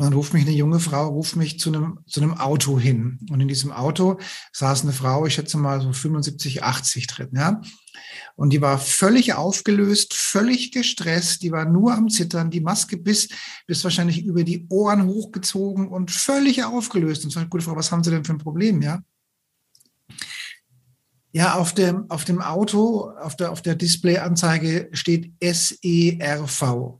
und 0.00 0.04
dann 0.06 0.14
ruft 0.14 0.32
mich 0.32 0.46
eine 0.46 0.56
junge 0.56 0.80
Frau, 0.80 1.08
ruft 1.08 1.36
mich 1.36 1.60
zu 1.60 1.68
einem, 1.68 1.98
zu 2.06 2.22
einem 2.22 2.32
Auto 2.32 2.78
hin. 2.78 3.18
Und 3.30 3.40
in 3.42 3.48
diesem 3.48 3.70
Auto 3.70 4.18
saß 4.52 4.84
eine 4.84 4.94
Frau, 4.94 5.26
ich 5.26 5.34
schätze 5.34 5.58
mal 5.58 5.82
so 5.82 5.92
75, 5.92 6.64
80 6.64 7.06
drin, 7.06 7.28
ja. 7.34 7.60
Und 8.34 8.54
die 8.54 8.62
war 8.62 8.78
völlig 8.78 9.34
aufgelöst, 9.34 10.14
völlig 10.14 10.72
gestresst, 10.72 11.42
die 11.42 11.52
war 11.52 11.66
nur 11.66 11.92
am 11.92 12.08
Zittern, 12.08 12.50
die 12.50 12.62
Maske 12.62 12.96
bis, 12.96 13.28
bis 13.66 13.84
wahrscheinlich 13.84 14.24
über 14.24 14.42
die 14.42 14.66
Ohren 14.70 15.04
hochgezogen 15.04 15.88
und 15.88 16.10
völlig 16.10 16.64
aufgelöst. 16.64 17.24
Und 17.24 17.30
so, 17.30 17.40
gute 17.46 17.64
Frau, 17.64 17.76
was 17.76 17.92
haben 17.92 18.02
Sie 18.02 18.10
denn 18.10 18.24
für 18.24 18.32
ein 18.32 18.38
Problem, 18.38 18.80
ja? 18.80 19.02
Ja, 21.32 21.54
auf 21.54 21.74
dem, 21.74 22.10
auf 22.10 22.24
dem 22.24 22.40
Auto, 22.40 23.10
auf 23.20 23.36
der, 23.36 23.52
auf 23.52 23.62
der 23.62 23.76
Displayanzeige 23.76 24.88
steht 24.92 25.32
SERV. 25.40 26.98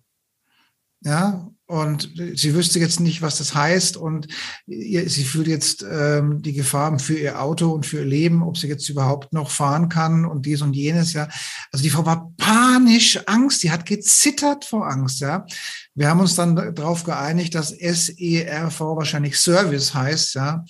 Ja, 1.03 1.51
und 1.71 2.13
sie 2.35 2.55
wüsste 2.55 2.81
jetzt 2.81 2.99
nicht, 2.99 3.23
was 3.23 3.39
das 3.39 3.55
heißt 3.55 3.97
und 3.97 4.27
ihr, 4.67 5.09
sie 5.09 5.23
fühlt 5.23 5.47
jetzt 5.47 5.87
ähm, 5.89 6.43
die 6.43 6.53
Gefahren 6.53 6.99
für 6.99 7.17
ihr 7.17 7.41
Auto 7.41 7.71
und 7.71 7.87
für 7.87 7.99
ihr 7.99 8.05
Leben, 8.05 8.43
ob 8.43 8.59
sie 8.59 8.67
jetzt 8.67 8.89
überhaupt 8.89 9.33
noch 9.33 9.51
fahren 9.51 9.89
kann 9.89 10.25
und 10.25 10.47
dies 10.47 10.63
und 10.63 10.75
jenes, 10.75 11.13
ja. 11.13 11.29
Also 11.71 11.85
die 11.85 11.91
Frau 11.91 12.05
war 12.05 12.33
panisch 12.37 13.21
Angst, 13.27 13.63
die 13.63 13.71
hat 13.71 13.87
gezittert 13.87 14.65
vor 14.65 14.89
Angst, 14.89 15.21
ja. 15.21 15.47
Wir 15.95 16.09
haben 16.09 16.21
uns 16.21 16.35
dann 16.35 16.75
darauf 16.75 17.05
geeinigt, 17.05 17.55
dass 17.55 17.69
SERV 17.71 18.81
wahrscheinlich 18.81 19.39
Service 19.39 19.95
heißt, 19.95 20.35
ja 20.35 20.65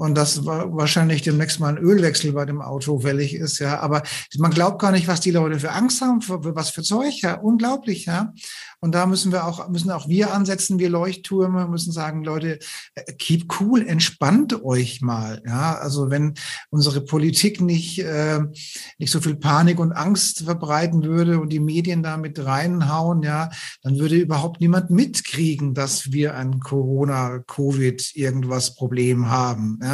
und 0.00 0.14
dass 0.14 0.46
wahrscheinlich 0.46 1.20
demnächst 1.20 1.60
mal 1.60 1.76
ein 1.76 1.76
Ölwechsel 1.76 2.32
bei 2.32 2.46
dem 2.46 2.62
Auto 2.62 3.00
fällig 3.00 3.34
ist, 3.34 3.58
ja. 3.58 3.80
Aber 3.80 4.02
man 4.38 4.50
glaubt 4.50 4.80
gar 4.80 4.92
nicht, 4.92 5.08
was 5.08 5.20
die 5.20 5.30
Leute 5.30 5.60
für 5.60 5.72
Angst 5.72 6.00
haben, 6.00 6.22
für, 6.22 6.42
was 6.56 6.70
für 6.70 6.82
Zeug, 6.82 7.20
ja. 7.20 7.34
Unglaublich, 7.34 8.06
ja. 8.06 8.32
Und 8.80 8.94
da 8.94 9.04
müssen 9.04 9.30
wir 9.30 9.44
auch, 9.44 9.68
müssen 9.68 9.90
auch 9.90 10.08
wir 10.08 10.32
ansetzen, 10.32 10.78
wir 10.78 10.88
Leuchttürme, 10.88 11.68
müssen 11.68 11.92
sagen, 11.92 12.24
Leute, 12.24 12.60
äh, 12.94 13.12
keep 13.12 13.60
cool, 13.60 13.86
entspannt 13.86 14.64
euch 14.64 15.02
mal, 15.02 15.42
ja. 15.46 15.76
Also 15.76 16.08
wenn 16.08 16.32
unsere 16.70 17.02
Politik 17.02 17.60
nicht, 17.60 17.98
äh, 17.98 18.40
nicht 18.96 19.12
so 19.12 19.20
viel 19.20 19.36
Panik 19.36 19.78
und 19.78 19.92
Angst 19.92 20.44
verbreiten 20.44 21.02
würde 21.02 21.40
und 21.40 21.50
die 21.52 21.60
Medien 21.60 22.02
da 22.02 22.16
mit 22.16 22.42
reinhauen, 22.42 23.22
ja, 23.22 23.50
dann 23.82 23.98
würde 23.98 24.16
überhaupt 24.16 24.62
niemand 24.62 24.88
mitkriegen, 24.88 25.74
dass 25.74 26.10
wir 26.10 26.36
ein 26.36 26.60
Corona, 26.60 27.40
Covid, 27.46 28.16
irgendwas 28.16 28.74
Problem 28.74 29.28
haben. 29.28 29.78
Ja, 29.82 29.89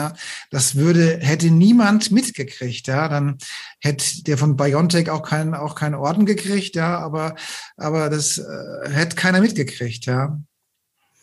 das 0.50 0.76
würde, 0.76 1.18
hätte 1.20 1.50
niemand 1.50 2.10
mitgekriegt. 2.10 2.86
Ja, 2.86 3.08
dann 3.08 3.38
hätte 3.80 4.22
der 4.24 4.38
von 4.38 4.56
Biontech 4.56 5.10
auch 5.10 5.22
keinen, 5.22 5.54
auch 5.54 5.74
keinen 5.74 5.94
Orden 5.94 6.26
gekriegt. 6.26 6.76
Ja, 6.76 6.98
aber, 6.98 7.34
aber 7.76 8.10
das 8.10 8.38
äh, 8.38 8.90
hätte 8.90 9.16
keiner 9.16 9.40
mitgekriegt. 9.40 10.06
Ja. 10.06 10.38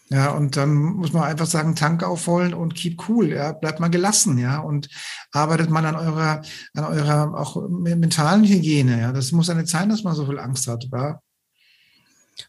Ja, 0.09 0.29
und 0.29 0.57
dann 0.57 0.75
muss 0.75 1.11
man 1.11 1.23
einfach 1.23 1.47
sagen, 1.47 1.75
Tank 1.75 2.03
aufholen 2.03 2.53
und 2.53 2.75
keep 2.75 3.09
cool, 3.09 3.29
ja, 3.29 3.51
bleibt 3.51 3.79
mal 3.79 3.87
gelassen, 3.87 4.37
ja, 4.37 4.59
und 4.59 4.87
arbeitet 5.31 5.71
mal 5.71 5.83
an 5.87 5.95
eurer, 5.95 6.43
an 6.75 6.83
eurer 6.83 7.33
auch 7.35 7.67
mentalen 7.67 8.43
Hygiene, 8.43 9.01
ja. 9.01 9.11
Das 9.11 9.31
muss 9.31 9.47
ja 9.47 9.55
nicht 9.55 9.69
sein, 9.69 9.89
dass 9.89 10.03
man 10.03 10.13
so 10.13 10.27
viel 10.27 10.37
Angst 10.37 10.67
hat, 10.67 10.87
ja. 10.91 11.19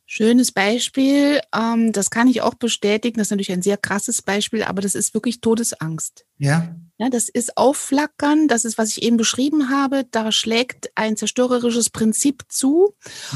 Schönes 0.07 0.53
Beispiel, 0.53 1.41
ähm, 1.55 1.93
das 1.93 2.11
kann 2.11 2.29
ich 2.29 2.43
auch 2.43 2.55
bestätigen. 2.55 3.19
Das 3.19 3.29
ist 3.29 3.31
natürlich 3.31 3.53
ein 3.53 3.63
sehr 3.63 3.77
krasses 3.77 4.23
Beispiel, 4.23 4.63
aber 4.63 4.83
das 4.83 4.95
ist 4.95 5.15
wirklich 5.15 5.41
Todesangst. 5.41 6.25
Ja. 6.39 6.77
Ja, 7.05 7.11
das 7.11 7.29
ist 7.29 7.59
Aufflackern, 7.59 8.49
das 8.49 8.65
ist, 8.65 8.79
was 8.79 8.89
ich 8.89 9.03
eben 9.03 9.19
beschrieben 9.19 9.69
habe. 9.69 10.07
Da 10.11 10.33
schlägt 10.33 10.91
ein 10.95 11.19
zerstörerisches 11.19 11.91
Prinzip 11.91 12.45
zu. 12.49 12.95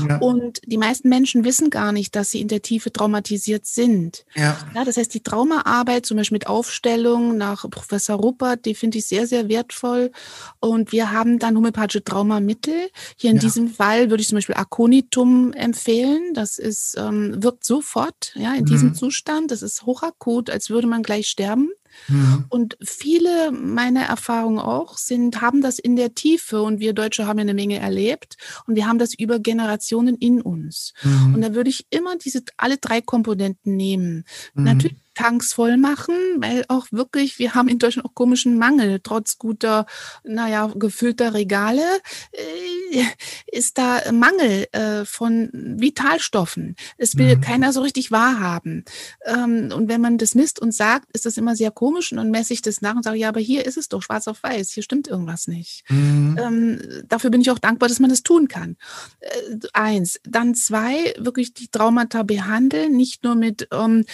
Ja. 0.09 0.17
Und 0.19 0.63
die 0.65 0.79
meisten 0.79 1.11
Menschen 1.11 1.45
wissen 1.45 1.69
gar 1.69 1.93
nicht, 1.93 2.17
dass 2.17 2.31
sie 2.31 2.41
in 2.41 2.49
der 2.49 2.63
Tiefe 2.63 2.91
traumatisiert 2.91 3.67
sind. 3.67 4.25
Ja. 4.35 4.57
ja 4.75 4.85
das 4.87 4.97
heißt, 4.97 5.13
die 5.13 5.23
Traumaarbeit, 5.23 6.07
zum 6.07 6.17
Beispiel 6.17 6.37
mit 6.37 6.47
Aufstellung 6.47 7.37
nach 7.37 7.69
Professor 7.69 8.17
Ruppert, 8.17 8.65
die 8.65 8.75
finde 8.75 8.99
ich 8.99 9.07
sehr, 9.07 9.27
sehr 9.27 9.51
wertvoll. 9.51 10.13
Und 10.61 10.91
wir 10.91 11.13
haben 11.13 11.39
dann 11.39 11.55
homöopathische 11.55 12.03
Traumamittel. 12.03 12.89
Hier 13.17 13.31
in 13.31 13.37
ja. 13.37 13.43
diesem 13.43 13.69
Fall 13.69 14.09
würde 14.09 14.23
ich 14.23 14.29
zum 14.29 14.37
Beispiel 14.37 14.57
Aconitum 14.57 15.53
empfehlen. 15.53 16.33
Das 16.33 16.59
ist, 16.59 16.97
ähm, 16.99 17.43
wirkt 17.43 17.65
sofort, 17.65 18.33
ja, 18.35 18.55
in 18.55 18.63
mhm. 18.63 18.67
diesem 18.67 18.95
Zustand. 18.95 19.51
Das 19.51 19.61
ist 19.61 19.85
hochakut, 19.85 20.49
als 20.49 20.71
würde 20.71 20.87
man 20.87 21.03
gleich 21.03 21.29
sterben. 21.29 21.69
Mhm. 22.09 22.45
Und 22.49 22.77
viele 22.83 23.53
meiner 23.53 24.03
Erfahrungen 24.03 24.59
auch 24.59 24.97
sind, 24.97 25.41
haben 25.41 25.63
das 25.63 25.79
in 25.79 25.97
der 25.97 26.15
Tiefe 26.15 26.63
und 26.63 26.81
wir 26.81 26.93
Deutsche 26.93 27.27
haben 27.27 27.39
ja 27.39 27.43
eine 27.43 27.55
Menge 27.55 27.79
erlebt 27.79 28.37
und 28.67 28.77
wir 28.77 28.87
haben 28.87 28.99
das 28.99 29.15
über 29.15 29.39
Generationen 29.39 30.17
in 30.17 30.41
uns. 30.41 30.95
Mhm. 31.03 31.35
Und 31.35 31.41
da 31.43 31.55
würde 31.55 31.71
ich 31.71 31.87
immer 31.91 32.17
diese 32.17 32.43
alle 32.57 32.79
drei 32.79 33.01
Komponenten 33.01 33.77
nehmen. 33.77 34.25
Mhm. 34.55 34.65
Natürlich 34.65 34.97
Tanks 35.19 35.53
voll 35.53 35.79
machen, 35.79 36.15
weil 36.37 36.65
auch 36.69 36.87
wirklich, 36.93 37.41
wir 37.41 37.57
haben 37.57 37.67
in 37.67 37.81
Deutschland 37.81 38.09
auch 38.09 38.15
komischen 38.15 38.57
Mangel, 38.57 39.01
trotz 39.03 39.37
guter, 39.37 39.85
naja, 40.23 40.71
gefüllter 40.77 41.35
Regale, 41.35 41.83
äh, 42.31 43.03
ist 43.51 43.79
da 43.79 44.01
Mangel 44.13 44.69
äh, 44.71 45.05
von 45.05 45.51
Vitalstoffen. 45.53 46.77
Es 46.99 47.17
will 47.17 47.35
mhm. 47.35 47.41
keiner 47.41 47.73
so 47.73 47.81
richtig 47.81 48.13
wahrhaben. 48.13 48.85
Ähm, 49.25 49.73
und 49.75 49.89
wenn 49.89 50.01
man 50.01 50.19
das 50.19 50.37
misst 50.37 50.61
und 50.61 50.73
sagt, 50.73 51.09
ist 51.13 51.27
das 51.27 51.37
immer 51.37 51.57
sehr 51.57 51.73
komisch 51.73 52.13
und 52.13 52.19
dann 52.19 52.31
messe 52.31 52.53
ich 52.53 52.63
das 52.63 52.81
nach 52.81 52.95
und 52.95 53.03
sage, 53.03 53.19
ja, 53.19 53.31
aber 53.31 53.41
hier 53.41 53.67
ist 53.67 53.77
es 53.77 53.89
doch 53.89 54.03
schwarz 54.03 54.29
auf 54.29 54.45
weiß, 54.45 54.71
hier 54.71 54.85
stimmt 54.85 55.09
irgendwas 55.09 55.49
nicht. 55.49 55.83
Mhm. 55.89 56.39
Ähm, 56.41 56.81
dafür 57.09 57.31
bin 57.31 57.41
ich 57.41 57.51
auch 57.51 57.59
dankbar, 57.59 57.89
dass 57.89 57.99
man 57.99 58.11
das 58.11 58.23
tun 58.23 58.47
kann. 58.47 58.77
Äh, 59.19 59.59
eins. 59.73 60.21
Dann 60.23 60.55
zwei, 60.55 61.13
wirklich 61.19 61.55
die 61.55 61.67
Traumata 61.67 62.23
behandeln, 62.23 62.97
nicht 62.97 63.25
nur 63.25 63.35
mit 63.35 63.67
ähm, 63.73 64.05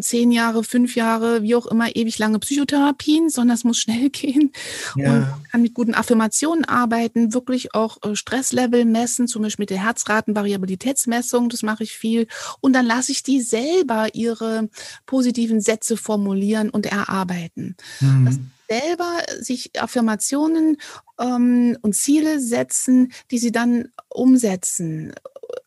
zehn 0.00 0.32
Jahren 0.32 0.39
Jahre, 0.40 0.64
fünf 0.64 0.96
Jahre, 0.96 1.42
wie 1.42 1.54
auch 1.54 1.66
immer, 1.66 1.94
ewig 1.94 2.18
lange 2.18 2.38
Psychotherapien, 2.38 3.28
sondern 3.28 3.54
es 3.56 3.64
muss 3.64 3.78
schnell 3.78 4.08
gehen 4.10 4.52
ja. 4.96 5.12
und 5.12 5.26
kann 5.50 5.62
mit 5.62 5.74
guten 5.74 5.94
Affirmationen 5.94 6.64
arbeiten, 6.64 7.34
wirklich 7.34 7.74
auch 7.74 7.98
äh, 8.02 8.16
Stresslevel 8.16 8.86
messen, 8.86 9.28
zum 9.28 9.42
Beispiel 9.42 9.64
mit 9.64 9.70
der 9.70 9.84
Herzratenvariabilitätsmessung, 9.84 11.50
das 11.50 11.62
mache 11.62 11.84
ich 11.84 11.92
viel. 11.92 12.26
Und 12.60 12.72
dann 12.72 12.86
lasse 12.86 13.12
ich 13.12 13.22
die 13.22 13.42
selber 13.42 14.14
ihre 14.14 14.70
positiven 15.04 15.60
Sätze 15.60 15.96
formulieren 15.96 16.70
und 16.70 16.86
erarbeiten. 16.86 17.76
Mhm 18.00 18.50
selber 18.70 19.18
sich 19.40 19.72
Affirmationen 19.80 20.76
ähm, 21.18 21.76
und 21.82 21.96
Ziele 21.96 22.38
setzen, 22.38 23.12
die 23.32 23.38
sie 23.38 23.50
dann 23.50 23.88
umsetzen 24.08 25.12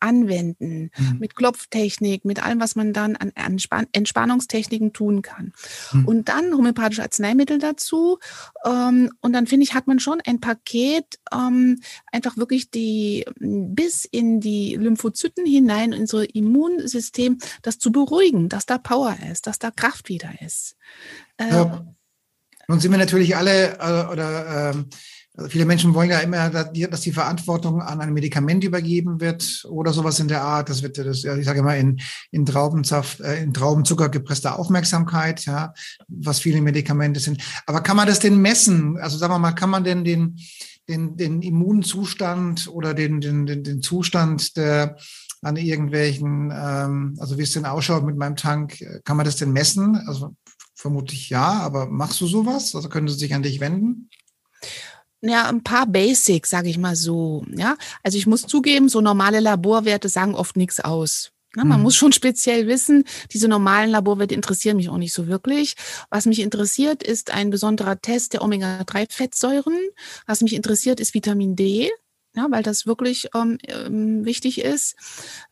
anwenden, 0.00 0.90
mhm. 0.96 1.18
mit 1.18 1.36
Klopftechnik, 1.36 2.24
mit 2.24 2.44
allem, 2.44 2.60
was 2.60 2.76
man 2.76 2.92
dann 2.92 3.16
an 3.16 3.32
Entspann 3.34 3.86
Entspannungstechniken 3.92 4.92
tun 4.92 5.22
kann. 5.22 5.52
Mhm. 5.92 6.04
Und 6.06 6.28
dann 6.28 6.54
homöopathische 6.54 7.02
Arzneimittel 7.02 7.58
dazu. 7.58 8.18
Ähm, 8.64 9.10
und 9.20 9.32
dann 9.32 9.46
finde 9.46 9.64
ich, 9.64 9.74
hat 9.74 9.86
man 9.86 9.98
schon 9.98 10.20
ein 10.24 10.40
Paket, 10.40 11.18
ähm, 11.32 11.80
einfach 12.12 12.36
wirklich 12.36 12.70
die 12.70 13.24
bis 13.40 14.04
in 14.04 14.40
die 14.40 14.76
Lymphozyten 14.76 15.46
hinein, 15.46 15.92
in 15.92 16.02
unser 16.02 16.34
Immunsystem, 16.34 17.38
das 17.62 17.78
zu 17.78 17.92
beruhigen, 17.92 18.48
dass 18.48 18.66
da 18.66 18.78
Power 18.78 19.16
ist, 19.30 19.46
dass 19.46 19.58
da 19.58 19.70
Kraft 19.70 20.08
wieder 20.08 20.30
ist. 20.40 20.76
Äh, 21.36 21.50
ja. 21.50 21.94
Nun 22.68 22.80
sind 22.80 22.90
wir 22.90 22.98
natürlich 22.98 23.36
alle 23.36 23.78
äh, 23.78 24.12
oder 24.12 24.70
ähm, 24.72 24.88
also 25.36 25.50
viele 25.50 25.64
Menschen 25.64 25.94
wollen 25.94 26.10
ja 26.10 26.20
immer, 26.20 26.48
dass 26.48 27.00
die 27.00 27.12
Verantwortung 27.12 27.82
an 27.82 28.00
ein 28.00 28.12
Medikament 28.12 28.62
übergeben 28.62 29.20
wird 29.20 29.64
oder 29.68 29.92
sowas 29.92 30.20
in 30.20 30.28
der 30.28 30.42
Art. 30.42 30.68
Das 30.68 30.82
wird, 30.82 30.96
das, 30.96 31.24
ich 31.24 31.44
sage 31.44 31.58
immer, 31.58 31.76
in, 31.76 32.00
in 32.30 32.46
Traubensaft, 32.46 33.20
äh, 33.20 33.42
in 33.42 33.52
Traubenzucker 33.52 34.10
gepresste 34.10 34.56
Aufmerksamkeit, 34.56 35.44
ja, 35.44 35.74
was 36.06 36.38
viele 36.38 36.60
Medikamente 36.60 37.18
sind. 37.18 37.42
Aber 37.66 37.80
kann 37.80 37.96
man 37.96 38.06
das 38.06 38.20
denn 38.20 38.40
messen? 38.40 38.96
Also 38.98 39.18
sagen 39.18 39.32
wir 39.32 39.40
mal, 39.40 39.52
kann 39.52 39.70
man 39.70 39.82
denn 39.82 40.04
den, 40.04 40.38
den, 40.88 41.16
den 41.16 41.42
Immunzustand 41.42 42.68
oder 42.68 42.94
den, 42.94 43.20
den, 43.20 43.44
den, 43.44 43.64
den 43.64 43.82
Zustand 43.82 44.56
der, 44.56 44.96
an 45.42 45.56
irgendwelchen, 45.56 46.52
ähm, 46.54 47.16
also 47.18 47.38
wie 47.38 47.42
es 47.42 47.52
denn 47.52 47.66
ausschaut 47.66 48.04
mit 48.04 48.16
meinem 48.16 48.36
Tank, 48.36 48.78
kann 49.04 49.16
man 49.16 49.26
das 49.26 49.36
denn 49.36 49.52
messen? 49.52 49.96
Also 50.06 50.36
vermutlich 50.76 51.28
ja, 51.28 51.54
aber 51.54 51.86
machst 51.86 52.20
du 52.20 52.28
sowas? 52.28 52.76
Also 52.76 52.88
können 52.88 53.08
sie 53.08 53.14
sich 53.14 53.34
an 53.34 53.42
dich 53.42 53.58
wenden? 53.58 54.08
Ja, 55.26 55.48
ein 55.48 55.64
paar 55.64 55.86
Basics, 55.86 56.50
sage 56.50 56.68
ich 56.68 56.76
mal 56.76 56.96
so. 56.96 57.44
Ja, 57.56 57.76
also 58.02 58.18
ich 58.18 58.26
muss 58.26 58.42
zugeben, 58.42 58.90
so 58.90 59.00
normale 59.00 59.40
Laborwerte 59.40 60.10
sagen 60.10 60.34
oft 60.34 60.56
nichts 60.56 60.80
aus. 60.80 61.30
Ja, 61.56 61.64
man 61.64 61.78
mhm. 61.78 61.84
muss 61.84 61.96
schon 61.96 62.12
speziell 62.12 62.66
wissen, 62.66 63.04
diese 63.32 63.48
normalen 63.48 63.90
Laborwerte 63.90 64.34
interessieren 64.34 64.76
mich 64.76 64.90
auch 64.90 64.98
nicht 64.98 65.14
so 65.14 65.26
wirklich. 65.26 65.76
Was 66.10 66.26
mich 66.26 66.40
interessiert, 66.40 67.02
ist 67.02 67.32
ein 67.32 67.48
besonderer 67.48 68.00
Test 68.00 68.34
der 68.34 68.42
Omega-3-Fettsäuren. 68.42 69.78
Was 70.26 70.42
mich 70.42 70.54
interessiert, 70.54 71.00
ist 71.00 71.14
Vitamin 71.14 71.56
D 71.56 71.90
ja, 72.36 72.46
weil 72.50 72.62
das 72.62 72.86
wirklich 72.86 73.28
ähm, 73.34 73.58
ähm, 73.62 74.24
wichtig 74.24 74.60
ist. 74.60 74.96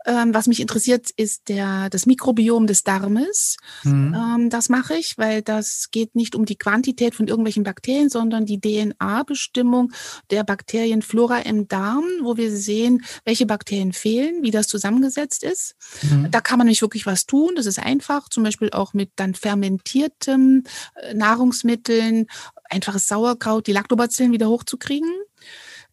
Ähm, 0.05 0.35
was 0.35 0.49
mich 0.49 0.61
interessiert, 0.61 1.11
ist 1.17 1.49
der, 1.49 1.89
das 1.91 2.07
Mikrobiom 2.07 2.67
des 2.67 2.83
Darmes. 2.83 3.57
Mhm. 3.85 4.15
Ähm, 4.15 4.51
das 4.51 4.69
mache 4.69 4.95
ich, 4.95 5.17
weil 5.17 5.43
das 5.43 5.89
geht 5.91 6.15
nicht 6.15 6.35
um 6.35 6.45
die 6.45 6.57
Quantität 6.57 7.15
von 7.15 7.29
irgendwelchen 7.29 7.63
Bakterien, 7.63 8.09
sondern 8.09 8.47
die 8.47 8.61
DNA-Bestimmung 8.61 9.93
der 10.31 10.43
Bakterienflora 10.45 11.41
im 11.41 11.69
Darm, 11.69 12.05
wo 12.23 12.37
wir 12.37 12.51
sehen, 12.51 13.05
welche 13.25 13.47
Bakterien 13.47 13.93
fehlen, 13.93 14.43
wie 14.43 14.51
das 14.51 14.67
zusammengesetzt 14.67 15.45
ist. 15.45 15.77
Mhm. 16.03 16.31
Da 16.31 16.41
kann 16.41 16.59
man 16.59 16.67
nicht 16.67 16.83
wirklich 16.83 17.07
was 17.07 17.27
tun. 17.27 17.53
Das 17.55 17.67
ist 17.67 17.79
einfach, 17.79 18.29
zum 18.29 18.43
Beispiel 18.43 18.71
auch 18.71 18.93
mit 18.93 19.11
dann 19.17 19.35
fermentiertem 19.35 20.65
äh, 20.97 21.15
Nahrungsmitteln, 21.15 22.27
einfaches 22.71 23.07
Sauerkraut, 23.07 23.67
die 23.67 23.73
Lactobacillen 23.73 24.33
wieder 24.33 24.49
hochzukriegen. 24.49 25.11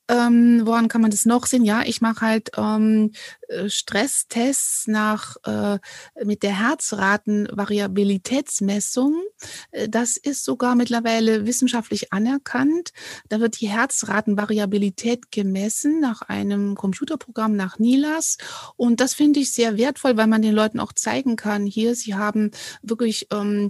Ähm, 0.10 0.62
woran 0.66 0.88
kann 0.88 1.01
man 1.01 1.12
das 1.12 1.26
noch 1.26 1.45
sehen? 1.45 1.64
Ja, 1.64 1.84
ich 1.86 2.01
mache 2.01 2.26
halt 2.26 2.49
ähm, 2.57 3.12
äh, 3.47 3.70
Stresstests 3.70 4.88
nach 4.88 5.36
äh, 5.45 5.78
mit 6.26 6.41
der 6.41 6.60
Herzratenvariabilitätsmessung. 6.60 9.22
Äh, 9.72 9.88
das 9.88 10.18
ist 10.18 10.43
sogar 10.43 10.74
mittlerweile 10.74 11.45
wissenschaftlich 11.45 12.12
anerkannt. 12.12 12.89
Da 13.30 13.39
wird 13.39 13.62
die 13.62 13.70
Herzratenvariabilität 13.70 15.32
gemessen 15.32 15.99
nach 15.99 16.24
einem 16.24 16.74
Computerprogramm 16.74 17.55
nach 17.55 17.78
NILAS. 17.78 18.38
Und 18.78 19.01
das 19.01 19.14
finde 19.14 19.41
ich 19.41 19.53
sehr 19.53 19.78
wertvoll, 19.78 20.18
weil 20.18 20.28
man 20.28 20.41
den 20.41 20.55
Leuten 20.55 20.80
auch 20.80 20.93
zeigen 20.93 21.36
kann, 21.36 21.68
hier, 21.68 21.93
sie 21.93 22.16
haben 22.16 22.49
wirklich 22.82 23.28
ähm, 23.32 23.70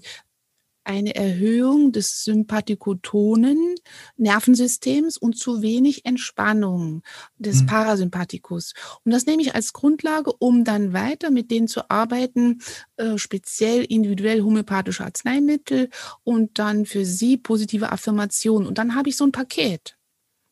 eine 0.90 1.14
Erhöhung 1.14 1.92
des 1.92 2.24
sympathikotonen 2.24 3.76
Nervensystems 4.18 5.18
und 5.18 5.38
zu 5.38 5.62
wenig 5.62 6.04
Entspannung 6.04 7.04
des 7.38 7.62
mhm. 7.62 7.66
Parasympathikus. 7.68 8.74
Und 9.06 9.14
das 9.14 9.28
nehme 9.28 9.44
ich 9.44 9.54
als 9.54 9.72
Grundlage, 9.72 10.34
um 10.40 10.64
dann 10.64 10.92
weiter 10.92 11.30
mit 11.30 11.52
denen 11.52 11.68
zu 11.68 11.92
arbeiten, 11.92 12.62
äh, 12.98 13.20
speziell 13.20 13.84
individuell 13.84 14.42
homöopathische 14.42 15.06
Arzneimittel 15.06 15.92
und 16.24 16.58
dann 16.58 16.88
für 16.88 17.06
sie 17.06 17.38
positive 17.38 17.92
Affirmationen. 17.92 18.68
Und 18.68 18.80
dann 18.80 18.96
habe 18.96 19.10
ich 19.10 19.16
so 19.16 19.26
ein 19.26 19.32
Paket, 19.32 19.96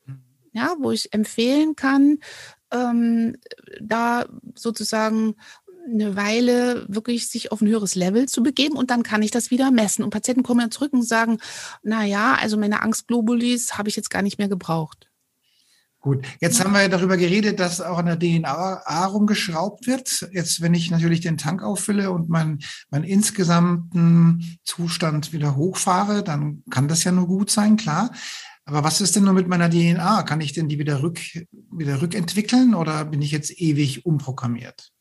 mhm. 0.05 0.21
ja, 0.53 0.75
wo 0.79 0.91
ich 0.91 1.11
empfehlen 1.13 1.75
kann, 1.75 2.19
ähm, 2.69 3.37
da 3.81 4.27
sozusagen 4.53 5.35
eine 5.87 6.15
Weile 6.15 6.85
wirklich 6.87 7.29
sich 7.29 7.51
auf 7.51 7.61
ein 7.61 7.67
höheres 7.67 7.95
Level 7.95 8.27
zu 8.27 8.43
begeben 8.43 8.75
und 8.75 8.91
dann 8.91 9.03
kann 9.03 9.21
ich 9.21 9.31
das 9.31 9.51
wieder 9.51 9.71
messen. 9.71 10.03
Und 10.03 10.09
Patienten 10.09 10.43
kommen 10.43 10.61
ja 10.61 10.69
zurück 10.69 10.93
und 10.93 11.07
sagen, 11.07 11.39
na 11.83 12.03
ja, 12.03 12.35
also 12.35 12.57
meine 12.57 12.81
Angstglobulis 12.81 13.77
habe 13.77 13.89
ich 13.89 13.95
jetzt 13.95 14.09
gar 14.09 14.21
nicht 14.21 14.37
mehr 14.37 14.49
gebraucht. 14.49 15.07
Gut, 15.99 16.25
jetzt 16.39 16.59
ja. 16.59 16.65
haben 16.65 16.73
wir 16.73 16.83
ja 16.83 16.87
darüber 16.87 17.17
geredet, 17.17 17.59
dass 17.59 17.81
auch 17.81 17.97
an 17.97 18.05
der 18.05 18.19
DNA 18.19 19.05
rumgeschraubt 19.07 19.87
wird. 19.87 20.27
Jetzt, 20.31 20.61
wenn 20.61 20.73
ich 20.73 20.91
natürlich 20.91 21.21
den 21.21 21.37
Tank 21.37 21.63
auffülle 21.63 22.11
und 22.11 22.29
meinen 22.29 22.59
mein 22.89 23.03
insgesamten 23.03 24.59
Zustand 24.63 25.33
wieder 25.33 25.55
hochfahre, 25.55 26.23
dann 26.23 26.63
kann 26.69 26.87
das 26.87 27.03
ja 27.03 27.11
nur 27.11 27.27
gut 27.27 27.49
sein, 27.49 27.77
klar. 27.77 28.11
Aber 28.65 28.83
was 28.83 29.01
ist 29.01 29.15
denn 29.15 29.23
nur 29.23 29.33
mit 29.33 29.47
meiner 29.47 29.69
DNA? 29.69 30.23
Kann 30.23 30.41
ich 30.41 30.53
denn 30.53 30.69
die 30.69 30.77
wieder, 30.77 31.01
rück, 31.01 31.19
wieder 31.71 32.01
rückentwickeln 32.01 32.75
oder 32.75 33.05
bin 33.05 33.21
ich 33.21 33.31
jetzt 33.31 33.59
ewig 33.59 34.05
umprogrammiert? 34.05 34.91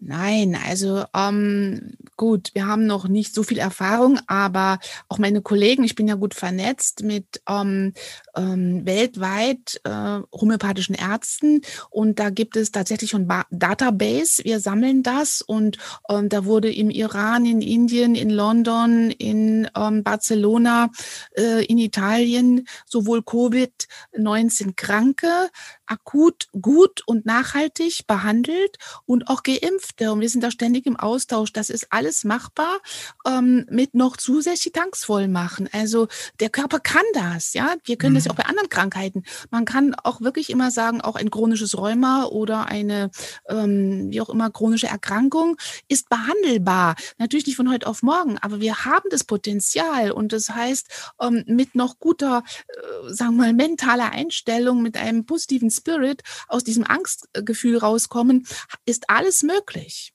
Nein, 0.00 0.56
also 0.64 1.04
ähm, 1.12 1.94
gut, 2.16 2.50
wir 2.54 2.66
haben 2.66 2.86
noch 2.86 3.08
nicht 3.08 3.34
so 3.34 3.42
viel 3.42 3.58
Erfahrung, 3.58 4.20
aber 4.28 4.78
auch 5.08 5.18
meine 5.18 5.42
Kollegen, 5.42 5.82
ich 5.82 5.96
bin 5.96 6.06
ja 6.06 6.14
gut 6.14 6.34
vernetzt 6.34 7.02
mit 7.02 7.42
ähm, 7.48 7.94
ähm, 8.38 8.86
weltweit 8.86 9.80
äh, 9.84 10.20
homöopathischen 10.32 10.94
Ärzten 10.94 11.62
und 11.90 12.18
da 12.18 12.30
gibt 12.30 12.56
es 12.56 12.70
tatsächlich 12.70 13.10
schon 13.10 13.26
ba 13.26 13.44
Database. 13.50 14.44
Wir 14.44 14.60
sammeln 14.60 15.02
das 15.02 15.42
und 15.42 15.78
ähm, 16.08 16.28
da 16.28 16.44
wurde 16.44 16.72
im 16.72 16.90
Iran, 16.90 17.44
in 17.44 17.60
Indien, 17.60 18.14
in 18.14 18.30
London, 18.30 19.10
in 19.10 19.68
ähm, 19.76 20.02
Barcelona, 20.02 20.90
äh, 21.36 21.64
in 21.64 21.78
Italien 21.78 22.66
sowohl 22.86 23.20
Covid-19 23.20 24.74
Kranke 24.76 25.50
akut 25.88 26.48
gut 26.60 27.02
und 27.06 27.26
nachhaltig 27.26 28.06
behandelt 28.06 28.76
und 29.06 29.28
auch 29.28 29.42
Geimpfte. 29.42 30.12
Und 30.12 30.20
wir 30.20 30.28
sind 30.28 30.44
da 30.44 30.50
ständig 30.50 30.86
im 30.86 30.96
Austausch. 30.96 31.52
Das 31.52 31.70
ist 31.70 31.88
alles 31.90 32.24
machbar 32.24 32.78
ähm, 33.26 33.66
mit 33.70 33.94
noch 33.94 34.16
zusätzlich 34.16 34.72
tanksvoll 34.72 35.28
machen. 35.28 35.68
Also 35.72 36.08
der 36.40 36.50
Körper 36.50 36.80
kann 36.80 37.04
das. 37.14 37.54
Ja, 37.54 37.74
wir 37.84 37.96
können 37.96 38.12
mhm. 38.12 38.18
das 38.18 38.27
ja 38.28 38.32
auch 38.32 38.36
bei 38.36 38.44
anderen 38.44 38.68
Krankheiten. 38.68 39.24
Man 39.50 39.64
kann 39.64 39.94
auch 39.94 40.20
wirklich 40.20 40.50
immer 40.50 40.70
sagen, 40.70 41.00
auch 41.00 41.16
ein 41.16 41.30
chronisches 41.30 41.76
Rheuma 41.76 42.24
oder 42.26 42.66
eine 42.66 43.10
ähm, 43.48 44.10
wie 44.10 44.20
auch 44.20 44.28
immer 44.28 44.50
chronische 44.50 44.86
Erkrankung 44.86 45.56
ist 45.88 46.08
behandelbar. 46.08 46.96
Natürlich 47.18 47.46
nicht 47.46 47.56
von 47.56 47.70
heute 47.70 47.86
auf 47.86 48.02
morgen, 48.02 48.38
aber 48.38 48.60
wir 48.60 48.84
haben 48.84 49.08
das 49.10 49.24
Potenzial. 49.24 50.10
Und 50.10 50.32
das 50.32 50.50
heißt, 50.50 51.12
ähm, 51.20 51.44
mit 51.46 51.74
noch 51.74 51.98
guter, 51.98 52.42
äh, 52.68 53.12
sagen 53.12 53.36
wir 53.36 53.46
mal, 53.46 53.52
mentaler 53.52 54.12
Einstellung, 54.12 54.82
mit 54.82 54.96
einem 54.96 55.26
positiven 55.26 55.70
Spirit, 55.70 56.22
aus 56.48 56.64
diesem 56.64 56.84
Angstgefühl 56.84 57.78
rauskommen, 57.78 58.46
ist 58.86 59.08
alles 59.08 59.42
möglich. 59.42 60.12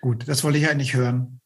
Gut, 0.00 0.28
das 0.28 0.44
wollte 0.44 0.58
ich 0.58 0.68
eigentlich 0.68 0.94
hören. 0.94 1.40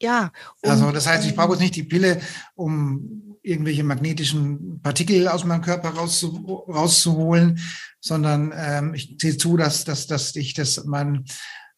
Ja. 0.00 0.32
also 0.62 0.90
das 0.90 1.06
heißt, 1.06 1.24
ich 1.26 1.36
brauche 1.36 1.52
jetzt 1.52 1.60
nicht 1.60 1.76
die 1.76 1.84
Pille, 1.84 2.20
um 2.56 3.31
irgendwelche 3.42 3.84
magnetischen 3.84 4.80
Partikel 4.80 5.28
aus 5.28 5.44
meinem 5.44 5.62
Körper 5.62 5.90
rauszu, 5.90 6.64
rauszuholen, 6.68 7.58
sondern 8.00 8.52
ähm, 8.56 8.94
ich 8.94 9.16
sehe 9.20 9.36
zu, 9.36 9.56
dass, 9.56 9.84
dass, 9.84 10.06
dass 10.06 10.34
ich 10.36 10.54
das 10.54 10.84
mein, 10.84 11.24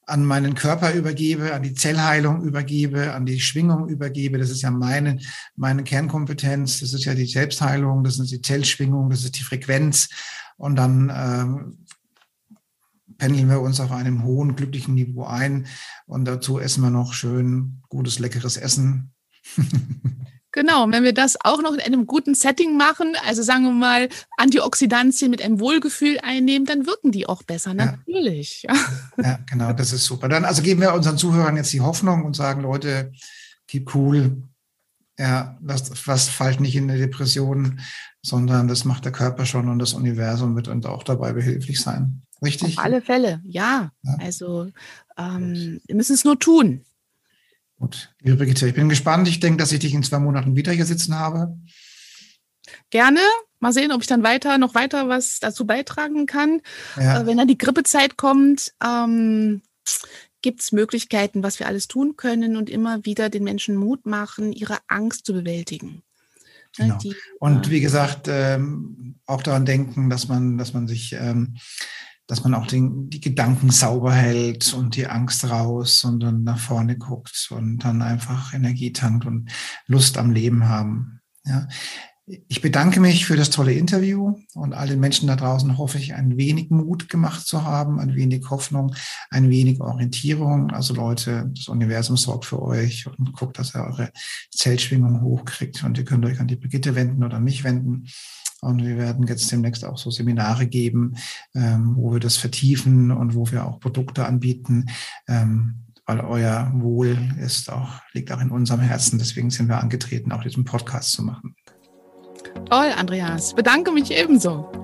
an 0.06 0.24
meinen 0.24 0.54
Körper 0.54 0.92
übergebe, 0.92 1.54
an 1.54 1.62
die 1.62 1.74
Zellheilung 1.74 2.42
übergebe, 2.42 3.14
an 3.14 3.24
die 3.24 3.40
Schwingung 3.40 3.88
übergebe. 3.88 4.38
Das 4.38 4.50
ist 4.50 4.62
ja 4.62 4.70
meine, 4.70 5.18
meine 5.56 5.84
Kernkompetenz. 5.84 6.80
Das 6.80 6.92
ist 6.92 7.04
ja 7.04 7.14
die 7.14 7.26
Selbstheilung, 7.26 8.04
das 8.04 8.18
ist 8.18 8.30
die 8.30 8.42
Zellschwingung, 8.42 9.08
das 9.08 9.24
ist 9.24 9.38
die 9.38 9.44
Frequenz. 9.44 10.08
Und 10.56 10.76
dann 10.76 11.08
äh, 11.08 12.64
pendeln 13.16 13.48
wir 13.48 13.60
uns 13.60 13.80
auf 13.80 13.92
einem 13.92 14.24
hohen, 14.24 14.56
glücklichen 14.56 14.94
Niveau 14.94 15.24
ein. 15.24 15.66
Und 16.06 16.26
dazu 16.26 16.58
essen 16.58 16.82
wir 16.82 16.90
noch 16.90 17.14
schön 17.14 17.82
gutes, 17.88 18.18
leckeres 18.18 18.56
Essen. 18.58 19.12
Genau, 20.54 20.88
wenn 20.88 21.02
wir 21.02 21.12
das 21.12 21.36
auch 21.42 21.60
noch 21.60 21.72
in 21.72 21.80
einem 21.80 22.06
guten 22.06 22.36
Setting 22.36 22.76
machen, 22.76 23.16
also 23.26 23.42
sagen 23.42 23.64
wir 23.64 23.72
mal 23.72 24.08
Antioxidantien 24.36 25.28
mit 25.28 25.42
einem 25.42 25.58
Wohlgefühl 25.58 26.20
einnehmen, 26.22 26.64
dann 26.64 26.86
wirken 26.86 27.10
die 27.10 27.28
auch 27.28 27.42
besser, 27.42 27.74
natürlich. 27.74 28.62
Ja, 28.62 28.74
ja 29.20 29.38
genau, 29.50 29.72
das 29.72 29.92
ist 29.92 30.04
super. 30.04 30.28
Dann 30.28 30.44
also 30.44 30.62
geben 30.62 30.80
wir 30.80 30.94
unseren 30.94 31.18
Zuhörern 31.18 31.56
jetzt 31.56 31.72
die 31.72 31.80
Hoffnung 31.80 32.24
und 32.24 32.36
sagen, 32.36 32.62
Leute, 32.62 33.10
keep 33.66 33.96
cool. 33.96 34.44
Ja, 35.18 35.58
was, 35.60 35.90
was 36.06 36.28
fällt 36.28 36.60
nicht 36.60 36.76
in 36.76 36.88
eine 36.88 37.00
Depression, 37.00 37.80
sondern 38.22 38.68
das 38.68 38.84
macht 38.84 39.04
der 39.04 39.12
Körper 39.12 39.46
schon 39.46 39.68
und 39.68 39.80
das 39.80 39.92
Universum 39.92 40.54
wird 40.54 40.68
uns 40.68 40.86
auch 40.86 41.02
dabei 41.02 41.32
behilflich 41.32 41.80
sein. 41.80 42.22
Richtig? 42.44 42.78
Auf 42.78 42.84
alle 42.84 43.02
Fälle, 43.02 43.40
ja. 43.42 43.90
ja. 44.02 44.16
Also 44.20 44.70
ähm, 45.18 45.80
wir 45.84 45.96
müssen 45.96 46.14
es 46.14 46.24
nur 46.24 46.38
tun. 46.38 46.84
Gut, 47.78 48.14
liebe 48.20 48.36
Brigitte, 48.36 48.68
ich 48.68 48.74
bin 48.74 48.88
gespannt. 48.88 49.28
Ich 49.28 49.40
denke, 49.40 49.58
dass 49.58 49.72
ich 49.72 49.80
dich 49.80 49.94
in 49.94 50.02
zwei 50.02 50.18
Monaten 50.18 50.56
wieder 50.56 50.72
hier 50.72 50.86
sitzen 50.86 51.18
habe. 51.18 51.58
Gerne. 52.90 53.20
Mal 53.60 53.72
sehen, 53.72 53.92
ob 53.92 54.02
ich 54.02 54.06
dann 54.06 54.22
weiter 54.22 54.58
noch 54.58 54.74
weiter 54.74 55.08
was 55.08 55.38
dazu 55.40 55.66
beitragen 55.66 56.26
kann. 56.26 56.60
Ja. 56.96 57.20
Äh, 57.20 57.26
wenn 57.26 57.38
dann 57.38 57.48
die 57.48 57.58
Grippezeit 57.58 58.16
kommt, 58.16 58.74
ähm, 58.82 59.62
gibt 60.42 60.60
es 60.60 60.72
Möglichkeiten, 60.72 61.42
was 61.42 61.58
wir 61.58 61.66
alles 61.66 61.88
tun 61.88 62.16
können 62.16 62.56
und 62.56 62.68
immer 62.68 63.04
wieder 63.04 63.30
den 63.30 63.44
Menschen 63.44 63.76
Mut 63.76 64.04
machen, 64.04 64.52
ihre 64.52 64.78
Angst 64.88 65.24
zu 65.24 65.32
bewältigen. 65.32 66.02
Genau. 66.76 66.98
Die, 66.98 67.14
und 67.38 67.66
äh, 67.66 67.70
wie 67.70 67.80
gesagt, 67.80 68.26
ähm, 68.28 69.16
auch 69.26 69.42
daran 69.42 69.64
denken, 69.64 70.10
dass 70.10 70.28
man, 70.28 70.58
dass 70.58 70.74
man 70.74 70.86
sich, 70.86 71.14
ähm, 71.14 71.56
dass 72.26 72.42
man 72.42 72.54
auch 72.54 72.66
den, 72.66 73.10
die 73.10 73.20
Gedanken 73.20 73.70
sauber 73.70 74.12
hält 74.12 74.72
und 74.72 74.96
die 74.96 75.06
Angst 75.06 75.48
raus 75.48 76.04
und 76.04 76.20
dann 76.20 76.42
nach 76.42 76.58
vorne 76.58 76.96
guckt 76.96 77.48
und 77.50 77.78
dann 77.78 78.02
einfach 78.02 78.54
Energie 78.54 78.92
tankt 78.92 79.26
und 79.26 79.50
Lust 79.86 80.16
am 80.16 80.30
Leben 80.30 80.68
haben. 80.68 81.20
Ja. 81.44 81.68
Ich 82.48 82.62
bedanke 82.62 83.00
mich 83.00 83.26
für 83.26 83.36
das 83.36 83.50
tolle 83.50 83.74
Interview 83.74 84.34
und 84.54 84.72
allen 84.72 84.98
Menschen 84.98 85.28
da 85.28 85.36
draußen 85.36 85.76
hoffe 85.76 85.98
ich, 85.98 86.14
ein 86.14 86.38
wenig 86.38 86.70
Mut 86.70 87.10
gemacht 87.10 87.46
zu 87.46 87.64
haben, 87.64 88.00
ein 88.00 88.14
wenig 88.14 88.48
Hoffnung, 88.48 88.94
ein 89.28 89.50
wenig 89.50 89.82
Orientierung. 89.82 90.70
Also 90.70 90.94
Leute, 90.94 91.50
das 91.54 91.68
Universum 91.68 92.16
sorgt 92.16 92.46
für 92.46 92.62
euch 92.62 93.06
und 93.06 93.34
guckt, 93.34 93.58
dass 93.58 93.74
ihr 93.74 93.84
eure 93.84 94.10
Zellschwingung 94.50 95.20
hochkriegt 95.20 95.84
und 95.84 95.98
ihr 95.98 96.06
könnt 96.06 96.24
euch 96.24 96.40
an 96.40 96.48
die 96.48 96.56
Brigitte 96.56 96.94
wenden 96.94 97.24
oder 97.24 97.40
mich 97.40 97.62
wenden. 97.62 98.06
Und 98.64 98.82
wir 98.84 98.98
werden 98.98 99.26
jetzt 99.26 99.50
demnächst 99.52 99.84
auch 99.84 99.98
so 99.98 100.10
Seminare 100.10 100.66
geben, 100.66 101.16
ähm, 101.54 101.94
wo 101.96 102.12
wir 102.12 102.20
das 102.20 102.36
vertiefen 102.36 103.10
und 103.10 103.34
wo 103.34 103.50
wir 103.50 103.66
auch 103.66 103.80
Produkte 103.80 104.26
anbieten, 104.26 104.86
ähm, 105.28 105.84
weil 106.06 106.20
euer 106.20 106.70
Wohl 106.74 107.16
ist 107.40 107.72
auch, 107.72 108.00
liegt 108.12 108.32
auch 108.32 108.40
in 108.40 108.50
unserem 108.50 108.80
Herzen. 108.80 109.18
Deswegen 109.18 109.50
sind 109.50 109.68
wir 109.68 109.80
angetreten, 109.80 110.32
auch 110.32 110.42
diesen 110.42 110.64
Podcast 110.64 111.12
zu 111.12 111.22
machen. 111.22 111.54
Toll, 112.70 112.92
Andreas. 112.96 113.54
Bedanke 113.54 113.90
mich 113.92 114.10
ebenso. 114.10 114.83